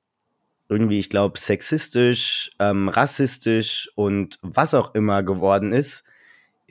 irgendwie, 0.68 0.98
ich 0.98 1.12
glaube, 1.12 1.38
sexistisch, 1.38 2.50
ähm, 2.58 2.90
rassistisch 2.90 3.92
und 3.94 4.40
was 4.42 4.74
auch 4.74 4.96
immer 4.96 5.22
geworden 5.22 5.72
ist, 5.72 6.04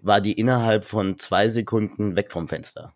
war 0.03 0.21
die 0.21 0.33
innerhalb 0.33 0.85
von 0.85 1.19
zwei 1.19 1.49
Sekunden 1.49 2.17
weg 2.17 2.33
vom 2.33 2.49
Fenster. 2.49 2.93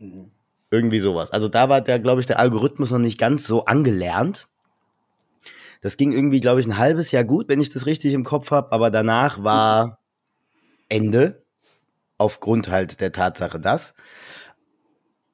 Mhm. 0.00 0.32
Irgendwie 0.72 0.98
sowas. 0.98 1.30
Also 1.30 1.46
da 1.46 1.68
war 1.68 1.80
der, 1.80 2.00
glaube 2.00 2.20
ich, 2.20 2.26
der 2.26 2.40
Algorithmus 2.40 2.90
noch 2.90 2.98
nicht 2.98 3.18
ganz 3.18 3.46
so 3.46 3.66
angelernt. 3.66 4.48
Das 5.80 5.96
ging 5.96 6.10
irgendwie, 6.10 6.40
glaube 6.40 6.58
ich, 6.58 6.66
ein 6.66 6.76
halbes 6.76 7.12
Jahr 7.12 7.22
gut, 7.22 7.48
wenn 7.48 7.60
ich 7.60 7.70
das 7.70 7.86
richtig 7.86 8.14
im 8.14 8.24
Kopf 8.24 8.50
habe, 8.50 8.72
aber 8.72 8.90
danach 8.90 9.44
war 9.44 10.00
Ende 10.88 11.43
aufgrund 12.24 12.68
halt 12.68 13.00
der 13.00 13.12
Tatsache, 13.12 13.60
dass. 13.60 13.94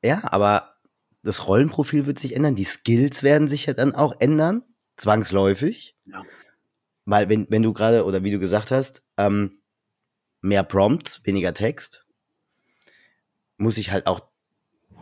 Ja, 0.03 0.23
aber 0.25 0.75
das 1.23 1.47
Rollenprofil 1.47 2.07
wird 2.07 2.19
sich 2.19 2.35
ändern, 2.35 2.57
die 2.57 2.65
Skills 2.65 3.23
werden 3.23 3.49
sich 3.49 3.67
ja 3.67 3.75
dann 3.75 3.95
auch 3.95 4.15
ändern, 4.19 4.63
zwangsläufig. 4.97 5.97
Ja. 6.07 6.25
Weil, 7.05 7.29
wenn, 7.29 7.47
wenn 7.51 7.63
du 7.63 7.73
gerade, 7.73 8.05
oder 8.05 8.25
wie 8.25 8.31
du 8.31 8.39
gesagt 8.39 8.71
hast, 8.71 9.03
ähm, 9.17 9.61
mehr 10.41 10.65
Prompts, 10.65 11.25
weniger 11.25 11.55
Text, 11.55 12.05
muss 13.57 13.79
ich 13.79 13.91
halt 13.93 14.07
auch 14.07 14.21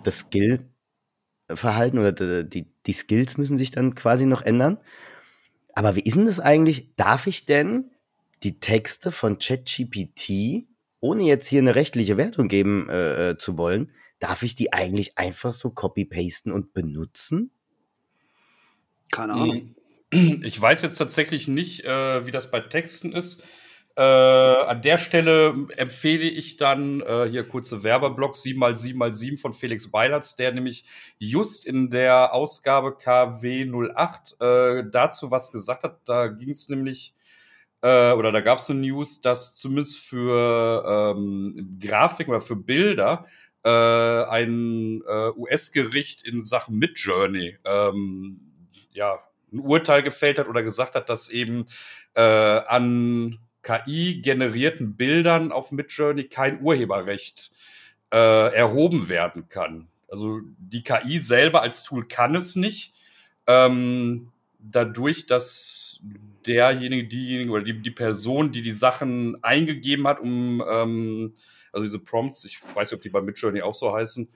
das 0.04 0.20
Skill-Verhalten 0.20 1.98
oder 1.98 2.12
die, 2.12 2.66
die 2.86 2.92
Skills 2.92 3.38
müssen 3.38 3.56
sich 3.56 3.70
dann 3.70 3.94
quasi 3.94 4.26
noch 4.26 4.42
ändern. 4.42 4.78
Aber 5.74 5.96
wie 5.96 6.02
ist 6.02 6.16
denn 6.16 6.26
das 6.26 6.40
eigentlich? 6.40 6.94
Darf 6.96 7.26
ich 7.26 7.46
denn 7.46 7.90
die 8.42 8.60
Texte 8.60 9.10
von 9.10 9.38
ChatGPT 9.38 10.67
ohne 11.00 11.24
jetzt 11.24 11.46
hier 11.46 11.60
eine 11.60 11.74
rechtliche 11.74 12.16
Wertung 12.16 12.48
geben 12.48 12.88
äh, 12.88 13.30
äh, 13.30 13.38
zu 13.38 13.56
wollen, 13.56 13.92
darf 14.18 14.42
ich 14.42 14.54
die 14.54 14.72
eigentlich 14.72 15.16
einfach 15.18 15.52
so 15.52 15.70
copy-pasten 15.70 16.52
und 16.52 16.72
benutzen? 16.72 17.50
Keine 19.10 19.34
Ahnung. 19.34 19.74
Ich 20.10 20.58
weiß 20.58 20.80
jetzt 20.80 20.96
tatsächlich 20.96 21.48
nicht, 21.48 21.84
äh, 21.84 22.24
wie 22.24 22.30
das 22.30 22.50
bei 22.50 22.60
Texten 22.60 23.12
ist. 23.12 23.42
Äh, 23.98 24.02
an 24.02 24.80
der 24.80 24.96
Stelle 24.96 25.66
empfehle 25.76 26.28
ich 26.28 26.56
dann 26.56 27.00
äh, 27.00 27.26
hier 27.28 27.46
kurze 27.48 27.82
Werbeblock 27.82 28.36
7x7x7 28.36 29.38
von 29.38 29.52
Felix 29.52 29.90
Beilatz, 29.90 30.36
der 30.36 30.52
nämlich 30.52 30.84
just 31.18 31.66
in 31.66 31.90
der 31.90 32.32
Ausgabe 32.32 32.96
KW 32.96 33.66
08 33.66 34.36
äh, 34.40 34.84
dazu 34.88 35.32
was 35.32 35.50
gesagt 35.50 35.82
hat. 35.82 36.00
Da 36.04 36.28
ging 36.28 36.50
es 36.50 36.68
nämlich 36.68 37.12
äh, 37.82 38.12
oder 38.12 38.32
da 38.32 38.40
gab 38.40 38.58
es 38.58 38.70
eine 38.70 38.80
News, 38.80 39.20
dass 39.20 39.54
zumindest 39.54 39.98
für 39.98 41.14
ähm, 41.16 41.78
Grafiken 41.80 42.32
oder 42.32 42.40
für 42.40 42.56
Bilder 42.56 43.26
äh, 43.64 43.68
ein 43.68 45.02
äh, 45.06 45.30
US-Gericht 45.36 46.22
in 46.24 46.42
Sachen 46.42 46.78
Midjourney 46.78 47.58
ähm, 47.64 48.40
ja, 48.92 49.18
ein 49.52 49.60
Urteil 49.60 50.02
gefällt 50.02 50.38
hat 50.38 50.48
oder 50.48 50.62
gesagt 50.62 50.94
hat, 50.94 51.08
dass 51.08 51.28
eben 51.28 51.66
äh, 52.14 52.20
an 52.20 53.38
KI-generierten 53.62 54.96
Bildern 54.96 55.52
auf 55.52 55.72
Midjourney 55.72 56.24
kein 56.24 56.60
Urheberrecht 56.60 57.50
äh, 58.12 58.54
erhoben 58.54 59.08
werden 59.08 59.48
kann. 59.48 59.88
Also 60.08 60.40
die 60.58 60.82
KI 60.82 61.18
selber 61.18 61.62
als 61.62 61.82
Tool 61.82 62.06
kann 62.08 62.34
es 62.34 62.56
nicht. 62.56 62.94
Ähm, 63.46 64.32
dadurch, 64.58 65.26
dass 65.26 66.00
derjenige, 66.48 67.06
diejenige 67.06 67.50
oder 67.50 67.64
die, 67.64 67.80
die 67.80 67.90
Person, 67.90 68.50
die 68.50 68.62
die 68.62 68.72
Sachen 68.72 69.42
eingegeben 69.44 70.08
hat, 70.08 70.20
um, 70.20 70.64
ähm, 70.68 71.34
also 71.72 71.84
diese 71.84 71.98
Prompts, 71.98 72.44
ich 72.44 72.60
weiß 72.74 72.90
nicht, 72.90 72.98
ob 72.98 73.02
die 73.02 73.10
bei 73.10 73.20
Midjourney 73.20 73.62
auch 73.62 73.74
so 73.74 73.94
heißen, 73.94 74.28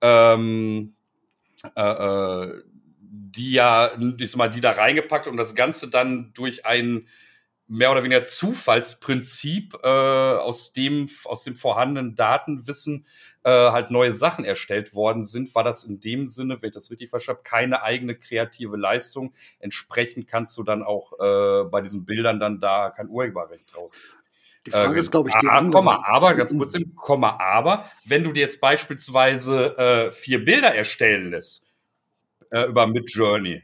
ähm, 0.00 0.94
äh, 1.76 1.80
äh, 1.80 2.62
die 3.00 3.52
ja, 3.52 3.96
diesmal 3.96 4.50
die 4.50 4.60
da 4.60 4.72
reingepackt 4.72 5.26
und 5.26 5.36
das 5.36 5.54
Ganze 5.54 5.88
dann 5.88 6.32
durch 6.34 6.64
ein 6.66 7.06
mehr 7.68 7.92
oder 7.92 8.02
weniger 8.02 8.24
Zufallsprinzip 8.24 9.74
äh, 9.82 9.86
aus 9.86 10.72
dem 10.72 11.06
aus 11.24 11.44
dem 11.44 11.54
vorhandenen 11.54 12.14
Datenwissen 12.16 13.06
äh, 13.48 13.70
halt 13.72 13.90
neue 13.90 14.12
Sachen 14.12 14.44
erstellt 14.44 14.94
worden 14.94 15.24
sind, 15.24 15.54
war 15.54 15.64
das 15.64 15.84
in 15.84 16.00
dem 16.00 16.26
Sinne, 16.26 16.60
wenn 16.60 16.68
ich 16.68 16.74
das 16.74 16.90
richtig 16.90 17.08
verstanden 17.08 17.38
habe, 17.38 17.48
keine 17.48 17.82
eigene 17.82 18.14
kreative 18.14 18.76
Leistung. 18.76 19.32
Entsprechend 19.58 20.28
kannst 20.28 20.54
du 20.58 20.64
dann 20.64 20.82
auch 20.82 21.14
äh, 21.18 21.64
bei 21.64 21.80
diesen 21.80 22.04
Bildern 22.04 22.40
dann 22.40 22.60
da 22.60 22.90
kein 22.90 23.08
Urheberrecht 23.08 23.74
draus. 23.74 24.08
Die 24.66 24.70
Frage 24.70 24.96
äh, 24.96 24.98
ist, 24.98 25.10
glaube 25.10 25.30
ich, 25.30 25.34
die 25.36 25.48
ah, 25.48 25.64
Komma, 25.70 26.02
aber, 26.04 26.34
ganz 26.34 26.54
kurz 26.54 26.74
im 26.74 26.94
Komma, 26.94 27.38
aber, 27.40 27.90
wenn 28.04 28.22
du 28.22 28.32
dir 28.32 28.40
jetzt 28.40 28.60
beispielsweise 28.60 29.78
äh, 29.78 30.12
vier 30.12 30.44
Bilder 30.44 30.74
erstellen 30.74 31.30
lässt 31.30 31.62
äh, 32.50 32.64
über 32.64 32.86
Midjourney, 32.86 33.62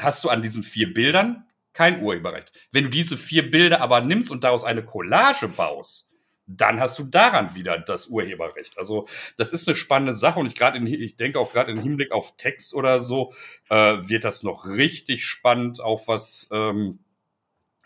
hast 0.00 0.24
du 0.24 0.30
an 0.30 0.40
diesen 0.40 0.62
vier 0.62 0.94
Bildern 0.94 1.46
kein 1.74 2.00
Urheberrecht. 2.00 2.52
Wenn 2.70 2.84
du 2.84 2.90
diese 2.90 3.18
vier 3.18 3.50
Bilder 3.50 3.82
aber 3.82 4.00
nimmst 4.00 4.30
und 4.30 4.44
daraus 4.44 4.64
eine 4.64 4.82
Collage 4.82 5.48
baust, 5.48 6.08
dann 6.56 6.80
hast 6.80 6.98
du 6.98 7.04
daran 7.04 7.54
wieder 7.54 7.78
das 7.78 8.06
Urheberrecht. 8.06 8.78
Also 8.78 9.06
das 9.36 9.52
ist 9.52 9.68
eine 9.68 9.76
spannende 9.76 10.14
Sache 10.14 10.40
und 10.40 10.46
ich 10.46 10.54
gerade 10.54 10.78
ich 10.78 11.16
denke 11.16 11.38
auch 11.38 11.52
gerade 11.52 11.72
im 11.72 11.80
Hinblick 11.80 12.12
auf 12.12 12.36
Text 12.36 12.74
oder 12.74 13.00
so 13.00 13.32
äh, 13.68 13.74
wird 13.76 14.24
das 14.24 14.42
noch 14.42 14.66
richtig 14.66 15.24
spannend, 15.24 15.80
auch 15.80 16.08
was 16.08 16.48
ähm, 16.52 17.00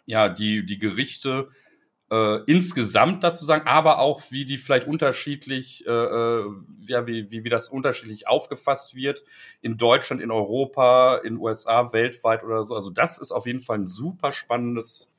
ja 0.05 0.29
die 0.29 0.65
die 0.65 0.79
Gerichte 0.79 1.49
äh, 2.11 2.39
insgesamt 2.47 3.25
dazu 3.25 3.45
sagen, 3.45 3.67
aber 3.67 3.99
auch 3.99 4.23
wie 4.31 4.45
die 4.45 4.59
vielleicht 4.59 4.87
unterschiedlich, 4.87 5.85
äh, 5.87 5.91
äh, 5.91 6.45
ja, 6.87 7.07
wie, 7.07 7.31
wie, 7.31 7.45
wie 7.45 7.49
das 7.49 7.69
unterschiedlich 7.69 8.29
aufgefasst 8.29 8.95
wird 8.95 9.25
in 9.61 9.77
Deutschland, 9.77 10.23
in 10.23 10.31
Europa, 10.31 11.17
in 11.17 11.37
USA, 11.37 11.93
weltweit 11.93 12.45
oder 12.45 12.65
so. 12.65 12.75
Also 12.77 12.91
das 12.91 13.19
ist 13.19 13.33
auf 13.33 13.47
jeden 13.47 13.61
Fall 13.61 13.79
ein 13.79 13.87
super 13.87 14.33
spannendes, 14.33 15.16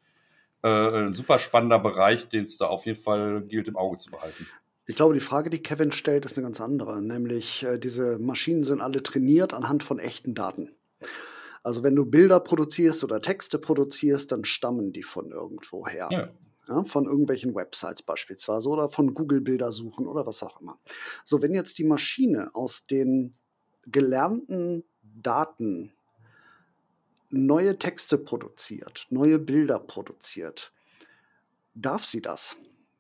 äh, 0.63 0.67
ein 0.67 1.13
super 1.13 1.39
spannender 1.39 1.80
Bereich, 1.80 2.30
den 2.30 2.43
es 2.43 2.58
da 2.58 2.67
auf 2.67 2.86
jeden 2.86 3.00
Fall 3.00 3.41
gilt 3.41 3.67
im 3.67 3.78
Auge 3.78 3.98
zu 3.98 4.12
behalten. 4.12 4.48
Ich 4.86 4.96
glaube, 4.96 5.13
die 5.13 5.20
Frage, 5.20 5.50
die 5.50 5.62
Kevin 5.62 5.91
stellt, 5.91 6.26
ist 6.26 6.38
eine 6.38 6.46
ganz 6.46 6.62
andere, 6.62 7.02
nämlich 7.02 7.63
äh, 7.63 7.78
diese 7.78 8.17
Maschinen 8.20 8.63
sind 8.63 8.82
alle 8.82 9.04
trainiert 9.04 9.54
anhand 9.54 9.84
von 9.84 10.00
echten 10.00 10.34
Daten. 10.34 10.72
Also 11.63 11.84
wenn 11.84 11.96
du 11.96 12.06
Bilder 12.06 12.39
produzierst 12.39 13.04
oder 13.04 13.22
Texte 13.22 13.60
produzierst, 13.60 14.32
dann 14.32 14.46
stammen 14.46 14.93
die 14.93 15.04
von 15.04 15.32
irgendwoher. 15.32 16.08
Ja 16.12 16.30
ja, 16.67 16.84
von 16.84 17.06
irgendwelchen 17.06 17.56
Websites 17.56 18.04
beispielsweise 18.04 18.70
oder 18.70 18.89
von 18.89 19.13
Google-Bilder 19.13 19.72
suchen 19.72 20.08
oder 20.08 20.26
was 20.26 20.43
auch 20.43 20.62
immer. 20.62 20.80
So, 21.24 21.41
wenn 21.41 21.54
jetzt 21.54 21.78
die 21.78 21.84
Maschine 21.84 22.54
aus 22.54 22.84
den 22.84 23.32
gelernten 23.86 24.84
Daten 25.02 25.93
neue 27.38 27.78
Texte 27.78 28.17
produziert, 28.17 29.06
neue 29.10 29.39
Bilder 29.39 29.80
produziert, 29.80 30.73
darf 31.73 32.06
sie 32.06 32.21
das? 32.21 32.58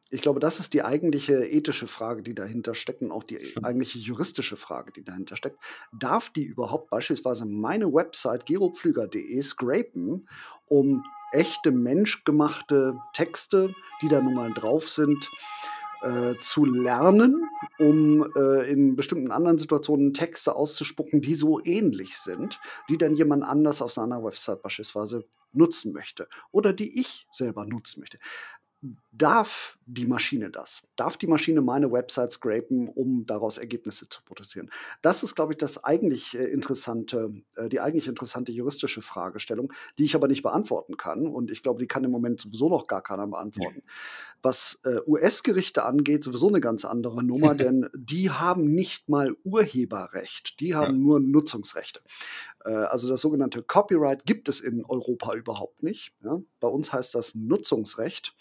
Ich 0.09 0.21
glaube, 0.21 0.39
das 0.39 0.61
ist 0.61 0.73
die 0.73 0.83
eigentliche 0.83 1.45
ethische 1.45 1.87
Frage, 1.87 2.23
die 2.23 2.33
dahinter 2.33 2.75
steckt 2.75 3.01
und 3.01 3.11
auch 3.11 3.23
die 3.23 3.39
eigentliche 3.61 3.99
juristische 3.99 4.55
Frage, 4.55 4.93
die 4.93 5.03
dahinter 5.03 5.35
steckt. 5.35 5.57
Darf 5.91 6.29
die 6.29 6.45
überhaupt 6.45 6.89
beispielsweise 6.89 7.45
meine 7.45 7.91
Website 7.93 8.45
geropflüger.de 8.45 9.41
scrapen, 9.43 10.29
um 10.67 11.03
echte 11.33 11.71
menschgemachte 11.71 12.97
Texte, 13.13 13.73
die 14.01 14.07
da 14.07 14.21
nun 14.21 14.35
mal 14.35 14.53
drauf 14.53 14.89
sind, 14.89 15.29
äh, 16.01 16.35
zu 16.39 16.63
lernen, 16.63 17.49
um 17.79 18.31
äh, 18.35 18.69
in 18.71 18.95
bestimmten 18.95 19.31
anderen 19.31 19.59
Situationen 19.59 20.13
Texte 20.13 20.55
auszuspucken, 20.55 21.21
die 21.21 21.35
so 21.35 21.63
ähnlich 21.63 22.17
sind, 22.17 22.59
die 22.89 22.97
dann 22.97 23.15
jemand 23.15 23.43
anders 23.43 23.81
auf 23.81 23.91
seiner 23.91 24.23
Website 24.23 24.61
beispielsweise 24.61 25.25
nutzen 25.53 25.93
möchte 25.93 26.27
oder 26.51 26.73
die 26.73 26.99
ich 26.99 27.27
selber 27.31 27.65
nutzen 27.65 28.01
möchte. 28.01 28.19
Darf 29.17 29.77
die 29.85 30.05
Maschine 30.05 30.49
das? 30.49 30.83
Darf 30.95 31.17
die 31.17 31.27
Maschine 31.27 31.61
meine 31.61 31.91
Website 31.91 32.33
scrapen, 32.33 32.89
um 32.89 33.25
daraus 33.25 33.57
Ergebnisse 33.57 34.09
zu 34.09 34.21
produzieren? 34.23 34.69
Das 35.01 35.23
ist, 35.23 35.35
glaube 35.35 35.53
ich, 35.53 35.57
das 35.57 35.83
eigentlich 35.83 36.37
äh, 36.37 36.43
interessante, 36.43 37.33
äh, 37.55 37.69
die 37.69 37.79
eigentlich 37.79 38.07
interessante 38.07 38.51
juristische 38.51 39.01
Fragestellung, 39.01 39.71
die 39.97 40.03
ich 40.03 40.15
aber 40.15 40.27
nicht 40.27 40.43
beantworten 40.43 40.97
kann. 40.97 41.25
Und 41.25 41.51
ich 41.51 41.63
glaube, 41.63 41.79
die 41.79 41.87
kann 41.87 42.03
im 42.03 42.11
Moment 42.11 42.41
sowieso 42.41 42.69
noch 42.69 42.87
gar 42.87 43.01
keiner 43.01 43.27
beantworten. 43.27 43.81
Was 44.41 44.81
äh, 44.83 44.99
US-Gerichte 45.07 45.83
angeht, 45.83 46.23
sowieso 46.23 46.49
eine 46.49 46.59
ganz 46.59 46.83
andere 46.83 47.23
Nummer, 47.23 47.55
denn 47.55 47.89
die 47.95 48.29
haben 48.29 48.65
nicht 48.65 49.07
mal 49.07 49.35
Urheberrecht, 49.43 50.59
die 50.59 50.75
haben 50.75 50.97
ja. 50.97 51.01
nur 51.01 51.19
Nutzungsrechte. 51.19 52.01
Also 52.63 53.07
das 53.07 53.21
sogenannte 53.21 53.63
Copyright 53.63 54.25
gibt 54.25 54.49
es 54.49 54.59
in 54.59 54.83
Europa 54.83 55.33
überhaupt 55.35 55.83
nicht. 55.83 56.13
Bei 56.59 56.67
uns 56.67 56.91
heißt 56.91 57.15
das 57.15 57.33
Nutzungsrecht. 57.33 58.35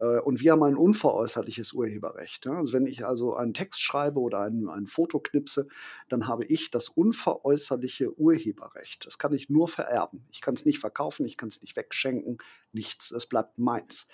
Äh, 0.00 0.18
und 0.20 0.40
wir 0.40 0.52
haben 0.52 0.62
ein 0.62 0.76
unveräußerliches 0.76 1.72
Urheberrecht. 1.72 2.46
Also 2.46 2.72
wenn 2.72 2.86
ich 2.86 3.06
also 3.06 3.34
einen 3.34 3.54
Text 3.54 3.80
schreibe 3.80 4.20
oder 4.20 4.40
ein, 4.40 4.68
ein 4.68 4.86
Foto 4.86 5.20
knipse, 5.20 5.68
dann 6.08 6.26
habe 6.26 6.44
ich 6.44 6.70
das 6.70 6.88
unveräußerliche 6.88 8.18
Urheberrecht. 8.18 9.06
Das 9.06 9.18
kann 9.18 9.32
ich 9.32 9.48
nur 9.48 9.68
vererben. 9.68 10.24
Ich 10.32 10.40
kann 10.40 10.54
es 10.54 10.64
nicht 10.64 10.78
verkaufen, 10.78 11.26
ich 11.26 11.36
kann 11.36 11.48
es 11.48 11.62
nicht 11.62 11.76
wegschenken, 11.76 12.38
nichts. 12.72 13.10
Es 13.10 13.26
bleibt 13.26 13.58
meins. 13.58 14.08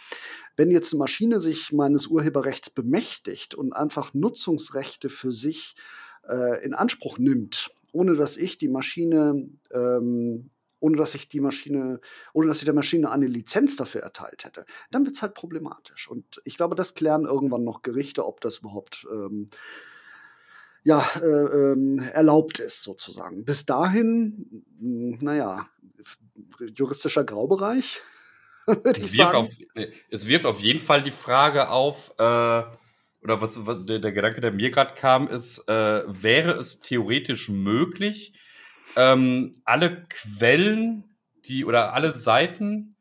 Wenn 0.56 0.70
jetzt 0.70 0.92
eine 0.92 0.98
Maschine 0.98 1.40
sich 1.40 1.72
meines 1.72 2.06
Urheberrechts 2.08 2.70
bemächtigt 2.70 3.54
und 3.54 3.72
einfach 3.72 4.14
Nutzungsrechte 4.14 5.08
für 5.08 5.32
sich 5.32 5.76
äh, 6.28 6.64
in 6.64 6.74
Anspruch 6.74 7.18
nimmt, 7.18 7.70
ohne 7.92 8.14
dass 8.14 8.36
ich 8.36 8.58
die 8.58 8.68
Maschine 8.68 9.48
ähm, 9.70 10.50
ohne 10.86 10.96
dass 10.96 11.16
ich 11.16 11.28
die 11.28 11.40
Maschine, 11.40 12.00
ohne 12.32 12.46
dass 12.46 12.58
ich 12.58 12.64
der 12.64 12.74
Maschine 12.74 13.10
eine 13.10 13.26
Lizenz 13.26 13.74
dafür 13.74 14.02
erteilt 14.02 14.44
hätte, 14.44 14.64
dann 14.92 15.04
wird 15.04 15.16
es 15.16 15.22
halt 15.22 15.34
problematisch. 15.34 16.08
Und 16.08 16.40
ich 16.44 16.56
glaube, 16.56 16.76
das 16.76 16.94
klären 16.94 17.24
irgendwann 17.24 17.64
noch 17.64 17.82
Gerichte, 17.82 18.24
ob 18.24 18.40
das 18.40 18.58
überhaupt 18.58 19.04
ähm, 19.10 19.50
ja, 20.84 21.04
äh, 21.20 21.72
ähm, 21.72 21.98
erlaubt 21.98 22.60
ist, 22.60 22.84
sozusagen. 22.84 23.44
Bis 23.44 23.66
dahin, 23.66 24.64
naja, 24.78 25.68
juristischer 26.60 27.24
Graubereich. 27.24 28.00
es, 28.84 29.18
wirft 29.18 29.34
auf, 29.34 29.50
es 30.10 30.28
wirft 30.28 30.46
auf 30.46 30.60
jeden 30.60 30.78
Fall 30.78 31.02
die 31.02 31.10
Frage 31.10 31.70
auf, 31.70 32.14
äh, 32.18 32.22
oder 32.22 33.40
was, 33.40 33.66
was 33.66 33.84
der, 33.86 33.98
der, 33.98 34.12
Gedanke, 34.12 34.40
der 34.40 34.52
mir 34.52 34.70
gerade 34.70 34.94
kam, 34.94 35.26
ist, 35.26 35.68
äh, 35.68 36.04
wäre 36.06 36.52
es 36.52 36.80
theoretisch 36.80 37.48
möglich, 37.48 38.34
ähm, 38.94 39.60
alle 39.64 40.06
Quellen, 40.08 41.16
die 41.44 41.64
oder 41.64 41.94
alle 41.94 42.12
Seiten, 42.12 42.96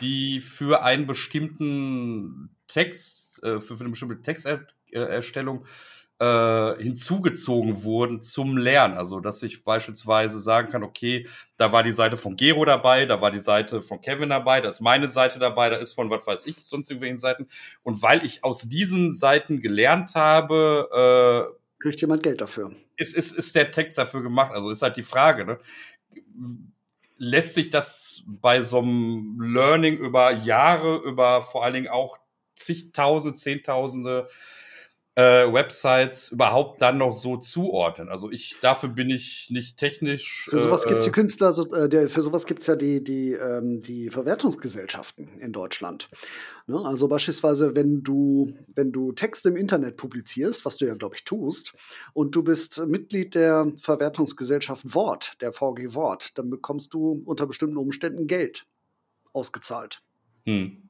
die 0.00 0.40
für 0.40 0.82
einen 0.82 1.06
bestimmten 1.06 2.56
Text, 2.66 3.42
äh, 3.42 3.60
für, 3.60 3.76
für, 3.76 3.84
eine 3.84 3.90
bestimmte 3.90 4.22
Texterstellung 4.22 5.64
äh, 6.20 6.82
hinzugezogen 6.82 7.84
wurden 7.84 8.22
zum 8.22 8.56
Lernen. 8.56 8.96
Also, 8.96 9.20
dass 9.20 9.42
ich 9.42 9.64
beispielsweise 9.64 10.38
sagen 10.38 10.70
kann, 10.70 10.82
okay, 10.82 11.26
da 11.56 11.72
war 11.72 11.82
die 11.82 11.92
Seite 11.92 12.16
von 12.16 12.36
Gero 12.36 12.64
dabei, 12.64 13.06
da 13.06 13.20
war 13.20 13.30
die 13.30 13.40
Seite 13.40 13.82
von 13.82 14.00
Kevin 14.00 14.30
dabei, 14.30 14.60
da 14.60 14.68
ist 14.68 14.80
meine 14.80 15.08
Seite 15.08 15.38
dabei, 15.38 15.70
da 15.70 15.76
ist 15.76 15.92
von 15.92 16.10
was 16.10 16.26
weiß 16.26 16.46
ich, 16.46 16.64
sonst 16.64 16.90
irgendwelchen 16.90 17.18
Seiten. 17.18 17.48
Und 17.82 18.02
weil 18.02 18.24
ich 18.24 18.44
aus 18.44 18.62
diesen 18.62 19.12
Seiten 19.12 19.60
gelernt 19.60 20.14
habe, 20.14 21.50
äh, 21.52 21.63
kriegt 21.84 22.00
jemand 22.00 22.22
Geld 22.22 22.40
dafür. 22.40 22.74
Ist, 22.96 23.14
ist, 23.14 23.32
ist 23.32 23.54
der 23.54 23.70
Text 23.70 23.98
dafür 23.98 24.22
gemacht? 24.22 24.52
Also 24.52 24.70
ist 24.70 24.80
halt 24.80 24.96
die 24.96 25.02
Frage, 25.02 25.44
ne? 25.44 25.58
Lässt 27.18 27.52
sich 27.52 27.68
das 27.68 28.24
bei 28.26 28.62
so 28.62 28.78
einem 28.78 29.38
Learning 29.38 29.98
über 29.98 30.32
Jahre, 30.32 30.96
über 31.04 31.42
vor 31.42 31.62
allen 31.62 31.74
Dingen 31.74 31.88
auch 31.88 32.18
zigtausende, 32.56 33.36
zehntausende 33.38 34.26
äh, 35.16 35.52
Websites 35.52 36.32
überhaupt 36.32 36.82
dann 36.82 36.98
noch 36.98 37.12
so 37.12 37.36
zuordnen. 37.36 38.08
Also 38.08 38.30
ich, 38.30 38.56
dafür 38.60 38.88
bin 38.88 39.10
ich 39.10 39.48
nicht 39.50 39.78
technisch. 39.78 40.46
Für 40.50 40.58
sowas 40.58 40.84
äh, 40.84 40.88
gibt 40.88 40.98
es 41.00 41.04
die 41.04 41.12
Künstler, 41.12 41.52
so, 41.52 41.72
äh, 41.72 41.88
der, 41.88 42.08
für 42.08 42.22
sowas 42.22 42.46
gibt 42.46 42.62
es 42.62 42.66
ja 42.66 42.74
die, 42.74 43.02
die, 43.02 43.32
ähm, 43.32 43.80
die 43.80 44.10
Verwertungsgesellschaften 44.10 45.38
in 45.38 45.52
Deutschland. 45.52 46.08
Ne? 46.66 46.80
Also 46.84 47.06
beispielsweise, 47.06 47.76
wenn 47.76 48.02
du, 48.02 48.54
wenn 48.74 48.90
du 48.90 49.12
Texte 49.12 49.50
im 49.50 49.56
Internet 49.56 49.96
publizierst, 49.96 50.64
was 50.64 50.78
du 50.78 50.86
ja, 50.86 50.94
glaube 50.94 51.14
ich, 51.14 51.24
tust, 51.24 51.74
und 52.12 52.34
du 52.34 52.42
bist 52.42 52.84
Mitglied 52.86 53.36
der 53.36 53.72
Verwertungsgesellschaft 53.80 54.94
Wort, 54.94 55.40
der 55.40 55.52
VG 55.52 55.94
Wort, 55.94 56.36
dann 56.38 56.50
bekommst 56.50 56.92
du 56.92 57.22
unter 57.24 57.46
bestimmten 57.46 57.76
Umständen 57.76 58.26
Geld 58.26 58.66
ausgezahlt. 59.32 60.02
Hm. 60.44 60.84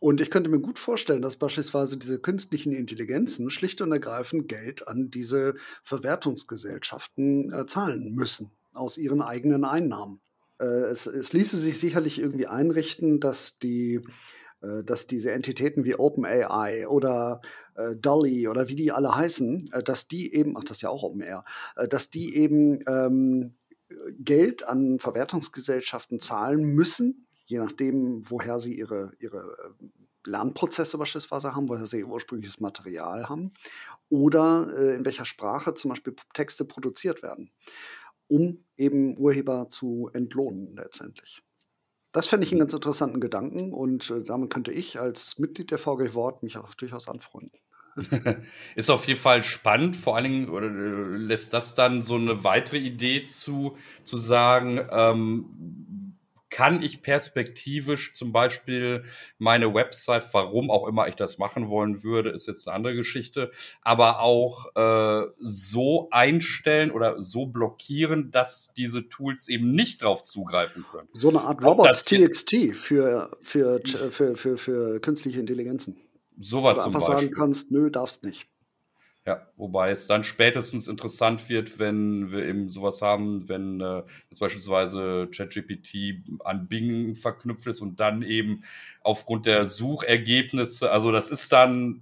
Und 0.00 0.20
ich 0.20 0.30
könnte 0.30 0.50
mir 0.50 0.60
gut 0.60 0.78
vorstellen, 0.78 1.22
dass 1.22 1.36
beispielsweise 1.36 1.96
diese 1.96 2.18
künstlichen 2.18 2.72
Intelligenzen 2.72 3.50
schlicht 3.50 3.80
und 3.80 3.90
ergreifend 3.90 4.48
Geld 4.48 4.86
an 4.86 5.10
diese 5.10 5.54
Verwertungsgesellschaften 5.82 7.52
äh, 7.52 7.66
zahlen 7.66 8.14
müssen 8.14 8.52
aus 8.72 8.96
ihren 8.96 9.20
eigenen 9.20 9.64
Einnahmen. 9.64 10.20
Äh, 10.60 10.64
es, 10.64 11.06
es, 11.06 11.32
ließe 11.32 11.56
sich 11.56 11.80
sicherlich 11.80 12.20
irgendwie 12.20 12.46
einrichten, 12.46 13.18
dass 13.18 13.58
die 13.58 14.00
äh, 14.60 14.84
dass 14.84 15.06
diese 15.06 15.32
Entitäten 15.32 15.84
wie 15.84 15.96
OpenAI 15.96 16.88
oder 16.88 17.40
äh, 17.74 17.94
Dolly 17.96 18.48
oder 18.48 18.68
wie 18.68 18.74
die 18.76 18.92
alle 18.92 19.14
heißen, 19.14 19.70
äh, 19.72 19.82
dass 19.82 20.08
die 20.08 20.34
eben, 20.34 20.56
ach, 20.56 20.64
das 20.64 20.78
ist 20.78 20.82
ja 20.82 20.90
auch 20.90 21.02
OpenAI, 21.02 21.42
äh, 21.76 21.88
dass 21.88 22.10
die 22.10 22.36
eben 22.36 22.80
ähm, 22.86 23.54
Geld 24.18 24.64
an 24.64 24.98
Verwertungsgesellschaften 24.98 26.20
zahlen 26.20 26.62
müssen, 26.62 27.27
je 27.48 27.58
nachdem, 27.58 28.22
woher 28.30 28.58
sie 28.58 28.78
ihre, 28.78 29.12
ihre 29.18 29.56
ähm, 29.80 29.92
Lernprozesse 30.24 30.98
beispielsweise 30.98 31.54
haben, 31.54 31.68
woher 31.68 31.86
sie 31.86 32.00
ihr 32.00 32.08
ursprüngliches 32.08 32.60
Material 32.60 33.28
haben 33.28 33.52
oder 34.10 34.72
äh, 34.76 34.94
in 34.94 35.04
welcher 35.04 35.24
Sprache 35.24 35.74
zum 35.74 35.90
Beispiel 35.90 36.14
Texte 36.34 36.64
produziert 36.64 37.22
werden, 37.22 37.50
um 38.28 38.64
eben 38.76 39.16
Urheber 39.16 39.68
zu 39.70 40.10
entlohnen 40.12 40.76
letztendlich. 40.76 41.42
Das 42.12 42.26
fände 42.26 42.46
ich 42.46 42.52
einen 42.52 42.60
ganz 42.60 42.72
interessanten 42.72 43.20
Gedanken 43.20 43.72
und 43.72 44.10
äh, 44.10 44.22
damit 44.22 44.50
könnte 44.50 44.72
ich 44.72 45.00
als 45.00 45.38
Mitglied 45.38 45.70
der 45.70 45.78
VG 45.78 46.14
Wort 46.14 46.42
mich 46.42 46.58
auch 46.58 46.74
durchaus 46.74 47.08
anfreunden. 47.08 47.58
Ist 48.76 48.90
auf 48.90 49.06
jeden 49.08 49.20
Fall 49.20 49.42
spannend, 49.42 49.96
vor 49.96 50.16
allen 50.16 50.24
Dingen 50.24 50.48
oder, 50.48 50.66
äh, 50.66 51.16
lässt 51.16 51.52
das 51.52 51.74
dann 51.74 52.02
so 52.02 52.14
eine 52.14 52.44
weitere 52.44 52.78
Idee 52.78 53.24
zu, 53.26 53.76
zu 54.04 54.16
sagen, 54.16 54.80
ähm, 54.90 55.46
kann 56.50 56.82
ich 56.82 57.02
perspektivisch 57.02 58.14
zum 58.14 58.32
Beispiel 58.32 59.04
meine 59.38 59.74
Website, 59.74 60.24
warum 60.32 60.70
auch 60.70 60.86
immer 60.88 61.08
ich 61.08 61.14
das 61.14 61.38
machen 61.38 61.68
wollen 61.68 62.02
würde, 62.02 62.30
ist 62.30 62.46
jetzt 62.46 62.66
eine 62.66 62.76
andere 62.76 62.94
Geschichte, 62.94 63.50
aber 63.82 64.20
auch 64.20 64.66
äh, 64.74 65.26
so 65.38 66.08
einstellen 66.10 66.90
oder 66.90 67.20
so 67.20 67.46
blockieren, 67.46 68.30
dass 68.30 68.72
diese 68.76 69.08
Tools 69.08 69.48
eben 69.48 69.72
nicht 69.72 70.02
drauf 70.02 70.22
zugreifen 70.22 70.84
können. 70.90 71.08
So 71.12 71.28
eine 71.28 71.42
Art 71.42 71.62
Robots 71.64 72.04
TXT 72.04 72.74
für, 72.74 73.36
für, 73.42 73.80
für, 74.10 74.36
für, 74.36 74.56
für 74.56 75.00
künstliche 75.00 75.40
Intelligenzen. 75.40 76.00
Sowas 76.38 76.82
zum 76.82 76.92
Beispiel. 76.92 77.14
einfach 77.14 77.20
sagen 77.20 77.30
kannst, 77.32 77.70
nö, 77.70 77.90
darfst 77.90 78.24
nicht. 78.24 78.46
Ja, 79.28 79.46
wobei 79.58 79.90
es 79.90 80.06
dann 80.06 80.24
spätestens 80.24 80.88
interessant 80.88 81.50
wird, 81.50 81.78
wenn 81.78 82.32
wir 82.32 82.46
eben 82.46 82.70
sowas 82.70 83.02
haben, 83.02 83.46
wenn 83.46 83.78
äh, 83.78 84.02
jetzt 84.30 84.38
beispielsweise 84.38 85.28
ChatGPT 85.30 86.22
an 86.46 86.66
Bing 86.66 87.14
verknüpft 87.14 87.66
ist 87.66 87.82
und 87.82 88.00
dann 88.00 88.22
eben 88.22 88.64
aufgrund 89.02 89.44
der 89.44 89.66
Suchergebnisse, 89.66 90.90
also 90.90 91.12
das 91.12 91.28
ist 91.28 91.52
dann 91.52 92.00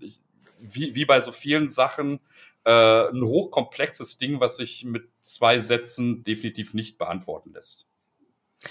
wie, 0.61 0.95
wie 0.95 1.05
bei 1.05 1.21
so 1.21 1.33
vielen 1.33 1.69
Sachen 1.69 2.21
äh, 2.63 3.09
ein 3.09 3.25
hochkomplexes 3.25 4.19
Ding, 4.19 4.39
was 4.39 4.59
sich 4.59 4.85
mit 4.85 5.09
zwei 5.21 5.59
Sätzen 5.59 6.23
definitiv 6.23 6.75
nicht 6.75 6.97
beantworten 6.97 7.55
lässt. 7.55 7.89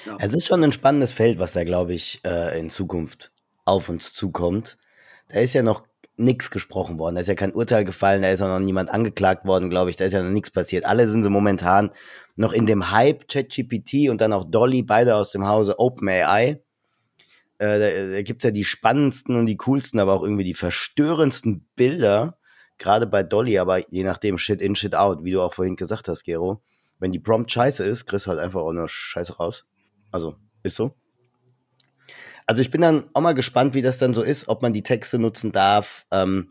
Ja. 0.05 0.15
Es 0.21 0.33
ist 0.33 0.47
schon 0.47 0.63
ein 0.63 0.71
spannendes 0.71 1.11
Feld, 1.11 1.39
was 1.39 1.51
da, 1.51 1.65
glaube 1.65 1.93
ich, 1.93 2.21
äh, 2.23 2.57
in 2.57 2.69
Zukunft 2.69 3.33
auf 3.65 3.89
uns 3.89 4.13
zukommt. 4.13 4.77
Da 5.27 5.41
ist 5.41 5.53
ja 5.55 5.61
noch 5.61 5.85
nichts 6.17 6.51
gesprochen 6.51 6.97
worden. 6.97 7.15
Da 7.15 7.21
ist 7.21 7.28
ja 7.28 7.36
kein 7.36 7.54
Urteil 7.54 7.84
gefallen, 7.86 8.21
da 8.21 8.30
ist 8.30 8.41
auch 8.41 8.47
noch 8.47 8.60
niemand 8.60 8.89
angeklagt 8.89 9.45
worden, 9.45 9.69
glaube 9.69 9.89
ich. 9.89 9.95
Da 9.95 10.06
ist 10.06 10.13
ja 10.13 10.23
noch 10.23 10.32
nichts 10.32 10.51
passiert. 10.51 10.86
Alle 10.86 11.08
sind 11.08 11.23
so 11.23 11.30
momentan 11.30 11.91
noch 12.36 12.54
in 12.54 12.65
dem 12.65 12.91
Hype, 12.91 13.28
ChatGPT 13.28 14.10
und 14.10 14.21
dann 14.21 14.34
auch 14.34 14.45
Dolly, 14.49 14.84
beide 14.84 15.15
aus 15.15 15.32
dem 15.32 15.45
Hause 15.45 15.80
OpenAI. 15.80 16.62
Äh, 17.58 17.80
da 17.80 18.13
da 18.13 18.21
gibt 18.21 18.41
es 18.41 18.45
ja 18.45 18.51
die 18.51 18.63
spannendsten 18.63 19.36
und 19.36 19.45
die 19.45 19.58
coolsten, 19.58 19.99
aber 19.99 20.13
auch 20.13 20.23
irgendwie 20.23 20.43
die 20.43 20.54
verstörendsten 20.54 21.67
Bilder, 21.75 22.38
gerade 22.78 23.08
bei 23.08 23.23
Dolly, 23.23 23.60
aber 23.60 23.80
je 23.89 24.04
nachdem 24.04 24.38
Shit 24.38 24.62
in, 24.62 24.75
Shit 24.75 24.95
out, 24.95 25.23
wie 25.23 25.32
du 25.32 25.41
auch 25.41 25.54
vorhin 25.54 25.75
gesagt 25.75 26.08
hast, 26.08 26.23
Gero. 26.23 26.62
Wenn 26.99 27.12
die 27.12 27.19
Prompt 27.19 27.51
scheiße 27.51 27.84
ist, 27.84 28.06
kriegst 28.06 28.28
halt 28.28 28.39
einfach 28.39 28.62
auch 28.62 28.71
nur 28.71 28.88
Scheiße 28.88 29.38
raus. 29.38 29.65
Also, 30.12 30.36
ist 30.63 30.75
so. 30.75 30.95
Also 32.45 32.62
ich 32.62 32.71
bin 32.71 32.81
dann 32.81 33.10
auch 33.13 33.21
mal 33.21 33.34
gespannt, 33.34 33.73
wie 33.73 33.81
das 33.81 33.97
dann 33.97 34.13
so 34.13 34.21
ist, 34.21 34.47
ob 34.47 34.62
man 34.62 34.73
die 34.73 34.84
Texte 34.84 35.17
nutzen 35.17 35.51
darf. 35.51 36.05
Ähm, 36.12 36.49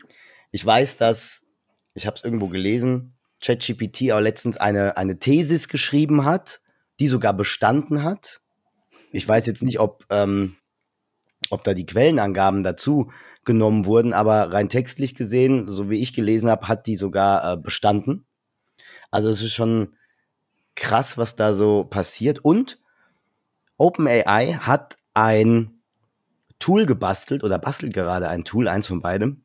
ich 0.51 0.65
weiß, 0.65 0.97
dass, 0.97 1.45
ich 1.93 2.05
habe 2.05 2.15
es 2.15 2.23
irgendwo 2.23 2.47
gelesen, 2.47 3.15
ChatGPT 3.43 4.11
auch 4.11 4.19
letztens 4.19 4.57
eine, 4.57 4.97
eine 4.97 5.19
Thesis 5.19 5.67
geschrieben 5.67 6.25
hat, 6.25 6.61
die 6.99 7.07
sogar 7.07 7.33
bestanden 7.33 8.03
hat. 8.03 8.41
Ich 9.11 9.27
weiß 9.27 9.45
jetzt 9.45 9.63
nicht, 9.63 9.79
ob, 9.79 10.05
ähm, 10.09 10.55
ob 11.49 11.63
da 11.63 11.73
die 11.73 11.85
Quellenangaben 11.85 12.63
dazu 12.63 13.11
genommen 13.45 13.85
wurden, 13.85 14.13
aber 14.13 14.51
rein 14.51 14.69
textlich 14.69 15.15
gesehen, 15.15 15.71
so 15.71 15.89
wie 15.89 16.01
ich 16.01 16.13
gelesen 16.13 16.49
habe, 16.49 16.67
hat 16.67 16.87
die 16.87 16.95
sogar 16.95 17.53
äh, 17.53 17.57
bestanden. 17.57 18.25
Also 19.11 19.29
es 19.29 19.41
ist 19.41 19.53
schon 19.53 19.95
krass, 20.75 21.17
was 21.17 21.35
da 21.35 21.53
so 21.53 21.85
passiert. 21.85 22.39
Und 22.39 22.79
OpenAI 23.77 24.53
hat 24.53 24.97
ein 25.13 25.74
Tool 26.59 26.85
gebastelt 26.85 27.43
oder 27.43 27.59
bastelt 27.59 27.93
gerade 27.93 28.27
ein 28.29 28.45
Tool, 28.45 28.67
eins 28.67 28.87
von 28.87 29.01
beidem, 29.01 29.43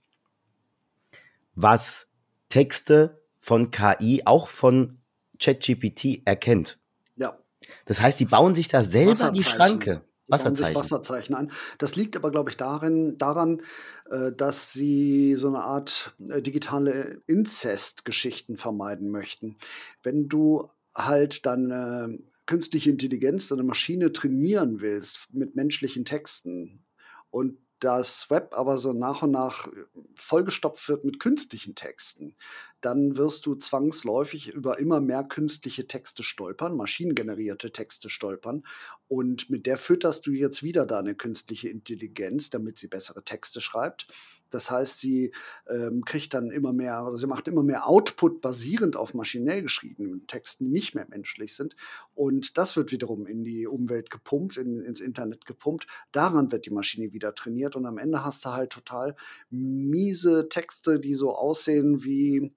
was 1.54 2.08
Texte 2.48 3.20
von 3.40 3.70
KI, 3.70 4.22
auch 4.24 4.48
von 4.48 4.98
ChatGPT 5.38 6.22
erkennt. 6.24 6.78
Ja. 7.16 7.38
Das 7.86 8.00
heißt, 8.00 8.20
die 8.20 8.26
bauen 8.26 8.54
sich 8.54 8.68
da 8.68 8.84
selber 8.84 9.30
die 9.30 9.42
Schranke. 9.42 10.02
Wasserzeichen. 10.30 10.76
Wasserzeichen 10.76 11.34
an. 11.34 11.50
Das 11.78 11.96
liegt 11.96 12.16
aber, 12.16 12.30
glaube 12.30 12.50
ich, 12.50 12.56
darin, 12.56 13.18
daran, 13.18 13.62
äh, 14.10 14.30
dass 14.30 14.72
sie 14.72 15.34
so 15.34 15.48
eine 15.48 15.64
Art 15.64 16.14
äh, 16.28 16.40
digitale 16.40 17.20
Inzest-Geschichten 17.26 18.56
vermeiden 18.56 19.10
möchten. 19.10 19.56
Wenn 20.04 20.28
du 20.28 20.70
halt 20.94 21.46
dann 21.46 21.70
äh, 21.70 22.18
künstliche 22.46 22.90
Intelligenz, 22.90 23.50
eine 23.50 23.64
Maschine 23.64 24.12
trainieren 24.12 24.80
willst 24.80 25.28
mit 25.32 25.56
menschlichen 25.56 26.04
Texten 26.04 26.84
und 27.30 27.58
das 27.80 28.28
Web 28.28 28.52
aber 28.54 28.76
so 28.76 28.92
nach 28.92 29.22
und 29.22 29.30
nach 29.30 29.68
vollgestopft 30.14 30.88
wird 30.88 31.04
mit 31.04 31.18
künstlichen 31.18 31.74
Texten, 31.74 32.36
dann 32.80 33.16
wirst 33.16 33.46
du 33.46 33.54
zwangsläufig 33.54 34.52
über 34.52 34.78
immer 34.78 35.00
mehr 35.00 35.24
künstliche 35.24 35.86
Texte 35.86 36.22
stolpern, 36.22 36.76
maschinengenerierte 36.76 37.72
Texte 37.72 38.08
stolpern. 38.10 38.64
Und 39.08 39.50
mit 39.50 39.66
der 39.66 39.76
fütterst 39.76 40.26
du 40.26 40.32
jetzt 40.32 40.62
wieder 40.62 40.86
deine 40.86 41.14
künstliche 41.14 41.68
Intelligenz, 41.68 42.50
damit 42.50 42.78
sie 42.78 42.88
bessere 42.88 43.24
Texte 43.24 43.60
schreibt. 43.60 44.06
Das 44.50 44.70
heißt, 44.70 44.98
sie 44.98 45.32
ähm, 45.68 46.04
kriegt 46.04 46.34
dann 46.34 46.50
immer 46.50 46.72
mehr, 46.72 47.06
oder 47.06 47.16
sie 47.16 47.26
macht 47.26 47.48
immer 47.48 47.62
mehr 47.62 47.86
Output 47.86 48.40
basierend 48.40 48.96
auf 48.96 49.14
maschinell 49.14 49.62
geschriebenen 49.62 50.26
Texten, 50.26 50.64
die 50.64 50.70
nicht 50.70 50.94
mehr 50.94 51.06
menschlich 51.08 51.54
sind. 51.54 51.76
Und 52.14 52.58
das 52.58 52.76
wird 52.76 52.92
wiederum 52.92 53.26
in 53.26 53.44
die 53.44 53.66
Umwelt 53.66 54.10
gepumpt, 54.10 54.56
in, 54.56 54.80
ins 54.80 55.00
Internet 55.00 55.46
gepumpt. 55.46 55.86
Daran 56.12 56.50
wird 56.52 56.66
die 56.66 56.70
Maschine 56.70 57.12
wieder 57.12 57.34
trainiert. 57.34 57.76
Und 57.76 57.86
am 57.86 57.98
Ende 57.98 58.24
hast 58.24 58.44
du 58.44 58.50
halt 58.50 58.70
total 58.70 59.14
miese 59.50 60.48
Texte, 60.48 60.98
die 60.98 61.14
so 61.14 61.34
aussehen 61.34 62.02
wie 62.04 62.52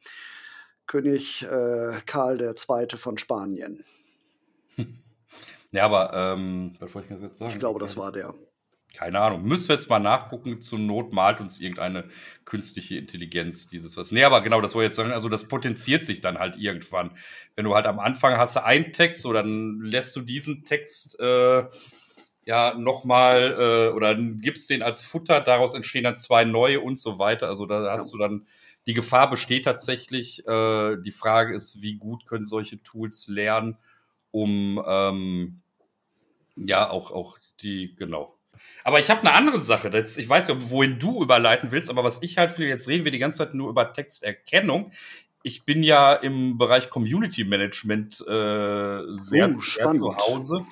König 0.87 1.43
äh, 1.43 1.99
Karl 2.05 2.41
II. 2.41 2.97
von 2.97 3.17
Spanien. 3.17 3.83
Ja, 5.73 5.85
aber 5.85 6.13
ähm, 6.13 6.75
was 6.79 6.93
wollte 6.93 7.15
ich 7.15 7.19
jetzt 7.19 7.39
sagen? 7.39 7.51
Ich 7.51 7.57
glaube, 7.57 7.79
das 7.79 7.97
war 7.97 8.11
der. 8.11 8.35
Keine 8.93 9.19
Ahnung. 9.19 9.43
Müssen 9.43 9.69
wir 9.69 9.75
jetzt 9.75 9.89
mal 9.89 9.97
nachgucken. 9.97 10.61
Zur 10.61 10.77
Not 10.77 11.13
malt 11.13 11.41
uns 11.41 11.59
irgendeine 11.59 12.03
künstliche 12.45 12.95
Intelligenz 12.97 13.67
dieses 13.67 13.97
was. 13.97 14.11
Nee, 14.11 14.23
aber 14.23 14.41
genau, 14.41 14.61
das 14.61 14.75
wollte 14.75 14.85
ich 14.85 14.89
jetzt 14.89 14.97
sagen. 14.97 15.11
Also, 15.11 15.29
das 15.29 15.47
potenziert 15.47 16.05
sich 16.05 16.21
dann 16.21 16.37
halt 16.37 16.57
irgendwann. 16.57 17.09
Wenn 17.55 17.65
du 17.65 17.73
halt 17.73 17.87
am 17.87 17.99
Anfang 17.99 18.37
hast 18.37 18.55
du 18.55 18.63
einen 18.63 18.93
Text, 18.93 19.23
so 19.23 19.33
dann 19.33 19.81
lässt 19.81 20.15
du 20.15 20.21
diesen 20.21 20.63
Text 20.63 21.19
äh, 21.19 21.63
ja 22.45 22.75
nochmal 22.75 23.55
äh, 23.57 23.95
oder 23.95 24.13
gibst 24.13 24.69
den 24.69 24.83
als 24.83 25.01
Futter. 25.01 25.41
Daraus 25.41 25.73
entstehen 25.73 26.03
dann 26.03 26.17
zwei 26.17 26.43
neue 26.43 26.79
und 26.79 26.99
so 26.99 27.17
weiter. 27.17 27.47
Also, 27.47 27.65
da 27.65 27.91
hast 27.91 28.11
ja. 28.11 28.17
du 28.17 28.17
dann 28.19 28.47
die 28.87 28.93
Gefahr 28.93 29.29
besteht 29.29 29.65
tatsächlich. 29.65 30.45
Äh, 30.47 30.97
die 30.97 31.11
Frage 31.11 31.55
ist, 31.55 31.81
wie 31.81 31.95
gut 31.95 32.25
können 32.25 32.45
solche 32.45 32.81
Tools 32.83 33.27
lernen, 33.27 33.77
um 34.31 34.83
ähm, 34.85 35.61
ja 36.55 36.89
auch, 36.89 37.11
auch 37.11 37.37
die, 37.61 37.95
genau. 37.95 38.37
Aber 38.83 38.99
ich 38.99 39.09
habe 39.09 39.21
eine 39.21 39.33
andere 39.33 39.59
Sache. 39.59 39.89
Das, 39.89 40.17
ich 40.17 40.27
weiß 40.27 40.47
ja, 40.47 40.69
wohin 40.69 40.99
du 40.99 41.23
überleiten 41.23 41.71
willst, 41.71 41.89
aber 41.89 42.03
was 42.03 42.21
ich 42.21 42.37
halt 42.37 42.57
will, 42.57 42.67
jetzt 42.67 42.87
reden 42.87 43.05
wir 43.05 43.11
die 43.11 43.19
ganze 43.19 43.39
Zeit 43.39 43.53
nur 43.53 43.69
über 43.69 43.93
Texterkennung. 43.93 44.91
Ich 45.41 45.65
bin 45.65 45.83
ja 45.83 46.13
im 46.13 46.57
Bereich 46.57 46.89
Community 46.89 47.43
Management 47.43 48.21
äh, 48.21 49.01
sehr, 49.13 49.55
sehr 49.59 49.93
zu 49.93 50.15
Hause. 50.15 50.65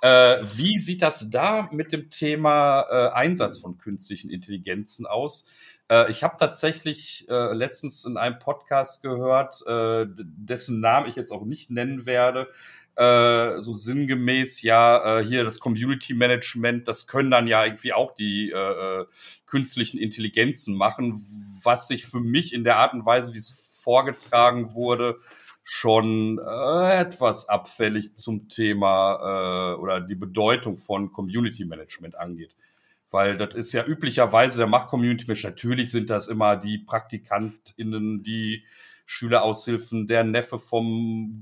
Äh, 0.00 0.38
wie 0.54 0.78
sieht 0.78 1.02
das 1.02 1.30
da 1.30 1.68
mit 1.72 1.92
dem 1.92 2.10
Thema 2.10 2.86
äh, 2.90 3.08
Einsatz 3.14 3.58
von 3.58 3.78
künstlichen 3.78 4.30
Intelligenzen 4.30 5.06
aus? 5.06 5.44
Äh, 5.90 6.10
ich 6.10 6.22
habe 6.22 6.36
tatsächlich 6.38 7.26
äh, 7.28 7.52
letztens 7.52 8.04
in 8.04 8.16
einem 8.16 8.38
Podcast 8.38 9.02
gehört, 9.02 9.66
äh, 9.66 10.06
dessen 10.08 10.80
Namen 10.80 11.08
ich 11.08 11.16
jetzt 11.16 11.32
auch 11.32 11.44
nicht 11.44 11.70
nennen 11.70 12.06
werde, 12.06 12.48
äh, 12.96 13.60
so 13.60 13.74
sinngemäß, 13.74 14.62
ja, 14.62 15.20
äh, 15.20 15.24
hier 15.24 15.44
das 15.44 15.60
Community 15.60 16.14
Management, 16.14 16.88
das 16.88 17.06
können 17.06 17.30
dann 17.30 17.46
ja 17.46 17.64
irgendwie 17.64 17.92
auch 17.92 18.14
die 18.14 18.50
äh, 18.50 19.00
äh, 19.02 19.06
künstlichen 19.46 19.98
Intelligenzen 19.98 20.74
machen, 20.74 21.24
was 21.62 21.88
sich 21.88 22.06
für 22.06 22.20
mich 22.20 22.52
in 22.52 22.64
der 22.64 22.76
Art 22.76 22.94
und 22.94 23.06
Weise, 23.06 23.34
wie 23.34 23.38
es 23.38 23.80
vorgetragen 23.80 24.74
wurde, 24.74 25.18
schon 25.62 26.38
äh, 26.38 27.00
etwas 27.00 27.48
abfällig 27.48 28.16
zum 28.16 28.48
Thema 28.48 29.74
äh, 29.74 29.80
oder 29.80 30.00
die 30.00 30.14
Bedeutung 30.14 30.76
von 30.76 31.12
Community 31.12 31.64
Management 31.64 32.16
angeht. 32.16 32.54
Weil 33.10 33.36
das 33.38 33.54
ist 33.54 33.72
ja 33.72 33.84
üblicherweise 33.84 34.58
der 34.58 34.66
Macht-Community-Mensch. 34.66 35.44
Natürlich 35.44 35.90
sind 35.90 36.10
das 36.10 36.28
immer 36.28 36.56
die 36.56 36.78
PraktikantInnen, 36.78 38.22
die 38.22 38.64
Schüleraushilfen, 39.10 40.06
der 40.06 40.22
Neffe 40.22 40.58
vom, 40.58 41.40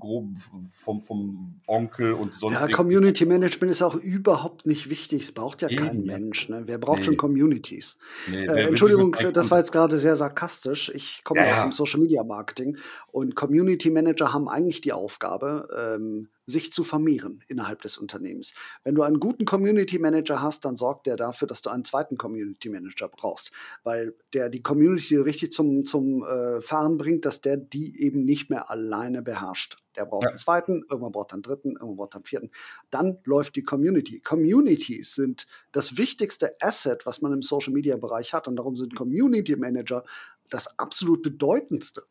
vom, 0.72 1.02
vom 1.02 1.60
Onkel 1.66 2.12
und 2.12 2.32
sonst. 2.32 2.60
Ja, 2.60 2.68
Community 2.68 3.26
Management 3.26 3.72
ist 3.72 3.82
auch 3.82 3.96
überhaupt 3.96 4.66
nicht 4.66 4.88
wichtig. 4.88 5.24
Es 5.24 5.32
braucht 5.32 5.62
ja 5.62 5.68
Eben. 5.68 5.84
kein 5.84 6.04
Mensch. 6.04 6.48
Ne? 6.48 6.62
Wer 6.66 6.78
braucht 6.78 6.98
nee. 6.98 7.04
schon 7.06 7.16
Communities? 7.16 7.98
Nee, 8.28 8.46
äh, 8.46 8.68
Entschuldigung, 8.68 9.16
das 9.32 9.50
war 9.50 9.58
jetzt 9.58 9.72
gerade 9.72 9.98
sehr 9.98 10.14
sarkastisch. 10.14 10.92
Ich 10.94 11.24
komme 11.24 11.40
ja, 11.44 11.54
aus 11.54 11.62
dem 11.62 11.72
Social 11.72 11.98
Media 11.98 12.22
Marketing 12.22 12.76
und 13.10 13.34
Community 13.34 13.90
Manager 13.90 14.32
haben 14.32 14.48
eigentlich 14.48 14.80
die 14.80 14.92
Aufgabe, 14.92 15.96
ähm, 15.96 16.28
sich 16.46 16.72
zu 16.72 16.84
vermehren 16.84 17.42
innerhalb 17.48 17.82
des 17.82 17.98
Unternehmens. 17.98 18.54
Wenn 18.84 18.94
du 18.94 19.02
einen 19.02 19.20
guten 19.20 19.44
Community 19.44 19.98
Manager 19.98 20.40
hast, 20.40 20.64
dann 20.64 20.76
sorgt 20.76 21.06
der 21.06 21.16
dafür, 21.16 21.48
dass 21.48 21.60
du 21.60 21.70
einen 21.70 21.84
zweiten 21.84 22.16
Community 22.16 22.68
Manager 22.68 23.08
brauchst, 23.08 23.50
weil 23.82 24.14
der 24.32 24.48
die 24.48 24.62
Community 24.62 25.16
richtig 25.16 25.52
zum, 25.52 25.84
zum 25.84 26.24
äh, 26.24 26.60
Fahren 26.62 26.98
bringt, 26.98 27.24
dass 27.24 27.40
der 27.40 27.56
die 27.56 28.00
eben 28.00 28.24
nicht 28.24 28.48
mehr 28.48 28.70
alleine 28.70 29.22
beherrscht. 29.22 29.78
Der 29.96 30.04
braucht 30.04 30.24
ja. 30.24 30.28
einen 30.28 30.38
zweiten, 30.38 30.84
irgendwann 30.88 31.12
braucht 31.12 31.32
er 31.32 31.34
einen 31.34 31.42
dritten, 31.42 31.70
irgendwann 31.72 31.96
braucht 31.96 32.14
er 32.14 32.16
einen 32.16 32.24
vierten. 32.24 32.50
Dann 32.90 33.18
läuft 33.24 33.56
die 33.56 33.62
Community. 33.62 34.20
Communities 34.20 35.14
sind 35.14 35.46
das 35.72 35.96
wichtigste 35.96 36.54
Asset, 36.60 37.06
was 37.06 37.22
man 37.22 37.32
im 37.32 37.42
Social 37.42 37.72
Media 37.72 37.96
Bereich 37.96 38.32
hat. 38.32 38.46
Und 38.46 38.56
darum 38.56 38.76
sind 38.76 38.94
Community 38.94 39.56
Manager 39.56 40.04
das 40.50 40.78
absolut 40.78 41.22
bedeutendste. 41.22 42.04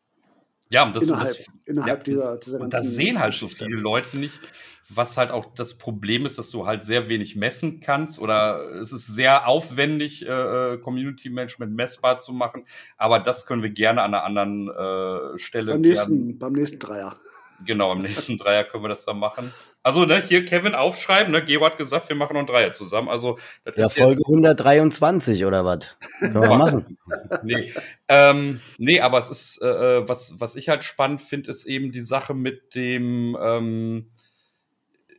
Ja, 0.70 0.84
und 0.84 0.96
das, 0.96 1.04
innerhalb, 1.04 1.28
das, 1.28 1.46
innerhalb 1.64 1.98
ja, 1.98 2.04
dieser, 2.04 2.36
dieser 2.38 2.60
und 2.60 2.74
das 2.74 2.90
sehen 2.90 3.18
halt 3.18 3.34
so 3.34 3.48
viele 3.48 3.76
Leute 3.76 4.18
nicht, 4.18 4.40
was 4.88 5.16
halt 5.16 5.30
auch 5.30 5.46
das 5.54 5.74
Problem 5.78 6.26
ist, 6.26 6.38
dass 6.38 6.50
du 6.50 6.66
halt 6.66 6.84
sehr 6.84 7.08
wenig 7.08 7.36
messen 7.36 7.80
kannst 7.80 8.20
oder 8.20 8.60
es 8.80 8.92
ist 8.92 9.06
sehr 9.06 9.48
aufwendig, 9.48 10.26
äh, 10.26 10.74
äh, 10.74 10.78
Community 10.78 11.30
Management 11.30 11.74
messbar 11.74 12.18
zu 12.18 12.32
machen, 12.32 12.64
aber 12.96 13.18
das 13.18 13.46
können 13.46 13.62
wir 13.62 13.70
gerne 13.70 14.02
an 14.02 14.14
einer 14.14 14.24
anderen 14.24 14.68
äh, 14.68 15.38
Stelle. 15.38 15.72
Beim 15.72 15.80
nächsten, 15.82 16.38
beim 16.38 16.52
nächsten 16.52 16.78
Dreier. 16.78 17.16
Genau, 17.64 17.92
im 17.92 18.02
nächsten 18.02 18.36
Dreier 18.38 18.64
können 18.64 18.84
wir 18.84 18.88
das 18.88 19.04
dann 19.04 19.18
machen. 19.18 19.52
Also, 19.86 20.04
ne, 20.04 20.20
hier 20.20 20.44
Kevin 20.44 20.74
aufschreiben, 20.74 21.30
ne? 21.30 21.44
Gero 21.44 21.64
hat 21.64 21.78
gesagt, 21.78 22.08
wir 22.08 22.16
machen 22.16 22.34
noch 22.34 22.40
ein 22.40 22.48
Dreier 22.48 22.72
zusammen. 22.72 23.08
Also, 23.08 23.38
das 23.62 23.76
ja, 23.76 23.86
ist 23.86 23.96
Folge 23.96 24.16
jetzt 24.16 24.26
123 24.26 25.44
oder 25.44 25.64
was? 25.64 25.96
Können 26.18 26.34
wir 26.34 26.56
machen. 26.56 26.98
nee. 27.44 27.72
Ähm, 28.08 28.60
nee, 28.78 29.00
aber 29.00 29.18
es 29.18 29.30
ist, 29.30 29.62
äh, 29.62 29.68
äh, 29.98 30.08
was, 30.08 30.40
was 30.40 30.56
ich 30.56 30.68
halt 30.68 30.82
spannend 30.82 31.22
finde, 31.22 31.52
ist 31.52 31.66
eben 31.66 31.92
die 31.92 32.00
Sache 32.00 32.34
mit 32.34 32.74
dem, 32.74 33.38
ähm, 33.40 34.10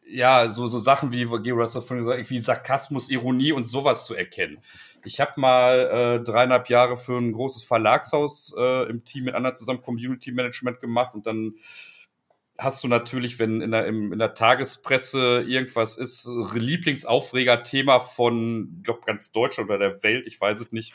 ja, 0.09 0.49
so, 0.49 0.67
so 0.67 0.79
Sachen 0.79 1.13
wie, 1.13 1.23
Gero 1.43 1.63
hat 1.63 1.71
vorhin 1.71 1.99
gesagt, 1.99 2.29
wie 2.29 2.39
Sarkasmus, 2.41 3.09
Ironie 3.09 3.53
und 3.53 3.63
sowas 3.63 4.03
zu 4.03 4.15
erkennen. 4.15 4.57
Ich 5.05 5.21
habe 5.21 5.39
mal 5.39 5.79
äh, 6.19 6.23
dreieinhalb 6.25 6.67
Jahre 6.67 6.97
für 6.97 7.17
ein 7.17 7.31
großes 7.31 7.63
Verlagshaus 7.63 8.53
äh, 8.57 8.89
im 8.89 9.05
Team 9.05 9.23
mit 9.23 9.33
anderen 9.33 9.55
zusammen 9.55 9.81
Community 9.81 10.33
Management 10.33 10.81
gemacht 10.81 11.15
und 11.15 11.25
dann 11.25 11.53
hast 12.57 12.83
du 12.83 12.87
natürlich, 12.87 13.39
wenn 13.39 13.61
in 13.61 13.71
der, 13.71 13.87
in 13.87 14.17
der 14.17 14.33
Tagespresse 14.33 15.45
irgendwas 15.47 15.97
ist, 15.97 16.27
Lieblingsaufreger-Thema 16.53 17.99
von, 17.99 18.75
ich 18.77 18.83
glaube, 18.83 19.01
ganz 19.05 19.31
Deutschland 19.31 19.69
oder 19.69 19.79
der 19.79 20.03
Welt, 20.03 20.27
ich 20.27 20.39
weiß 20.39 20.61
es 20.61 20.71
nicht, 20.71 20.93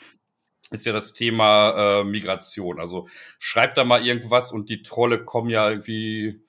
ist 0.71 0.85
ja 0.85 0.93
das 0.93 1.13
Thema 1.13 2.01
äh, 2.01 2.03
Migration. 2.03 2.79
Also 2.79 3.07
schreibt 3.37 3.77
da 3.77 3.85
mal 3.85 4.05
irgendwas 4.05 4.51
und 4.51 4.69
die 4.69 4.83
Trolle 4.83 5.23
kommen 5.23 5.49
ja 5.49 5.69
irgendwie, 5.69 6.41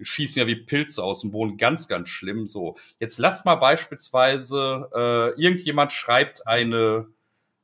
schießen 0.00 0.40
ja 0.40 0.46
wie 0.46 0.56
Pilze 0.56 1.02
aus 1.02 1.20
dem 1.22 1.30
Boden, 1.30 1.56
ganz, 1.56 1.88
ganz 1.88 2.08
schlimm. 2.08 2.46
So, 2.46 2.76
jetzt 2.98 3.18
lass 3.18 3.44
mal 3.44 3.56
beispielsweise, 3.56 4.90
äh, 4.94 5.40
irgendjemand 5.40 5.92
schreibt 5.92 6.46
eine 6.46 7.08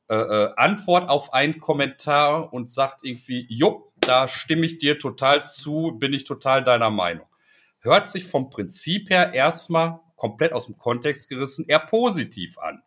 äh, 0.09 0.15
äh, 0.15 0.53
Antwort 0.55 1.09
auf 1.09 1.33
einen 1.33 1.59
Kommentar 1.59 2.53
und 2.53 2.71
sagt 2.71 3.03
irgendwie, 3.03 3.45
jupp, 3.49 3.91
da 4.07 4.27
stimme 4.27 4.65
ich 4.65 4.79
dir 4.79 4.99
total 4.99 5.45
zu, 5.45 5.93
bin 5.97 6.13
ich 6.13 6.23
total 6.23 6.63
deiner 6.63 6.89
Meinung. 6.89 7.27
Hört 7.79 8.07
sich 8.07 8.25
vom 8.25 8.49
Prinzip 8.49 9.09
her 9.09 9.33
erstmal 9.33 9.99
komplett 10.15 10.53
aus 10.53 10.65
dem 10.65 10.77
Kontext 10.77 11.29
gerissen 11.29 11.65
eher 11.67 11.79
positiv 11.79 12.57
an. 12.57 12.81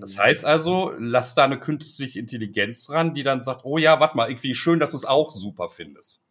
Das 0.00 0.18
heißt 0.18 0.46
also, 0.46 0.94
lass 0.98 1.34
da 1.34 1.44
eine 1.44 1.60
künstliche 1.60 2.18
Intelligenz 2.18 2.88
ran, 2.88 3.12
die 3.12 3.22
dann 3.22 3.42
sagt, 3.42 3.64
oh 3.64 3.76
ja, 3.76 4.00
warte 4.00 4.16
mal, 4.16 4.30
irgendwie 4.30 4.54
schön, 4.54 4.80
dass 4.80 4.92
du 4.92 4.96
es 4.96 5.04
auch 5.04 5.30
super 5.30 5.68
findest 5.68 6.23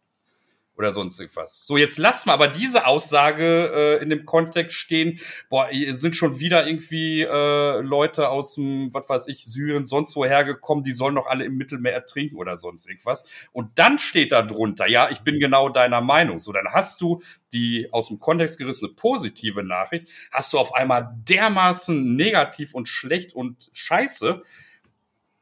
oder 0.76 0.92
sonst 0.92 1.18
irgendwas. 1.20 1.66
So, 1.66 1.76
jetzt 1.76 1.98
lass 1.98 2.26
mal 2.26 2.32
aber 2.32 2.48
diese 2.48 2.86
Aussage 2.86 3.98
äh, 4.00 4.02
in 4.02 4.10
dem 4.10 4.24
Kontext 4.26 4.76
stehen, 4.76 5.20
boah, 5.48 5.68
sind 5.90 6.16
schon 6.16 6.40
wieder 6.40 6.66
irgendwie 6.66 7.22
äh, 7.22 7.80
Leute 7.80 8.28
aus 8.28 8.54
dem, 8.54 8.92
was 8.92 9.08
weiß 9.08 9.28
ich, 9.28 9.44
Syrien, 9.44 9.86
sonst 9.86 10.16
woher 10.16 10.44
gekommen, 10.44 10.82
die 10.82 10.92
sollen 10.92 11.14
doch 11.14 11.26
alle 11.26 11.44
im 11.44 11.56
Mittelmeer 11.56 11.92
ertrinken 11.92 12.36
oder 12.36 12.56
sonst 12.56 12.88
irgendwas. 12.88 13.24
Und 13.52 13.78
dann 13.78 13.98
steht 13.98 14.32
da 14.32 14.42
drunter, 14.42 14.88
ja, 14.88 15.08
ich 15.10 15.20
bin 15.20 15.38
genau 15.38 15.68
deiner 15.68 16.00
Meinung. 16.00 16.38
So, 16.38 16.52
dann 16.52 16.68
hast 16.72 17.00
du 17.00 17.22
die 17.52 17.88
aus 17.92 18.08
dem 18.08 18.18
Kontext 18.18 18.58
gerissene 18.58 18.92
positive 18.92 19.62
Nachricht, 19.62 20.08
hast 20.32 20.52
du 20.52 20.58
auf 20.58 20.74
einmal 20.74 21.14
dermaßen 21.28 22.16
negativ 22.16 22.74
und 22.74 22.88
schlecht 22.88 23.32
und 23.32 23.70
scheiße, 23.72 24.42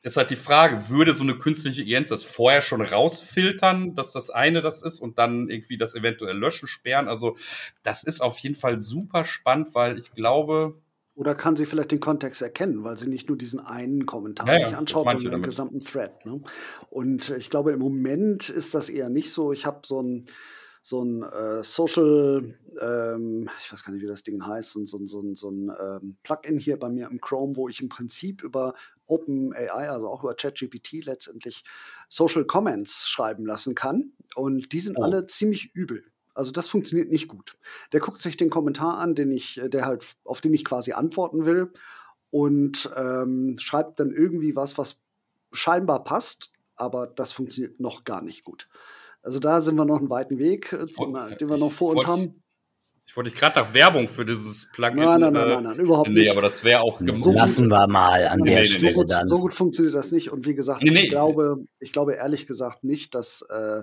ist 0.03 0.17
halt 0.17 0.31
die 0.31 0.37
Frage, 0.37 0.89
würde 0.89 1.15
so 1.15 1.23
eine 1.23 1.39
künstliche 1.39 1.81
Intelligenz 1.81 2.09
das 2.11 2.25
vorher 2.25 2.61
schon 2.61 2.83
rausfiltern, 2.83 3.95
dass 3.95 4.13
das 4.13 4.31
eine 4.31 4.61
das 4.61 4.83
ist 4.83 5.01
und 5.01 5.19
dann 5.19 5.49
irgendwie 5.49 5.79
das 5.79 5.95
eventuell 5.95 6.37
löschen, 6.37 6.67
sperren? 6.67 7.09
Also 7.09 7.37
das 7.83 8.03
ist 8.03 8.21
auf 8.21 8.39
jeden 8.39 8.57
Fall 8.57 8.81
super 8.81 9.25
spannend, 9.25 9.75
weil 9.75 9.99
ich 9.99 10.13
glaube. 10.13 10.75
Oder 11.15 11.35
kann 11.35 11.57
sie 11.57 11.67
vielleicht 11.67 11.93
den 11.93 12.01
Kontext 12.01 12.43
erkennen, 12.43 12.85
weil 12.85 12.97
sie 12.97 13.09
nicht 13.09 13.29
nur 13.29 13.39
diesen 13.39 13.61
einen 13.61 14.07
Kommentar 14.07 14.49
ja, 14.49 14.67
sich 14.67 14.77
anschaut, 14.77 15.11
sondern 15.11 15.33
den 15.35 15.43
gesamten 15.43 15.81
Thread. 15.81 16.27
Ne? 16.27 16.41
Und 16.91 17.31
ich 17.31 17.51
glaube, 17.51 17.73
im 17.73 17.79
Moment 17.79 18.49
ist 18.49 18.75
das 18.75 18.89
eher 18.89 19.09
nicht 19.09 19.31
so. 19.31 19.53
Ich 19.53 19.67
habe 19.67 19.81
so 19.85 20.03
ein 20.03 20.27
so 20.85 21.05
ein 21.05 21.23
äh, 21.23 21.63
Social, 21.63 22.55
ähm, 22.81 23.49
ich 23.61 23.73
weiß 23.73 23.85
gar 23.85 23.93
nicht, 23.93 24.03
wie 24.03 24.09
das 24.09 24.25
Ding 24.25 24.45
heißt, 24.45 24.73
so, 24.73 24.85
so, 24.85 24.99
so, 25.07 25.35
so 25.35 25.51
ein 25.51 25.71
ähm, 25.81 26.17
Plugin 26.25 26.59
hier 26.59 26.77
bei 26.77 26.89
mir 26.89 27.09
im 27.09 27.21
Chrome, 27.21 27.55
wo 27.55 27.69
ich 27.69 27.81
im 27.81 27.89
Prinzip 27.89 28.43
über 28.43 28.75
OpenAI, 29.13 29.91
also 29.91 30.09
auch 30.09 30.25
über 30.25 30.35
ChatGPT 30.35 31.05
letztendlich 31.05 31.65
Social 32.09 32.45
Comments 32.45 33.07
schreiben 33.09 33.45
lassen 33.45 33.75
kann. 33.75 34.13
Und 34.35 34.73
die 34.73 34.81
sind 34.81 34.99
oh. 34.99 35.03
alle 35.03 35.27
ziemlich 35.27 35.75
übel. 35.75 36.05
Also 36.35 36.51
das 36.51 36.69
funktioniert 36.69 37.11
nicht 37.11 37.29
gut. 37.29 37.59
Der 37.93 38.01
guckt 38.01 38.23
sich 38.23 38.37
den 38.37 38.51
Kommentar 38.51 38.99
an, 38.99 39.15
den 39.15 39.31
ich, 39.31 39.61
der 39.65 39.85
halt, 39.85 40.05
auf 40.25 40.41
den 40.41 40.55
ich 40.55 40.65
quasi 40.65 40.93
antworten 40.93 41.45
will 41.45 41.73
und 42.31 42.91
ähm, 42.97 43.57
schreibt 43.59 44.01
dann 44.01 44.11
irgendwie 44.11 44.57
was, 44.57 44.79
was 44.79 44.97
scheinbar 45.53 46.05
passt, 46.05 46.53
aber 46.75 47.07
das 47.07 47.33
funktioniert 47.33 47.79
noch 47.81 48.05
gar 48.05 48.23
nicht 48.23 48.45
gut. 48.45 48.69
Also 49.23 49.39
da 49.39 49.61
sind 49.61 49.77
wir 49.77 49.85
noch 49.85 49.99
einen 49.99 50.11
weiten 50.11 50.39
Weg, 50.39 50.73
äh, 50.73 50.87
den, 50.87 51.37
den 51.39 51.49
wir 51.51 51.59
noch 51.59 51.73
vor 51.73 51.93
uns 51.93 52.07
haben. 52.07 52.42
Ich 53.13 53.17
wollte 53.19 53.29
dich 53.29 53.39
gerade 53.39 53.61
nach 53.61 53.75
Werbung 53.75 54.09
für 54.09 54.25
dieses 54.25 54.71
Plugin. 54.71 54.97
Nein, 54.97 55.21
nein, 55.21 55.33
nein, 55.35 55.49
nein, 55.49 55.63
nein 55.65 55.79
überhaupt 55.81 56.09
nee, 56.09 56.21
nicht. 56.21 56.31
aber 56.31 56.41
das 56.41 56.65
wäre 56.65 56.81
auch 56.81 56.99
so 57.13 57.31
Lassen 57.31 57.69
wir 57.69 57.87
mal 57.87 58.27
an 58.27 58.39
nee, 58.41 58.53
der 58.53 58.61
nee, 58.61 58.65
Stelle 58.65 58.93
so 58.95 58.99
gut, 59.01 59.11
dann. 59.11 59.27
So 59.27 59.39
gut 59.39 59.53
funktioniert 59.53 59.95
das 59.95 60.13
nicht. 60.13 60.33
Und 60.33 60.47
wie 60.47 60.55
gesagt, 60.55 60.83
ich, 60.83 61.11
glaube, 61.11 61.59
ich 61.79 61.93
glaube 61.93 62.15
ehrlich 62.15 62.47
gesagt 62.47 62.85
nicht, 62.85 63.15
dass 63.15 63.43
äh, 63.51 63.83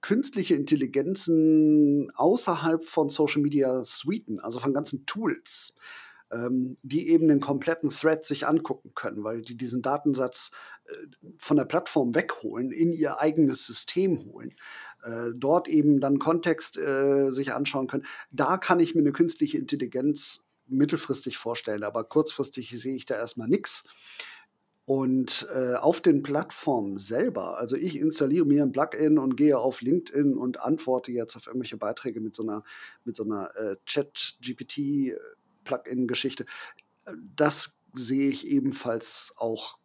künstliche 0.00 0.56
Intelligenzen 0.56 2.10
außerhalb 2.16 2.82
von 2.82 3.10
Social 3.10 3.42
Media 3.42 3.84
Suiten, 3.84 4.40
also 4.40 4.58
von 4.58 4.74
ganzen 4.74 5.06
Tools, 5.06 5.76
ähm, 6.32 6.78
die 6.82 7.10
eben 7.10 7.28
den 7.28 7.38
kompletten 7.38 7.90
Thread 7.90 8.24
sich 8.24 8.48
angucken 8.48 8.90
können, 8.96 9.22
weil 9.22 9.42
die 9.42 9.56
diesen 9.56 9.82
Datensatz 9.82 10.50
äh, 10.86 10.94
von 11.38 11.56
der 11.56 11.64
Plattform 11.64 12.14
wegholen, 12.16 12.72
in 12.72 12.92
ihr 12.92 13.20
eigenes 13.20 13.66
System 13.66 14.24
holen, 14.24 14.50
äh, 14.50 14.91
dort 15.34 15.68
eben 15.68 16.00
dann 16.00 16.18
Kontext 16.18 16.78
äh, 16.78 17.30
sich 17.30 17.52
anschauen 17.52 17.86
können. 17.86 18.06
Da 18.30 18.56
kann 18.56 18.80
ich 18.80 18.94
mir 18.94 19.00
eine 19.00 19.12
künstliche 19.12 19.58
Intelligenz 19.58 20.44
mittelfristig 20.66 21.38
vorstellen, 21.38 21.84
aber 21.84 22.04
kurzfristig 22.04 22.70
sehe 22.70 22.94
ich 22.94 23.06
da 23.06 23.16
erstmal 23.16 23.48
nichts. 23.48 23.84
Und 24.84 25.46
äh, 25.54 25.74
auf 25.74 26.00
den 26.00 26.22
Plattformen 26.22 26.98
selber, 26.98 27.56
also 27.56 27.76
ich 27.76 27.96
installiere 27.96 28.44
mir 28.44 28.64
ein 28.64 28.72
Plugin 28.72 29.16
und 29.16 29.36
gehe 29.36 29.56
auf 29.56 29.80
LinkedIn 29.80 30.36
und 30.36 30.60
antworte 30.60 31.12
jetzt 31.12 31.36
auf 31.36 31.46
irgendwelche 31.46 31.76
Beiträge 31.76 32.20
mit 32.20 32.34
so 32.34 32.42
einer, 32.42 32.64
so 33.04 33.22
einer 33.22 33.54
äh, 33.56 33.76
Chat-GPT 33.86 35.16
Plugin-Geschichte. 35.64 36.46
Das 37.36 37.74
sehe 37.94 38.28
ich 38.28 38.48
ebenfalls 38.48 39.32
auch 39.36 39.78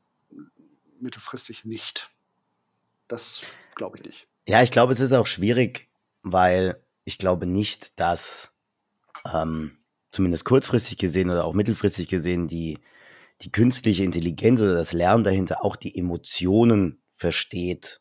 mittelfristig 1.00 1.64
nicht. 1.64 2.10
Das 3.08 3.42
glaube 3.76 3.98
ich 3.98 4.04
nicht. 4.04 4.28
Ja, 4.48 4.64
ich 4.64 4.72
glaube, 4.72 4.94
es 4.94 5.02
ist 5.02 5.12
auch 5.12 5.28
schwierig, 5.28 5.90
weil 6.24 6.82
ich 7.04 7.18
glaube 7.18 7.48
nicht, 7.48 8.00
dass 8.00 8.54
ähm, 9.34 9.78
zumindest 10.10 10.46
kurzfristig 10.46 10.98
gesehen 10.98 11.30
oder 11.30 11.44
auch 11.44 11.54
mittelfristig 11.54 12.08
gesehen 12.08 12.48
die, 12.48 12.80
die 13.42 13.52
künstliche 13.52 14.06
Intelligenz 14.06 14.62
oder 14.62 14.76
das 14.76 14.94
Lernen 14.94 15.26
dahinter 15.26 15.66
auch 15.66 15.76
die 15.76 15.98
Emotionen 15.98 17.02
versteht. 17.18 18.00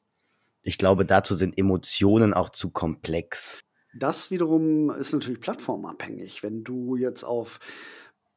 Ich 0.62 0.78
glaube, 0.78 1.04
dazu 1.04 1.34
sind 1.34 1.58
Emotionen 1.58 2.32
auch 2.32 2.50
zu 2.50 2.70
komplex. 2.70 3.58
Das 3.98 4.30
wiederum 4.30 4.90
ist 4.90 5.12
natürlich 5.12 5.40
plattformabhängig. 5.40 6.44
Wenn 6.44 6.62
du 6.62 6.94
jetzt 6.94 7.24
auf 7.24 7.58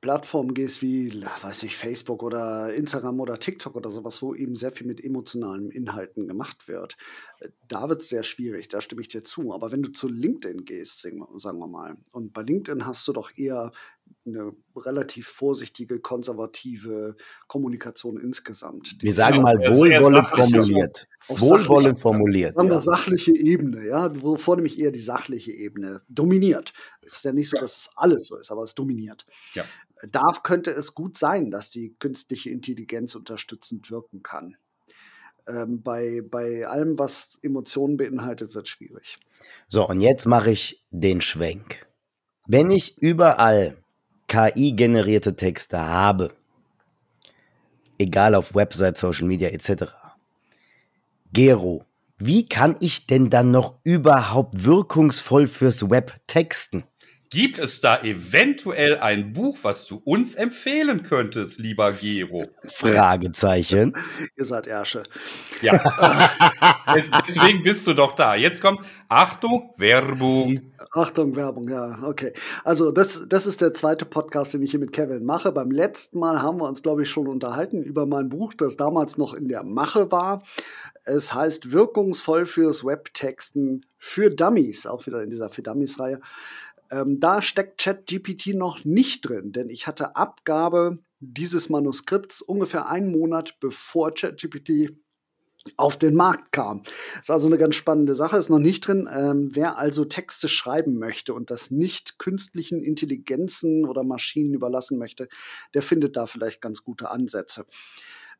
Plattformen 0.01 0.53
gehst 0.53 0.81
wie, 0.81 1.23
weiß 1.41 1.63
ich, 1.63 1.75
Facebook 1.75 2.23
oder 2.23 2.73
Instagram 2.73 3.19
oder 3.19 3.37
TikTok 3.37 3.75
oder 3.75 3.89
sowas, 3.89 4.21
wo 4.21 4.33
eben 4.33 4.55
sehr 4.55 4.71
viel 4.71 4.87
mit 4.87 5.03
emotionalen 5.03 5.71
Inhalten 5.71 6.27
gemacht 6.27 6.67
wird, 6.69 6.95
da 7.67 7.87
wird 7.87 8.01
es 8.01 8.09
sehr 8.09 8.23
schwierig, 8.23 8.67
da 8.67 8.81
stimme 8.81 9.01
ich 9.01 9.07
dir 9.07 9.23
zu. 9.23 9.53
Aber 9.53 9.71
wenn 9.71 9.81
du 9.81 9.91
zu 9.91 10.09
LinkedIn 10.09 10.65
gehst, 10.65 11.01
sagen 11.01 11.59
wir 11.59 11.67
mal, 11.67 11.97
und 12.11 12.33
bei 12.33 12.41
LinkedIn 12.41 12.85
hast 12.85 13.07
du 13.07 13.13
doch 13.13 13.31
eher 13.37 13.71
eine 14.25 14.53
relativ 14.75 15.27
vorsichtige, 15.27 15.99
konservative 15.99 17.15
Kommunikation 17.47 18.19
insgesamt. 18.19 18.95
Wir 18.99 19.13
sagen 19.13 19.41
mal 19.41 19.57
wohlwollend 19.59 20.27
formuliert. 20.27 21.07
Wohlwollend 21.27 21.99
formuliert. 21.99 22.55
Wir 22.55 22.65
ja. 22.65 22.79
sachliche 22.79 23.35
Ebene, 23.35 23.87
ja, 23.87 24.21
wovor 24.21 24.55
nämlich 24.55 24.79
eher 24.79 24.91
die 24.91 25.01
sachliche 25.01 25.51
Ebene 25.51 26.01
dominiert. 26.09 26.73
Es 27.01 27.17
ist 27.17 27.25
ja 27.25 27.33
nicht 27.33 27.49
so, 27.49 27.57
dass 27.57 27.77
es 27.77 27.89
alles 27.95 28.27
so 28.27 28.37
ist, 28.37 28.51
aber 28.51 28.63
es 28.63 28.75
dominiert. 28.75 29.25
Ja. 29.53 29.63
Da 30.09 30.33
könnte 30.43 30.71
es 30.71 30.93
gut 30.93 31.17
sein, 31.17 31.51
dass 31.51 31.69
die 31.69 31.95
künstliche 31.99 32.49
Intelligenz 32.49 33.15
unterstützend 33.15 33.91
wirken 33.91 34.23
kann. 34.23 34.57
Ähm, 35.49 35.81
bei, 35.81 36.21
bei 36.21 36.67
allem, 36.67 36.99
was 36.99 37.39
Emotionen 37.41 37.97
beinhaltet, 37.97 38.53
wird 38.55 38.67
schwierig. 38.67 39.17
So, 39.67 39.87
und 39.87 40.01
jetzt 40.01 40.25
mache 40.25 40.51
ich 40.51 40.85
den 40.91 41.21
Schwenk. 41.21 41.87
Wenn 42.45 42.69
ich 42.69 42.97
überall 42.99 43.77
KI-generierte 44.27 45.35
Texte 45.35 45.79
habe, 45.79 46.33
egal 47.97 48.35
auf 48.35 48.53
Website, 48.53 48.97
Social 48.97 49.27
Media 49.27 49.49
etc. 49.49 49.93
Gero, 51.33 51.85
wie 52.17 52.47
kann 52.47 52.75
ich 52.79 53.07
denn 53.07 53.29
dann 53.29 53.51
noch 53.51 53.75
überhaupt 53.83 54.65
wirkungsvoll 54.65 55.47
fürs 55.47 55.89
Web 55.89 56.19
texten? 56.27 56.83
Gibt 57.31 57.59
es 57.59 57.79
da 57.79 58.01
eventuell 58.01 58.97
ein 58.97 59.33
Buch, 59.33 59.59
was 59.61 59.85
du 59.85 60.01
uns 60.03 60.33
empfehlen 60.33 61.03
könntest, 61.03 61.59
lieber 61.59 61.93
Gero? 61.93 62.47
Fragezeichen. 62.65 63.93
Ihr 64.35 64.45
seid 64.45 64.65
Ärsche. 64.65 65.03
Ja. 65.61 65.73
Deswegen 67.27 67.61
bist 67.61 67.85
du 67.85 67.93
doch 67.93 68.15
da. 68.15 68.33
Jetzt 68.33 68.63
kommt 68.63 68.79
Achtung, 69.09 69.71
Werbung. 69.77 70.71
Achtung, 70.91 71.35
Werbung, 71.35 71.69
ja, 71.69 71.99
okay. 72.01 72.33
Also 72.63 72.91
das, 72.91 73.27
das 73.29 73.45
ist 73.45 73.61
der 73.61 73.75
zweite 73.75 74.05
Podcast, 74.05 74.55
den 74.55 74.63
ich 74.63 74.71
hier 74.71 74.79
mit 74.79 74.91
Kevin 74.91 75.23
mache. 75.23 75.51
Beim 75.51 75.69
letzten 75.69 76.17
Mal 76.17 76.41
haben 76.41 76.57
wir 76.57 76.67
uns, 76.67 76.81
glaube 76.81 77.03
ich, 77.03 77.11
schon 77.11 77.27
unterhalten 77.27 77.83
über 77.83 78.07
mein 78.07 78.29
Buch, 78.29 78.55
das 78.55 78.75
damals 78.75 79.19
noch 79.19 79.35
in 79.35 79.47
der 79.47 79.61
Mache 79.61 80.11
war. 80.11 80.41
Es 81.05 81.33
heißt 81.33 81.71
Wirkungsvoll 81.71 82.45
fürs 82.45 82.83
Webtexten 82.83 83.85
für 83.97 84.29
Dummies, 84.29 84.85
auch 84.85 85.05
wieder 85.05 85.23
in 85.23 85.29
dieser 85.29 85.49
Für 85.49 85.61
Dummies-Reihe. 85.61 86.21
Ähm, 86.91 87.19
da 87.19 87.41
steckt 87.41 87.81
ChatGPT 87.81 88.55
noch 88.55 88.83
nicht 88.85 89.27
drin, 89.27 89.51
denn 89.51 89.69
ich 89.69 89.87
hatte 89.87 90.15
Abgabe 90.15 90.99
dieses 91.19 91.69
Manuskripts 91.69 92.41
ungefähr 92.41 92.87
einen 92.87 93.11
Monat 93.11 93.59
bevor 93.59 94.11
ChatGPT 94.11 94.95
auf 95.75 95.97
den 95.97 96.15
Markt 96.15 96.51
kam. 96.51 96.83
Ist 97.19 97.29
also 97.29 97.47
eine 97.47 97.57
ganz 97.57 97.75
spannende 97.75 98.15
Sache, 98.15 98.37
ist 98.37 98.49
noch 98.49 98.59
nicht 98.59 98.87
drin. 98.87 99.09
Ähm, 99.13 99.49
wer 99.53 99.77
also 99.77 100.05
Texte 100.05 100.47
schreiben 100.47 100.97
möchte 100.97 101.33
und 101.33 101.51
das 101.51 101.69
nicht 101.69 102.17
künstlichen 102.17 102.81
Intelligenzen 102.81 103.85
oder 103.85 104.03
Maschinen 104.03 104.53
überlassen 104.53 104.97
möchte, 104.97 105.27
der 105.73 105.81
findet 105.81 106.15
da 106.15 106.27
vielleicht 106.27 106.61
ganz 106.61 106.83
gute 106.83 107.11
Ansätze. 107.11 107.65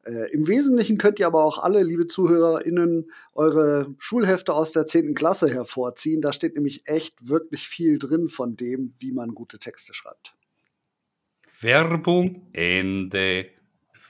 Äh, 0.05 0.31
Im 0.31 0.47
Wesentlichen 0.47 0.97
könnt 0.97 1.19
ihr 1.19 1.27
aber 1.27 1.43
auch 1.43 1.57
alle, 1.57 1.83
liebe 1.83 2.07
ZuhörerInnen, 2.07 3.11
eure 3.33 3.93
Schulhefte 3.97 4.53
aus 4.53 4.71
der 4.71 4.85
10. 4.85 5.13
Klasse 5.13 5.49
hervorziehen. 5.49 6.21
Da 6.21 6.33
steht 6.33 6.55
nämlich 6.55 6.87
echt 6.87 7.15
wirklich 7.21 7.67
viel 7.67 7.99
drin 7.99 8.27
von 8.27 8.55
dem, 8.55 8.93
wie 8.99 9.11
man 9.11 9.35
gute 9.35 9.59
Texte 9.59 9.93
schreibt. 9.93 10.35
Werbung 11.61 12.47
Ende. 12.53 13.47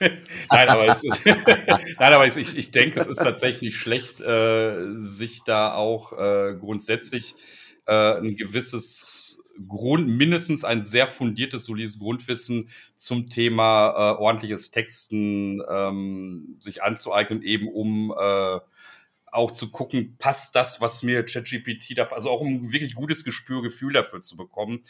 Nein, 0.00 0.68
aber, 0.68 0.86
es 0.86 1.04
ist, 1.04 1.26
Nein, 1.26 2.12
aber 2.12 2.26
ich, 2.26 2.56
ich 2.56 2.70
denke, 2.70 3.00
es 3.00 3.06
ist 3.06 3.18
tatsächlich 3.18 3.76
schlecht, 3.76 4.20
äh, 4.20 4.94
sich 4.94 5.42
da 5.44 5.74
auch 5.74 6.12
äh, 6.12 6.56
grundsätzlich 6.58 7.34
äh, 7.86 8.18
ein 8.18 8.36
gewisses 8.36 9.29
Grund, 9.68 10.08
mindestens 10.08 10.64
ein 10.64 10.82
sehr 10.82 11.06
fundiertes, 11.06 11.64
solides 11.64 11.98
Grundwissen 11.98 12.68
zum 12.96 13.28
Thema 13.28 13.88
äh, 13.90 14.20
ordentliches 14.20 14.70
Texten 14.70 15.62
ähm, 15.68 16.56
sich 16.58 16.82
anzueignen, 16.82 17.42
eben 17.42 17.68
um 17.68 18.14
äh, 18.18 18.60
auch 19.32 19.50
zu 19.50 19.70
gucken, 19.70 20.16
passt 20.18 20.54
das, 20.56 20.80
was 20.80 21.02
mir 21.02 21.24
ChatGPT 21.24 21.96
da, 21.96 22.06
also 22.08 22.30
auch 22.30 22.40
um 22.40 22.72
wirklich 22.72 22.94
gutes 22.94 23.24
Gespür, 23.24 23.62
Gefühl 23.62 23.92
dafür 23.92 24.20
zu 24.22 24.36
bekommen. 24.36 24.82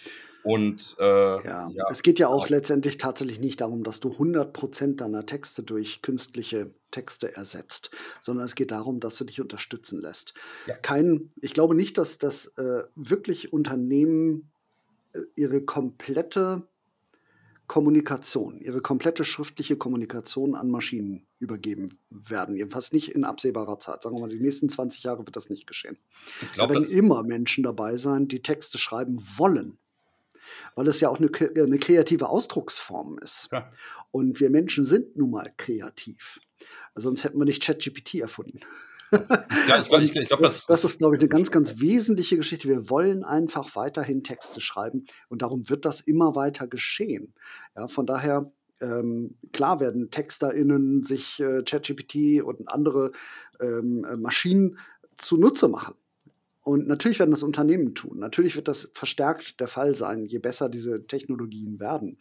Und 0.42 0.96
äh, 0.98 1.04
ja, 1.04 1.70
ja, 1.70 1.84
es 1.90 2.02
geht 2.02 2.18
ja 2.18 2.28
auch 2.28 2.48
letztendlich 2.48 2.96
tatsächlich 2.96 3.40
nicht 3.40 3.60
darum, 3.60 3.84
dass 3.84 4.00
du 4.00 4.10
100% 4.10 4.96
deiner 4.96 5.26
Texte 5.26 5.62
durch 5.62 6.00
künstliche 6.00 6.72
Texte 6.90 7.36
ersetzt, 7.36 7.90
sondern 8.20 8.46
es 8.46 8.54
geht 8.54 8.70
darum, 8.70 9.00
dass 9.00 9.16
du 9.16 9.24
dich 9.24 9.40
unterstützen 9.40 10.00
lässt. 10.00 10.34
Ja. 10.66 10.76
Kein, 10.76 11.28
ich 11.40 11.52
glaube 11.52 11.74
nicht, 11.74 11.98
dass 11.98 12.18
das 12.18 12.46
äh, 12.56 12.84
wirklich 12.94 13.52
Unternehmen 13.52 14.50
äh, 15.12 15.20
ihre 15.36 15.62
komplette 15.62 16.66
Kommunikation, 17.70 18.60
ihre 18.60 18.80
komplette 18.80 19.22
schriftliche 19.22 19.76
Kommunikation 19.76 20.56
an 20.56 20.70
Maschinen 20.70 21.24
übergeben 21.38 22.00
werden. 22.10 22.56
Jedenfalls 22.56 22.90
nicht 22.90 23.14
in 23.14 23.22
absehbarer 23.22 23.78
Zeit. 23.78 24.02
Sagen 24.02 24.16
wir 24.16 24.22
mal, 24.22 24.28
die 24.28 24.40
nächsten 24.40 24.68
20 24.68 25.04
Jahre 25.04 25.24
wird 25.24 25.36
das 25.36 25.50
nicht 25.50 25.68
geschehen. 25.68 25.96
Glaub, 26.52 26.66
da 26.66 26.74
werden 26.74 26.90
immer 26.90 27.22
Menschen 27.22 27.62
dabei 27.62 27.96
sein, 27.96 28.26
die 28.26 28.42
Texte 28.42 28.76
schreiben 28.76 29.20
wollen. 29.36 29.78
Weil 30.74 30.88
es 30.88 30.98
ja 30.98 31.10
auch 31.10 31.20
eine, 31.20 31.30
eine 31.54 31.78
kreative 31.78 32.28
Ausdrucksform 32.28 33.20
ist. 33.20 33.48
Ja. 33.52 33.70
Und 34.10 34.40
wir 34.40 34.50
Menschen 34.50 34.84
sind 34.84 35.16
nun 35.16 35.30
mal 35.30 35.54
kreativ. 35.56 36.40
Sonst 36.96 37.22
hätten 37.22 37.38
wir 37.38 37.44
nicht 37.44 37.62
ChatGPT 37.62 38.16
erfunden. 38.16 38.58
Ja, 39.68 39.80
ich 39.80 39.88
glaube, 39.88 40.04
ich, 40.04 40.14
ich 40.14 40.28
glaub, 40.28 40.40
das, 40.40 40.66
das, 40.66 40.84
ist, 40.84 40.98
glaube 40.98 41.16
ich, 41.16 41.20
eine 41.20 41.28
ganz, 41.28 41.50
ganz 41.50 41.80
wesentliche 41.80 42.36
Geschichte. 42.36 42.68
Wir 42.68 42.90
wollen 42.90 43.24
einfach 43.24 43.76
weiterhin 43.76 44.22
Texte 44.22 44.60
schreiben 44.60 45.04
und 45.28 45.42
darum 45.42 45.68
wird 45.68 45.84
das 45.84 46.00
immer 46.00 46.34
weiter 46.34 46.66
geschehen. 46.66 47.34
Ja, 47.76 47.88
von 47.88 48.06
daher 48.06 48.52
ähm, 48.80 49.36
klar 49.52 49.80
werden 49.80 50.10
TexterInnen 50.10 51.04
sich 51.04 51.40
äh, 51.40 51.62
ChatGPT 51.62 52.42
und 52.42 52.68
andere 52.68 53.12
ähm, 53.60 54.04
äh, 54.04 54.16
Maschinen 54.16 54.78
zunutze 55.18 55.68
machen. 55.68 55.94
Und 56.62 56.86
natürlich 56.86 57.18
werden 57.18 57.30
das 57.30 57.42
Unternehmen 57.42 57.94
tun. 57.94 58.18
Natürlich 58.18 58.56
wird 58.56 58.68
das 58.68 58.90
verstärkt 58.94 59.60
der 59.60 59.68
Fall 59.68 59.94
sein, 59.94 60.26
je 60.26 60.38
besser 60.38 60.68
diese 60.68 61.06
Technologien 61.06 61.80
werden. 61.80 62.18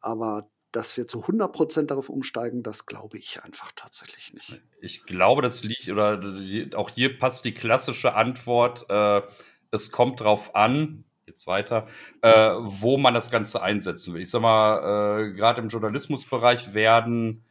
Aber 0.00 0.50
dass 0.72 0.96
wir 0.96 1.06
zu 1.06 1.22
100 1.22 1.52
Prozent 1.52 1.90
darauf 1.90 2.08
umsteigen, 2.08 2.62
das 2.62 2.86
glaube 2.86 3.18
ich 3.18 3.42
einfach 3.42 3.72
tatsächlich 3.74 4.34
nicht. 4.34 4.60
Ich 4.80 5.04
glaube, 5.04 5.42
das 5.42 5.62
liegt, 5.64 5.88
oder 5.88 6.20
auch 6.74 6.90
hier 6.90 7.18
passt 7.18 7.44
die 7.44 7.54
klassische 7.54 8.14
Antwort, 8.14 8.86
äh, 8.90 9.22
es 9.70 9.90
kommt 9.90 10.20
drauf 10.20 10.54
an, 10.54 11.04
jetzt 11.26 11.46
weiter, 11.46 11.86
äh, 12.22 12.52
wo 12.58 12.98
man 12.98 13.14
das 13.14 13.30
Ganze 13.30 13.62
einsetzen 13.62 14.14
will. 14.14 14.22
Ich 14.22 14.30
sag 14.30 14.42
mal, 14.42 15.20
äh, 15.20 15.32
gerade 15.32 15.60
im 15.60 15.68
Journalismusbereich 15.68 16.74
werden 16.74 17.44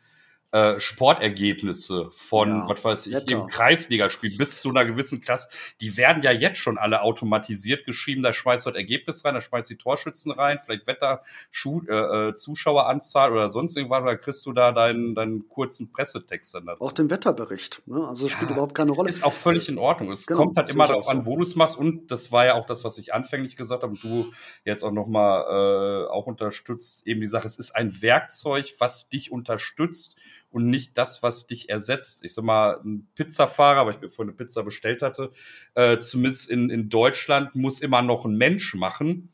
äh, 0.51 0.79
Sportergebnisse 0.79 2.09
von, 2.11 2.49
ja, 2.49 2.69
was 2.69 2.83
weiß 2.83 3.07
ich, 3.07 3.13
Wetter. 3.13 3.35
im 3.35 3.47
Kreisligaspiel 3.47 4.37
bis 4.37 4.61
zu 4.61 4.69
einer 4.69 4.85
gewissen 4.85 5.21
Klasse, 5.21 5.49
die 5.81 5.97
werden 5.97 6.23
ja 6.23 6.31
jetzt 6.31 6.57
schon 6.59 6.77
alle 6.77 7.01
automatisiert 7.01 7.85
geschrieben. 7.85 8.23
Da 8.23 8.31
schmeißt 8.31 8.65
du 8.65 8.69
das 8.69 8.77
Ergebnis 8.77 9.25
rein, 9.25 9.33
da 9.33 9.41
schmeißt 9.41 9.69
die 9.69 9.77
Torschützen 9.77 10.31
rein, 10.31 10.59
vielleicht 10.63 10.87
Wetter, 10.87 11.21
Schu 11.51 11.81
äh, 11.89 12.29
äh, 12.29 12.33
Zuschaueranzahl 12.33 13.33
oder 13.33 13.49
sonst 13.49 13.75
irgendwas, 13.75 14.05
da 14.05 14.15
kriegst 14.15 14.45
du 14.45 14.53
da 14.53 14.71
deinen, 14.71 15.15
deinen 15.15 15.49
kurzen 15.49 15.91
Pressetext 15.91 16.55
dann 16.55 16.65
dazu. 16.65 16.87
Auch 16.87 16.93
den 16.93 17.09
Wetterbericht, 17.09 17.81
ne? 17.85 18.07
Also 18.07 18.25
es 18.25 18.31
ja, 18.31 18.37
spielt 18.37 18.51
überhaupt 18.51 18.73
keine 18.73 18.91
Rolle. 18.91 19.09
Ist 19.09 19.25
auch 19.25 19.33
völlig 19.33 19.67
in 19.67 19.77
Ordnung. 19.77 20.11
Es 20.11 20.27
genau, 20.27 20.43
kommt 20.43 20.55
halt 20.55 20.69
immer 20.69 20.87
darauf 20.87 21.09
an, 21.09 21.25
wo 21.25 21.35
du 21.35 21.43
es 21.43 21.55
machst 21.55 21.77
und 21.77 22.09
das 22.09 22.31
war 22.31 22.45
ja 22.45 22.53
auch 22.53 22.65
das, 22.65 22.85
was 22.85 22.97
ich 22.97 23.13
anfänglich 23.13 23.57
gesagt 23.57 23.83
habe 23.83 23.91
und 23.91 24.03
du 24.03 24.31
jetzt 24.63 24.83
auch 24.83 24.91
nochmal 24.91 26.05
äh, 26.05 26.09
auch 26.09 26.25
unterstützt, 26.25 27.05
eben 27.05 27.19
die 27.19 27.27
Sache, 27.27 27.47
es 27.47 27.59
ist 27.59 27.75
ein 27.75 28.01
Werkzeug, 28.01 28.73
was 28.79 29.09
dich 29.09 29.31
unterstützt 29.31 30.15
und 30.49 30.69
nicht 30.69 30.97
das, 30.97 31.23
was 31.23 31.47
dich 31.47 31.69
ersetzt. 31.69 32.23
Ich 32.23 32.33
sag 32.33 32.45
mal, 32.45 32.79
ein 32.83 33.07
Pizzafahrer, 33.15 33.85
weil 33.85 33.95
ich 33.95 34.01
mir 34.01 34.09
vorhin 34.09 34.29
eine 34.31 34.37
Pizza 34.37 34.63
bestellt 34.63 35.01
hatte, 35.01 35.31
äh, 35.75 35.99
zumindest 35.99 36.49
in, 36.49 36.69
in 36.69 36.89
Deutschland 36.89 37.55
muss 37.55 37.81
immer 37.81 38.01
noch 38.01 38.25
ein 38.25 38.37
Mensch 38.37 38.73
machen 38.75 39.29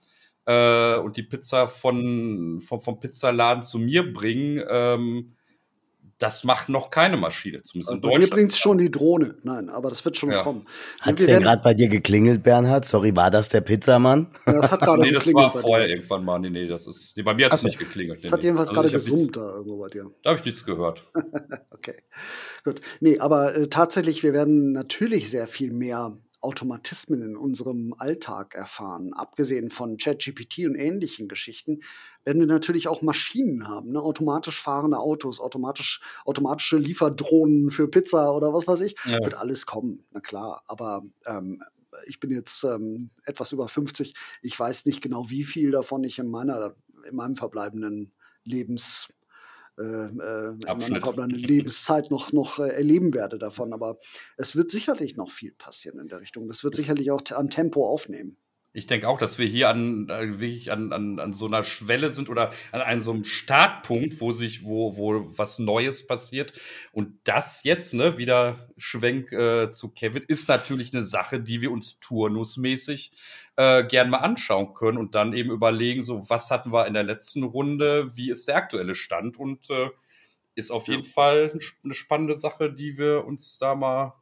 äh, 0.45 0.95
und 0.97 1.17
die 1.17 1.23
Pizza 1.23 1.67
von, 1.67 2.61
von, 2.61 2.81
vom 2.81 2.99
Pizzaladen 2.99 3.63
zu 3.63 3.79
mir 3.79 4.13
bringen. 4.13 4.63
Ähm, 4.69 5.35
das 6.23 6.45
macht 6.45 6.69
noch 6.69 6.89
keine 6.89 7.17
Maschine, 7.17 7.61
zumindest 7.63 7.95
in 7.95 8.01
Deutschland. 8.01 8.23
Hier 8.23 8.33
bringt 8.33 8.53
schon 8.53 8.77
die 8.77 8.89
Drohne. 8.89 9.35
Nein, 9.43 9.69
aber 9.69 9.89
das 9.89 10.05
wird 10.05 10.15
schon 10.15 10.31
ja. 10.31 10.41
kommen. 10.41 10.65
Hat 11.01 11.19
es 11.19 11.25
denn 11.25 11.41
gerade 11.41 11.61
bei 11.61 11.73
dir 11.73 11.89
geklingelt, 11.89 12.43
Bernhard? 12.43 12.85
Sorry, 12.85 13.13
war 13.13 13.29
das 13.29 13.49
der 13.49 13.59
Pizzamann? 13.59 14.27
Ja, 14.47 14.53
das 14.53 14.71
hat 14.71 14.79
gerade 14.79 15.01
Nee, 15.03 15.11
das 15.11 15.33
war 15.33 15.51
vorher 15.51 15.89
irgendwann 15.89 16.23
mal. 16.23 16.39
Nee, 16.39 16.49
nee, 16.49 16.65
das 16.65 16.87
ist. 16.87 17.17
Nee, 17.17 17.23
bei 17.23 17.33
mir 17.33 17.47
hat 17.47 17.53
es 17.53 17.59
also, 17.59 17.67
nicht 17.67 17.79
geklingelt. 17.79 18.19
Das 18.19 18.23
nee, 18.23 18.31
hat 18.31 18.41
jedenfalls 18.41 18.69
also 18.69 18.81
gerade 18.81 18.93
gesummt 18.93 19.35
da 19.35 19.53
irgendwo 19.53 19.77
bei 19.79 19.89
dir. 19.89 20.11
Da 20.23 20.29
habe 20.29 20.39
ich 20.39 20.45
nichts 20.45 20.65
gehört. 20.65 21.03
okay. 21.71 21.95
Gut. 22.63 22.79
Nee, 23.01 23.19
aber 23.19 23.53
äh, 23.57 23.67
tatsächlich, 23.67 24.23
wir 24.23 24.31
werden 24.31 24.71
natürlich 24.71 25.29
sehr 25.29 25.47
viel 25.47 25.73
mehr 25.73 26.15
Automatismen 26.39 27.21
in 27.21 27.35
unserem 27.35 27.93
Alltag 27.97 28.55
erfahren. 28.55 29.13
Abgesehen 29.13 29.69
von 29.69 29.97
ChatGPT 29.97 30.59
und 30.59 30.75
ähnlichen 30.75 31.27
Geschichten 31.27 31.81
werden 32.25 32.39
wir 32.39 32.47
natürlich 32.47 32.87
auch 32.87 33.01
Maschinen 33.01 33.67
haben, 33.67 33.91
ne? 33.91 34.01
automatisch 34.01 34.61
fahrende 34.61 34.97
Autos, 34.97 35.39
automatisch, 35.39 36.01
automatische 36.25 36.77
Lieferdrohnen 36.77 37.69
für 37.69 37.87
Pizza 37.87 38.33
oder 38.33 38.53
was 38.53 38.67
weiß 38.67 38.81
ich. 38.81 38.95
Ja. 39.05 39.19
Wird 39.23 39.35
alles 39.35 39.65
kommen, 39.65 40.05
na 40.11 40.19
klar. 40.19 40.63
Aber 40.67 41.03
ähm, 41.25 41.63
ich 42.07 42.19
bin 42.19 42.31
jetzt 42.31 42.63
ähm, 42.63 43.09
etwas 43.25 43.51
über 43.51 43.67
50. 43.67 44.13
Ich 44.41 44.59
weiß 44.59 44.85
nicht 44.85 45.01
genau, 45.01 45.29
wie 45.29 45.43
viel 45.43 45.71
davon 45.71 46.03
ich 46.03 46.19
in 46.19 46.29
meiner, 46.29 46.75
in 47.07 47.15
meinem 47.15 47.35
verbleibenden 47.35 48.13
Lebens 48.43 49.09
äh, 49.77 49.81
äh, 49.81 50.49
in 50.49 50.57
meiner 50.59 51.27
Lebenszeit 51.27 52.11
noch, 52.11 52.31
noch 52.31 52.59
äh, 52.59 52.69
erleben 52.69 53.13
werde 53.13 53.39
davon. 53.39 53.73
Aber 53.73 53.99
es 54.37 54.55
wird 54.55 54.69
sicherlich 54.69 55.17
noch 55.17 55.31
viel 55.31 55.51
passieren 55.53 55.99
in 55.99 56.07
der 56.07 56.19
Richtung. 56.21 56.47
Das 56.47 56.63
wird 56.63 56.75
sicherlich 56.75 57.09
auch 57.11 57.23
an 57.31 57.49
Tempo 57.49 57.87
aufnehmen. 57.87 58.37
Ich 58.75 58.87
denke 58.87 59.07
auch, 59.07 59.19
dass 59.19 59.37
wir 59.37 59.45
hier 59.45 59.69
an 59.69 60.09
äh, 60.09 60.39
wirklich 60.39 60.71
an, 60.71 60.91
an, 60.91 61.19
an 61.19 61.33
so 61.33 61.45
einer 61.45 61.63
Schwelle 61.63 62.11
sind 62.11 62.27
oder 62.27 62.51
an 62.71 62.81
einem 62.81 63.01
so 63.01 63.11
einem 63.11 63.23
Startpunkt, 63.23 64.19
wo 64.19 64.31
sich, 64.31 64.63
wo, 64.63 64.97
wo 64.97 65.37
was 65.37 65.59
Neues 65.59 66.07
passiert. 66.07 66.53
Und 66.91 67.19
das 67.23 67.63
jetzt, 67.63 67.93
ne, 67.93 68.17
wieder 68.17 68.67
Schwenk 68.77 69.31
äh, 69.31 69.69
zu 69.69 69.89
Kevin, 69.89 70.23
ist 70.27 70.49
natürlich 70.49 70.91
eine 70.93 71.03
Sache, 71.03 71.39
die 71.39 71.61
wir 71.61 71.71
uns 71.71 71.99
turnusmäßig 71.99 73.11
äh, 73.57 73.83
gern 73.83 74.09
mal 74.09 74.17
anschauen 74.17 74.73
können 74.73 74.97
und 74.97 75.13
dann 75.13 75.33
eben 75.33 75.51
überlegen, 75.51 76.01
so 76.01 76.27
was 76.27 76.49
hatten 76.49 76.73
wir 76.73 76.87
in 76.87 76.95
der 76.95 77.03
letzten 77.03 77.43
Runde, 77.43 78.09
wie 78.17 78.31
ist 78.31 78.47
der 78.47 78.55
aktuelle 78.55 78.95
Stand 78.95 79.37
und 79.37 79.69
äh, 79.69 79.89
ist 80.55 80.71
auf 80.71 80.87
jeden 80.87 81.03
Fall 81.03 81.59
eine 81.83 81.93
spannende 81.93 82.37
Sache, 82.37 82.71
die 82.71 82.97
wir 82.97 83.25
uns 83.25 83.59
da 83.59 83.75
mal 83.75 84.13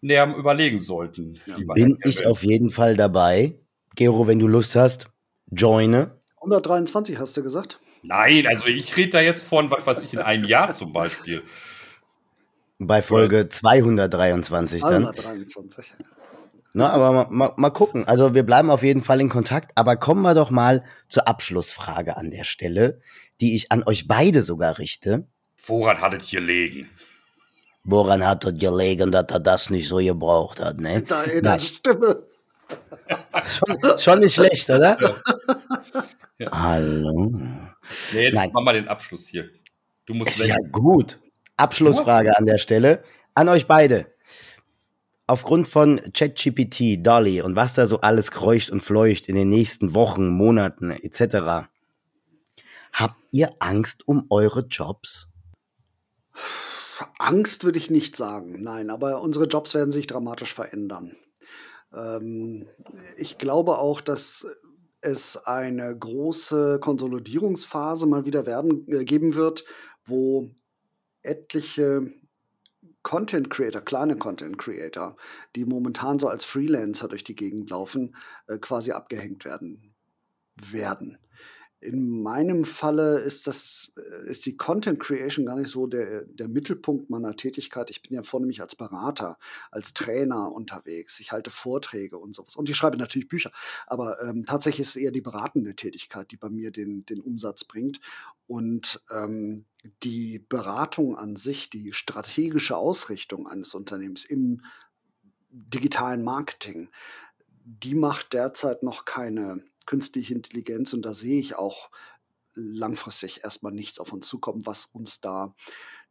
näher 0.00 0.34
überlegen 0.36 0.78
sollten. 0.78 1.40
Ja. 1.46 1.56
Bin 1.74 1.98
ich 2.04 2.26
auf 2.26 2.42
jeden 2.42 2.70
Fall 2.70 2.96
dabei. 2.96 3.58
Gero, 3.94 4.26
wenn 4.26 4.38
du 4.38 4.46
Lust 4.46 4.76
hast, 4.76 5.08
joine. 5.50 6.18
123 6.36 7.18
hast 7.18 7.36
du 7.36 7.42
gesagt? 7.42 7.80
Nein, 8.02 8.46
also 8.46 8.66
ich 8.66 8.96
rede 8.96 9.10
da 9.10 9.20
jetzt 9.20 9.42
von, 9.44 9.70
was 9.70 9.86
weiß 9.86 10.04
ich, 10.04 10.12
in 10.14 10.20
einem 10.20 10.44
Jahr 10.44 10.70
zum 10.72 10.92
Beispiel. 10.92 11.42
Bei 12.78 13.02
Folge 13.02 13.48
223 13.48 14.82
dann. 14.82 15.04
223. 15.04 15.94
Na, 16.74 16.90
aber 16.90 17.10
mal, 17.10 17.26
mal, 17.30 17.52
mal, 17.56 17.70
gucken. 17.70 18.06
Also 18.06 18.34
wir 18.34 18.42
bleiben 18.42 18.68
auf 18.68 18.82
jeden 18.82 19.00
Fall 19.00 19.20
in 19.22 19.30
Kontakt. 19.30 19.72
Aber 19.76 19.96
kommen 19.96 20.20
wir 20.20 20.34
doch 20.34 20.50
mal 20.50 20.84
zur 21.08 21.26
Abschlussfrage 21.26 22.18
an 22.18 22.30
der 22.30 22.44
Stelle, 22.44 23.00
die 23.40 23.54
ich 23.54 23.72
an 23.72 23.82
euch 23.82 24.06
beide 24.06 24.42
sogar 24.42 24.78
richte. 24.78 25.26
Woran 25.66 26.02
hattet 26.02 26.30
ihr 26.34 26.40
legen? 26.40 26.90
Woran 27.88 28.26
hat 28.26 28.44
er 28.44 28.52
gelegen, 28.52 29.12
dass 29.12 29.26
er 29.30 29.38
das 29.38 29.70
nicht 29.70 29.86
so 29.88 29.98
gebraucht 29.98 30.58
hat, 30.60 30.78
ne? 30.80 31.02
Da 31.02 31.22
in 31.22 31.42
der 31.42 31.60
Stimme. 31.60 32.24
schon, 33.46 33.98
schon, 33.98 34.18
nicht 34.18 34.34
schlecht, 34.34 34.68
oder? 34.68 34.98
Ja. 35.00 35.16
Ja. 36.38 36.50
Hallo. 36.50 37.30
Nee, 38.12 38.24
jetzt 38.24 38.34
Nein. 38.34 38.50
mach 38.52 38.62
mal 38.62 38.74
den 38.74 38.88
Abschluss 38.88 39.28
hier. 39.28 39.48
Du 40.04 40.14
musst 40.14 40.32
Ist 40.32 40.48
ja 40.48 40.56
gut. 40.70 41.20
Abschlussfrage 41.56 42.36
an 42.36 42.44
der 42.44 42.58
Stelle. 42.58 43.04
An 43.34 43.48
euch 43.48 43.66
beide. 43.66 44.12
Aufgrund 45.28 45.68
von 45.68 46.00
ChatGPT, 46.12 47.06
Dolly 47.06 47.40
und 47.40 47.54
was 47.54 47.74
da 47.74 47.86
so 47.86 48.00
alles 48.00 48.32
kreucht 48.32 48.70
und 48.70 48.80
fleucht 48.80 49.28
in 49.28 49.36
den 49.36 49.48
nächsten 49.48 49.94
Wochen, 49.94 50.28
Monaten 50.28 50.90
etc., 50.90 51.68
habt 52.92 53.22
ihr 53.30 53.50
Angst 53.60 54.06
um 54.06 54.26
eure 54.28 54.66
Jobs? 54.66 55.28
Angst 57.18 57.64
würde 57.64 57.78
ich 57.78 57.90
nicht 57.90 58.16
sagen, 58.16 58.62
nein, 58.62 58.90
aber 58.90 59.20
unsere 59.20 59.46
Jobs 59.46 59.74
werden 59.74 59.92
sich 59.92 60.06
dramatisch 60.06 60.54
verändern. 60.54 61.16
Ähm, 61.92 62.66
ich 63.16 63.38
glaube 63.38 63.78
auch, 63.78 64.00
dass 64.00 64.46
es 65.00 65.36
eine 65.36 65.96
große 65.96 66.80
Konsolidierungsphase 66.80 68.06
mal 68.06 68.24
wieder 68.24 68.46
werden, 68.46 68.86
äh, 68.88 69.04
geben 69.04 69.34
wird, 69.34 69.64
wo 70.04 70.50
etliche 71.22 72.08
Content 73.02 73.50
Creator, 73.50 73.82
kleine 73.82 74.16
Content 74.16 74.58
Creator, 74.58 75.16
die 75.54 75.64
momentan 75.64 76.18
so 76.18 76.28
als 76.28 76.44
Freelancer 76.44 77.08
durch 77.08 77.22
die 77.22 77.36
Gegend 77.36 77.70
laufen, 77.70 78.16
äh, 78.48 78.58
quasi 78.58 78.92
abgehängt 78.92 79.44
werden 79.44 79.94
werden. 80.56 81.18
In 81.86 82.20
meinem 82.20 82.64
Falle 82.64 83.20
ist 83.20 83.46
das, 83.46 83.92
äh, 83.96 84.28
ist 84.28 84.44
die 84.44 84.56
Content 84.56 84.98
Creation 84.98 85.46
gar 85.46 85.54
nicht 85.54 85.70
so 85.70 85.86
der, 85.86 86.22
der 86.22 86.48
Mittelpunkt 86.48 87.10
meiner 87.10 87.36
Tätigkeit. 87.36 87.90
Ich 87.90 88.02
bin 88.02 88.12
ja 88.12 88.24
vornehmlich 88.24 88.60
als 88.60 88.74
Berater, 88.74 89.38
als 89.70 89.94
Trainer 89.94 90.50
unterwegs. 90.50 91.20
Ich 91.20 91.30
halte 91.30 91.52
Vorträge 91.52 92.18
und 92.18 92.34
sowas. 92.34 92.56
Und 92.56 92.68
ich 92.68 92.76
schreibe 92.76 92.96
natürlich 92.96 93.28
Bücher. 93.28 93.52
Aber 93.86 94.20
ähm, 94.20 94.44
tatsächlich 94.44 94.80
ist 94.80 94.96
es 94.96 95.02
eher 95.02 95.12
die 95.12 95.20
beratende 95.20 95.76
Tätigkeit, 95.76 96.32
die 96.32 96.36
bei 96.36 96.50
mir 96.50 96.72
den, 96.72 97.06
den 97.06 97.20
Umsatz 97.20 97.62
bringt. 97.62 98.00
Und 98.48 99.00
ähm, 99.12 99.64
die 100.02 100.40
Beratung 100.40 101.16
an 101.16 101.36
sich, 101.36 101.70
die 101.70 101.92
strategische 101.92 102.76
Ausrichtung 102.76 103.46
eines 103.46 103.74
Unternehmens 103.74 104.24
im 104.24 104.62
digitalen 105.50 106.24
Marketing, 106.24 106.88
die 107.64 107.94
macht 107.94 108.32
derzeit 108.32 108.82
noch 108.82 109.04
keine 109.04 109.62
künstliche 109.86 110.34
Intelligenz 110.34 110.92
und 110.92 111.02
da 111.02 111.14
sehe 111.14 111.40
ich 111.40 111.56
auch 111.56 111.90
langfristig 112.54 113.44
erstmal 113.44 113.72
nichts 113.72 113.98
auf 113.98 114.12
uns 114.12 114.26
zukommen, 114.26 114.64
was 114.64 114.86
uns 114.86 115.20
da 115.20 115.54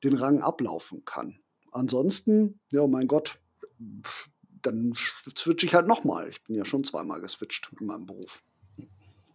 den 0.03 0.15
Rang 0.15 0.41
ablaufen 0.41 1.03
kann. 1.05 1.39
Ansonsten, 1.71 2.59
ja, 2.69 2.85
mein 2.87 3.07
Gott, 3.07 3.39
dann 4.61 4.93
switche 5.37 5.65
ich 5.65 5.75
halt 5.75 5.87
nochmal. 5.87 6.29
Ich 6.29 6.43
bin 6.43 6.55
ja 6.55 6.65
schon 6.65 6.83
zweimal 6.83 7.21
geswitcht 7.21 7.69
in 7.79 7.87
meinem 7.87 8.05
Beruf. 8.05 8.43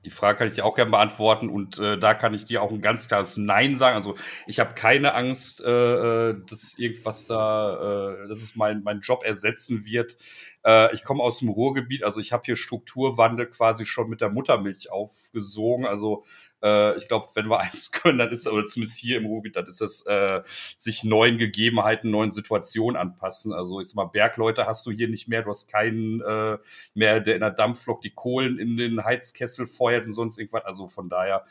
Die 0.05 0.11
Frage 0.11 0.39
kann 0.39 0.49
ich 0.49 0.55
dir 0.55 0.65
auch 0.65 0.75
gerne 0.75 0.91
beantworten 0.91 1.51
und 1.51 1.79
äh, 1.79 1.99
da 1.99 2.15
kann 2.15 2.33
ich 2.33 2.47
dir 2.47 2.63
auch 2.63 2.71
ein 2.71 2.81
ganz 2.81 3.07
klares 3.07 3.37
Nein 3.37 3.77
sagen. 3.77 3.97
Also 3.97 4.17
ich 4.47 4.59
habe 4.59 4.73
keine 4.75 5.15
Angst, 5.15 5.63
äh, 5.63 6.31
äh, 6.31 6.37
dass 6.49 6.79
irgendwas 6.79 7.27
da, 7.27 8.15
äh, 8.25 8.29
dass 8.29 8.41
es 8.41 8.57
mein, 8.57 8.83
mein 8.83 9.01
Job 9.01 9.23
ersetzen 9.25 9.85
wird. 9.85 10.17
Äh, 10.65 10.95
ich 10.95 11.05
komme 11.05 11.23
aus 11.23 11.41
dem 11.41 11.51
Ruhrgebiet, 11.51 12.03
also 12.03 12.19
ich 12.19 12.33
habe 12.33 12.45
hier 12.47 12.57
Strukturwandel 12.57 13.47
quasi 13.47 13.85
schon 13.85 14.09
mit 14.09 14.23
der 14.23 14.31
Muttermilch 14.31 14.91
aufgesogen. 14.91 15.85
Also 15.85 16.25
äh, 16.63 16.97
ich 16.99 17.09
glaube, 17.09 17.27
wenn 17.35 17.49
wir 17.49 17.61
eins 17.61 17.93
können, 17.93 18.19
dann 18.19 18.31
ist, 18.31 18.47
oder 18.47 18.65
zumindest 18.67 18.99
hier 18.99 19.19
im 19.19 19.27
Ruhrgebiet, 19.27 19.57
dann 19.57 19.67
ist 19.67 19.81
es 19.81 20.05
äh, 20.07 20.43
sich 20.77 21.05
neuen 21.05 21.39
Gegebenheiten, 21.39 22.11
neuen 22.11 22.31
Situationen 22.31 22.97
anpassen. 22.97 23.53
Also 23.53 23.81
ich 23.81 23.89
sag 23.89 23.97
mal, 23.97 24.05
Bergleute 24.07 24.67
hast 24.67 24.87
du 24.87 24.91
hier 24.91 25.09
nicht 25.09 25.29
mehr, 25.29 25.43
du 25.43 25.51
hast 25.51 25.69
keinen 25.69 26.21
äh, 26.21 26.59
mehr, 26.95 27.21
der 27.21 27.35
in 27.35 27.41
der 27.41 27.51
Dampflok 27.51 28.01
die 28.03 28.15
Kohlen 28.15 28.59
in 28.59 28.77
den 28.77 29.05
Heizkessel 29.05 29.67
feuert 29.67 30.07
und 30.07 30.13
sonst 30.13 30.39
irgendwas. 30.39 30.65
Also 30.65 30.89
von 30.89 31.09
daher 31.09 31.45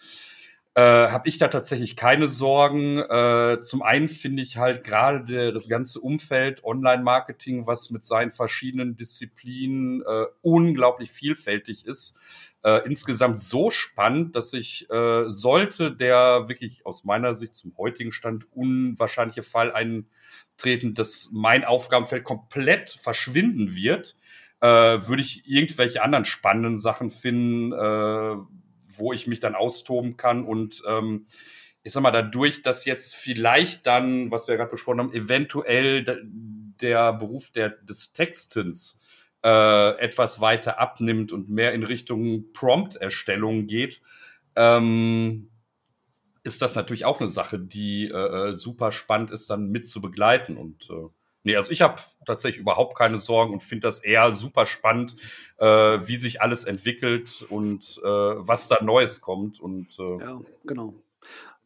äh, 0.76 0.82
habe 1.10 1.28
ich 1.28 1.38
da 1.38 1.48
tatsächlich 1.48 1.96
keine 1.96 2.28
Sorgen. 2.28 3.00
Äh, 3.00 3.60
zum 3.62 3.82
einen 3.82 4.08
finde 4.08 4.44
ich 4.44 4.58
halt 4.58 4.84
gerade 4.84 5.52
das 5.52 5.68
ganze 5.68 6.00
Umfeld 6.00 6.64
Online-Marketing, 6.64 7.68
was 7.68 7.90
mit 7.90 8.06
seinen 8.06 8.32
verschiedenen 8.32 8.96
Disziplinen 8.96 10.02
äh, 10.02 10.26
unglaublich 10.42 11.12
vielfältig 11.12 11.86
ist, 11.86 12.16
äh, 12.64 12.82
insgesamt 12.86 13.42
so 13.42 13.72
spannend, 13.72 14.36
dass 14.36 14.54
ich, 14.54 14.90
äh, 14.90 15.30
sollte 15.30 15.96
der 15.96 16.50
wirklich 16.50 16.86
aus 16.86 17.04
meiner 17.04 17.36
Sicht 17.36 17.56
zum 17.56 17.76
heutigen 17.78 18.12
Stand 18.12 18.48
unwahrscheinliche 18.52 19.44
Fall 19.44 19.72
eintreten, 19.72 20.94
dass 20.94 21.30
mein 21.32 21.64
Aufgabenfeld 21.64 22.24
komplett 22.24 22.92
verschwinden 22.92 23.76
wird, 23.76 24.16
äh, 24.62 24.68
würde 24.68 25.22
ich 25.22 25.48
irgendwelche 25.48 26.02
anderen 26.02 26.26
spannenden 26.26 26.80
Sachen 26.80 27.12
finden, 27.12 27.72
äh, 27.72 28.36
wo 28.98 29.14
ich 29.14 29.28
mich 29.28 29.40
dann 29.40 29.56
austoben 29.56 30.18
kann 30.18 30.44
und 30.44 30.84
ähm, 30.88 31.26
ich 31.82 31.94
sag 31.94 32.04
mal, 32.04 32.12
dadurch, 32.12 32.62
dass 32.62 32.84
jetzt 32.84 33.16
vielleicht 33.16 33.88
dann, 33.88 34.32
was 34.32 34.50
wir 34.50 34.58
gerade 34.58 34.72
besprochen 34.72 35.00
haben, 35.00 35.14
eventuell 35.14 36.04
der 36.82 37.14
Beruf 37.14 37.52
der, 37.52 37.70
des 37.70 38.12
Textens 38.12 39.00
äh, 39.44 39.98
etwas 40.00 40.42
weiter 40.42 40.80
abnimmt 40.80 41.32
und 41.32 41.50
mehr 41.50 41.74
in 41.74 41.84
Richtung 41.84 42.52
Prompt-Erstellung 42.54 43.68
geht, 43.68 44.02
ähm, 44.56 45.50
ist 46.44 46.62
das 46.62 46.76
natürlich 46.76 47.06
auch 47.06 47.20
eine 47.20 47.30
Sache, 47.30 47.60
die 47.60 48.08
äh, 48.08 48.50
äh 48.50 48.56
super 48.56 48.92
spannend 48.92 49.32
ist, 49.32 49.50
dann 49.50 49.70
mit 49.70 49.88
zu 49.88 50.02
begleiten. 50.02 50.58
Und 50.58 50.90
äh, 50.90 51.08
nee, 51.44 51.56
also 51.56 51.72
ich 51.72 51.82
habe 51.82 52.02
tatsächlich 52.26 52.62
überhaupt 52.62 52.98
keine 52.98 53.18
Sorgen 53.18 53.54
und 53.54 53.64
finde 53.64 53.88
das 53.88 54.00
eher 54.00 54.32
super 54.32 54.66
spannend, 54.66 55.16
äh, 55.58 55.66
wie 55.66 56.18
sich 56.18 56.42
alles 56.42 56.64
entwickelt 56.64 57.46
und 57.50 58.00
äh, 58.04 58.08
was 58.08 58.68
da 58.68 58.84
Neues 58.84 59.22
kommt. 59.22 59.60
Und, 59.60 59.98
äh, 60.00 60.20
ja, 60.20 60.42
genau. 60.66 60.96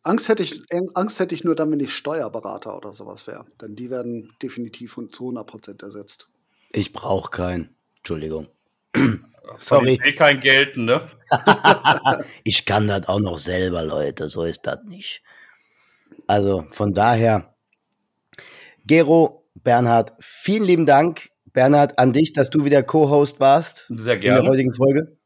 Angst 0.03 0.28
hätte, 0.28 0.43
ich, 0.43 0.61
Angst 0.95 1.19
hätte 1.19 1.34
ich 1.34 1.45
nur 1.45 1.55
dann, 1.55 1.71
wenn 1.71 1.80
ich 1.80 1.93
Steuerberater 1.93 2.76
oder 2.76 2.91
sowas 2.91 3.26
wäre. 3.26 3.45
Denn 3.61 3.76
die 3.76 3.89
werden 3.89 4.36
definitiv 4.41 4.95
zu 5.11 5.24
100 5.24 5.47
Prozent 5.47 5.82
ersetzt. 5.82 6.28
Ich 6.74 6.91
brauche 6.91 7.30
keinen. 7.30 7.76
Entschuldigung. 7.97 8.47
Sorry. 9.57 9.93
Ich 9.93 10.03
eh 10.03 10.13
kein 10.13 10.39
Geld, 10.39 10.78
ne? 10.78 11.01
ich 12.43 12.65
kann 12.65 12.88
das 12.88 13.07
auch 13.07 13.19
noch 13.19 13.38
selber, 13.38 13.84
Leute. 13.84 14.28
So 14.28 14.43
ist 14.43 14.65
das 14.65 14.80
nicht. 14.86 15.21
Also 16.28 16.65
von 16.71 16.93
daher, 16.93 17.53
Gero, 18.86 19.45
Bernhard, 19.55 20.13
vielen 20.19 20.63
lieben 20.63 20.86
Dank. 20.86 21.30
Bernhard, 21.53 21.99
an 21.99 22.13
dich, 22.13 22.34
dass 22.34 22.49
du 22.49 22.65
wieder 22.65 22.82
Co-Host 22.82 23.39
warst. 23.39 23.88
Sehr 23.95 24.17
gerne. 24.17 24.39
In 24.39 24.43
der 24.43 24.51
heutigen 24.51 24.74
Folge. 24.74 25.17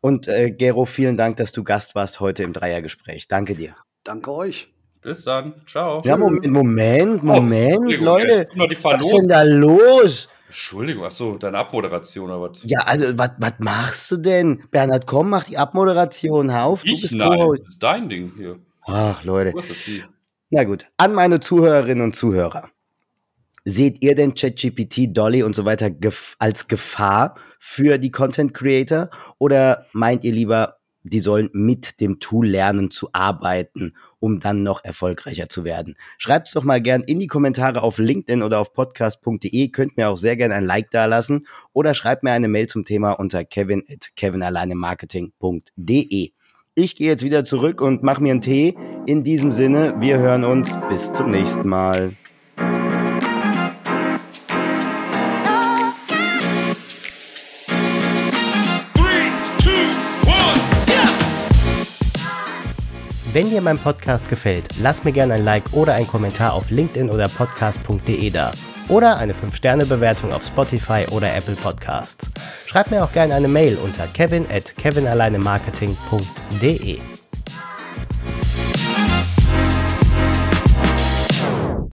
Und 0.00 0.26
äh, 0.26 0.50
Gero, 0.50 0.84
vielen 0.84 1.16
Dank, 1.16 1.36
dass 1.36 1.52
du 1.52 1.62
Gast 1.62 1.94
warst 1.94 2.18
heute 2.18 2.42
im 2.42 2.52
Dreiergespräch. 2.52 3.28
Danke 3.28 3.54
dir. 3.54 3.76
Danke 4.02 4.32
euch. 4.32 4.68
Bis 5.00 5.24
dann. 5.24 5.54
Ciao. 5.66 6.02
Ja, 6.04 6.16
Moment, 6.16 6.46
Moment, 6.46 7.22
Moment, 7.22 7.98
oh, 8.00 8.04
Leute. 8.04 8.48
Was 8.54 9.04
ist 9.04 9.12
denn 9.12 9.28
da 9.28 9.42
los? 9.42 10.28
Entschuldigung, 10.52 11.06
ach 11.06 11.12
so, 11.12 11.38
deine 11.38 11.56
Abmoderation 11.56 12.30
oder 12.30 12.42
was? 12.42 12.60
Ja, 12.64 12.80
also 12.80 13.16
was 13.16 13.52
machst 13.58 14.10
du 14.10 14.18
denn? 14.18 14.62
Bernhard, 14.70 15.06
komm, 15.06 15.30
mach 15.30 15.44
die 15.44 15.56
Abmoderation 15.56 16.50
auf. 16.50 16.84
Ich? 16.84 16.96
Du 16.96 17.00
bist 17.00 17.14
Nein, 17.14 17.48
das 17.56 17.68
ist 17.68 17.82
dein 17.82 18.10
Ding 18.10 18.32
hier. 18.36 18.58
Ach, 18.82 19.24
Leute. 19.24 19.54
Na 20.50 20.64
gut, 20.64 20.84
an 20.98 21.14
meine 21.14 21.40
Zuhörerinnen 21.40 22.04
und 22.04 22.16
Zuhörer. 22.16 22.68
Seht 23.64 24.04
ihr 24.04 24.14
denn 24.14 24.34
ChatGPT, 24.34 25.16
Dolly 25.16 25.42
und 25.42 25.56
so 25.56 25.64
weiter 25.64 25.88
gef 25.88 26.36
als 26.38 26.68
Gefahr 26.68 27.36
für 27.58 27.96
die 27.96 28.10
Content 28.10 28.52
Creator? 28.52 29.08
Oder 29.38 29.86
meint 29.94 30.22
ihr 30.22 30.32
lieber, 30.32 30.80
die 31.02 31.20
sollen 31.20 31.50
mit 31.52 32.00
dem 32.00 32.20
Tool 32.20 32.46
lernen 32.46 32.90
zu 32.90 33.08
arbeiten, 33.12 33.94
um 34.20 34.40
dann 34.40 34.62
noch 34.62 34.84
erfolgreicher 34.84 35.48
zu 35.48 35.64
werden. 35.64 35.96
Schreibt 36.18 36.48
es 36.48 36.54
doch 36.54 36.64
mal 36.64 36.80
gern 36.80 37.02
in 37.02 37.18
die 37.18 37.26
Kommentare 37.26 37.82
auf 37.82 37.98
LinkedIn 37.98 38.42
oder 38.42 38.60
auf 38.60 38.72
podcast.de. 38.72 39.68
Könnt 39.68 39.96
mir 39.96 40.08
auch 40.08 40.18
sehr 40.18 40.36
gern 40.36 40.52
ein 40.52 40.64
Like 40.64 40.90
da 40.90 41.06
lassen 41.06 41.46
oder 41.72 41.94
schreibt 41.94 42.22
mir 42.22 42.32
eine 42.32 42.48
Mail 42.48 42.68
zum 42.68 42.84
Thema 42.84 43.12
unter 43.12 43.44
kevin 43.44 43.82
at 43.88 44.10
kevinalleinemarketing.de. 44.16 46.32
Ich 46.74 46.96
gehe 46.96 47.08
jetzt 47.08 47.22
wieder 47.22 47.44
zurück 47.44 47.82
und 47.82 48.02
mache 48.02 48.22
mir 48.22 48.30
einen 48.30 48.40
Tee. 48.40 48.74
In 49.06 49.22
diesem 49.22 49.52
Sinne, 49.52 49.94
wir 49.98 50.18
hören 50.18 50.44
uns. 50.44 50.78
Bis 50.88 51.12
zum 51.12 51.30
nächsten 51.30 51.68
Mal. 51.68 52.16
Wenn 63.32 63.48
dir 63.48 63.62
mein 63.62 63.78
Podcast 63.78 64.28
gefällt, 64.28 64.68
lass 64.82 65.04
mir 65.04 65.12
gerne 65.12 65.32
ein 65.32 65.44
Like 65.44 65.72
oder 65.72 65.94
einen 65.94 66.06
Kommentar 66.06 66.52
auf 66.52 66.70
LinkedIn 66.70 67.08
oder 67.08 67.30
podcast.de 67.30 68.28
da. 68.28 68.52
Oder 68.88 69.16
eine 69.16 69.32
5-Sterne-Bewertung 69.32 70.34
auf 70.34 70.44
Spotify 70.44 71.06
oder 71.10 71.34
Apple 71.34 71.54
Podcasts. 71.54 72.28
Schreib 72.66 72.90
mir 72.90 73.02
auch 73.02 73.12
gerne 73.12 73.34
eine 73.34 73.48
Mail 73.48 73.78
unter 73.82 74.06
kevin 74.06 74.44
at 74.50 74.76
kevinalleinemarketing.de. 74.76 77.11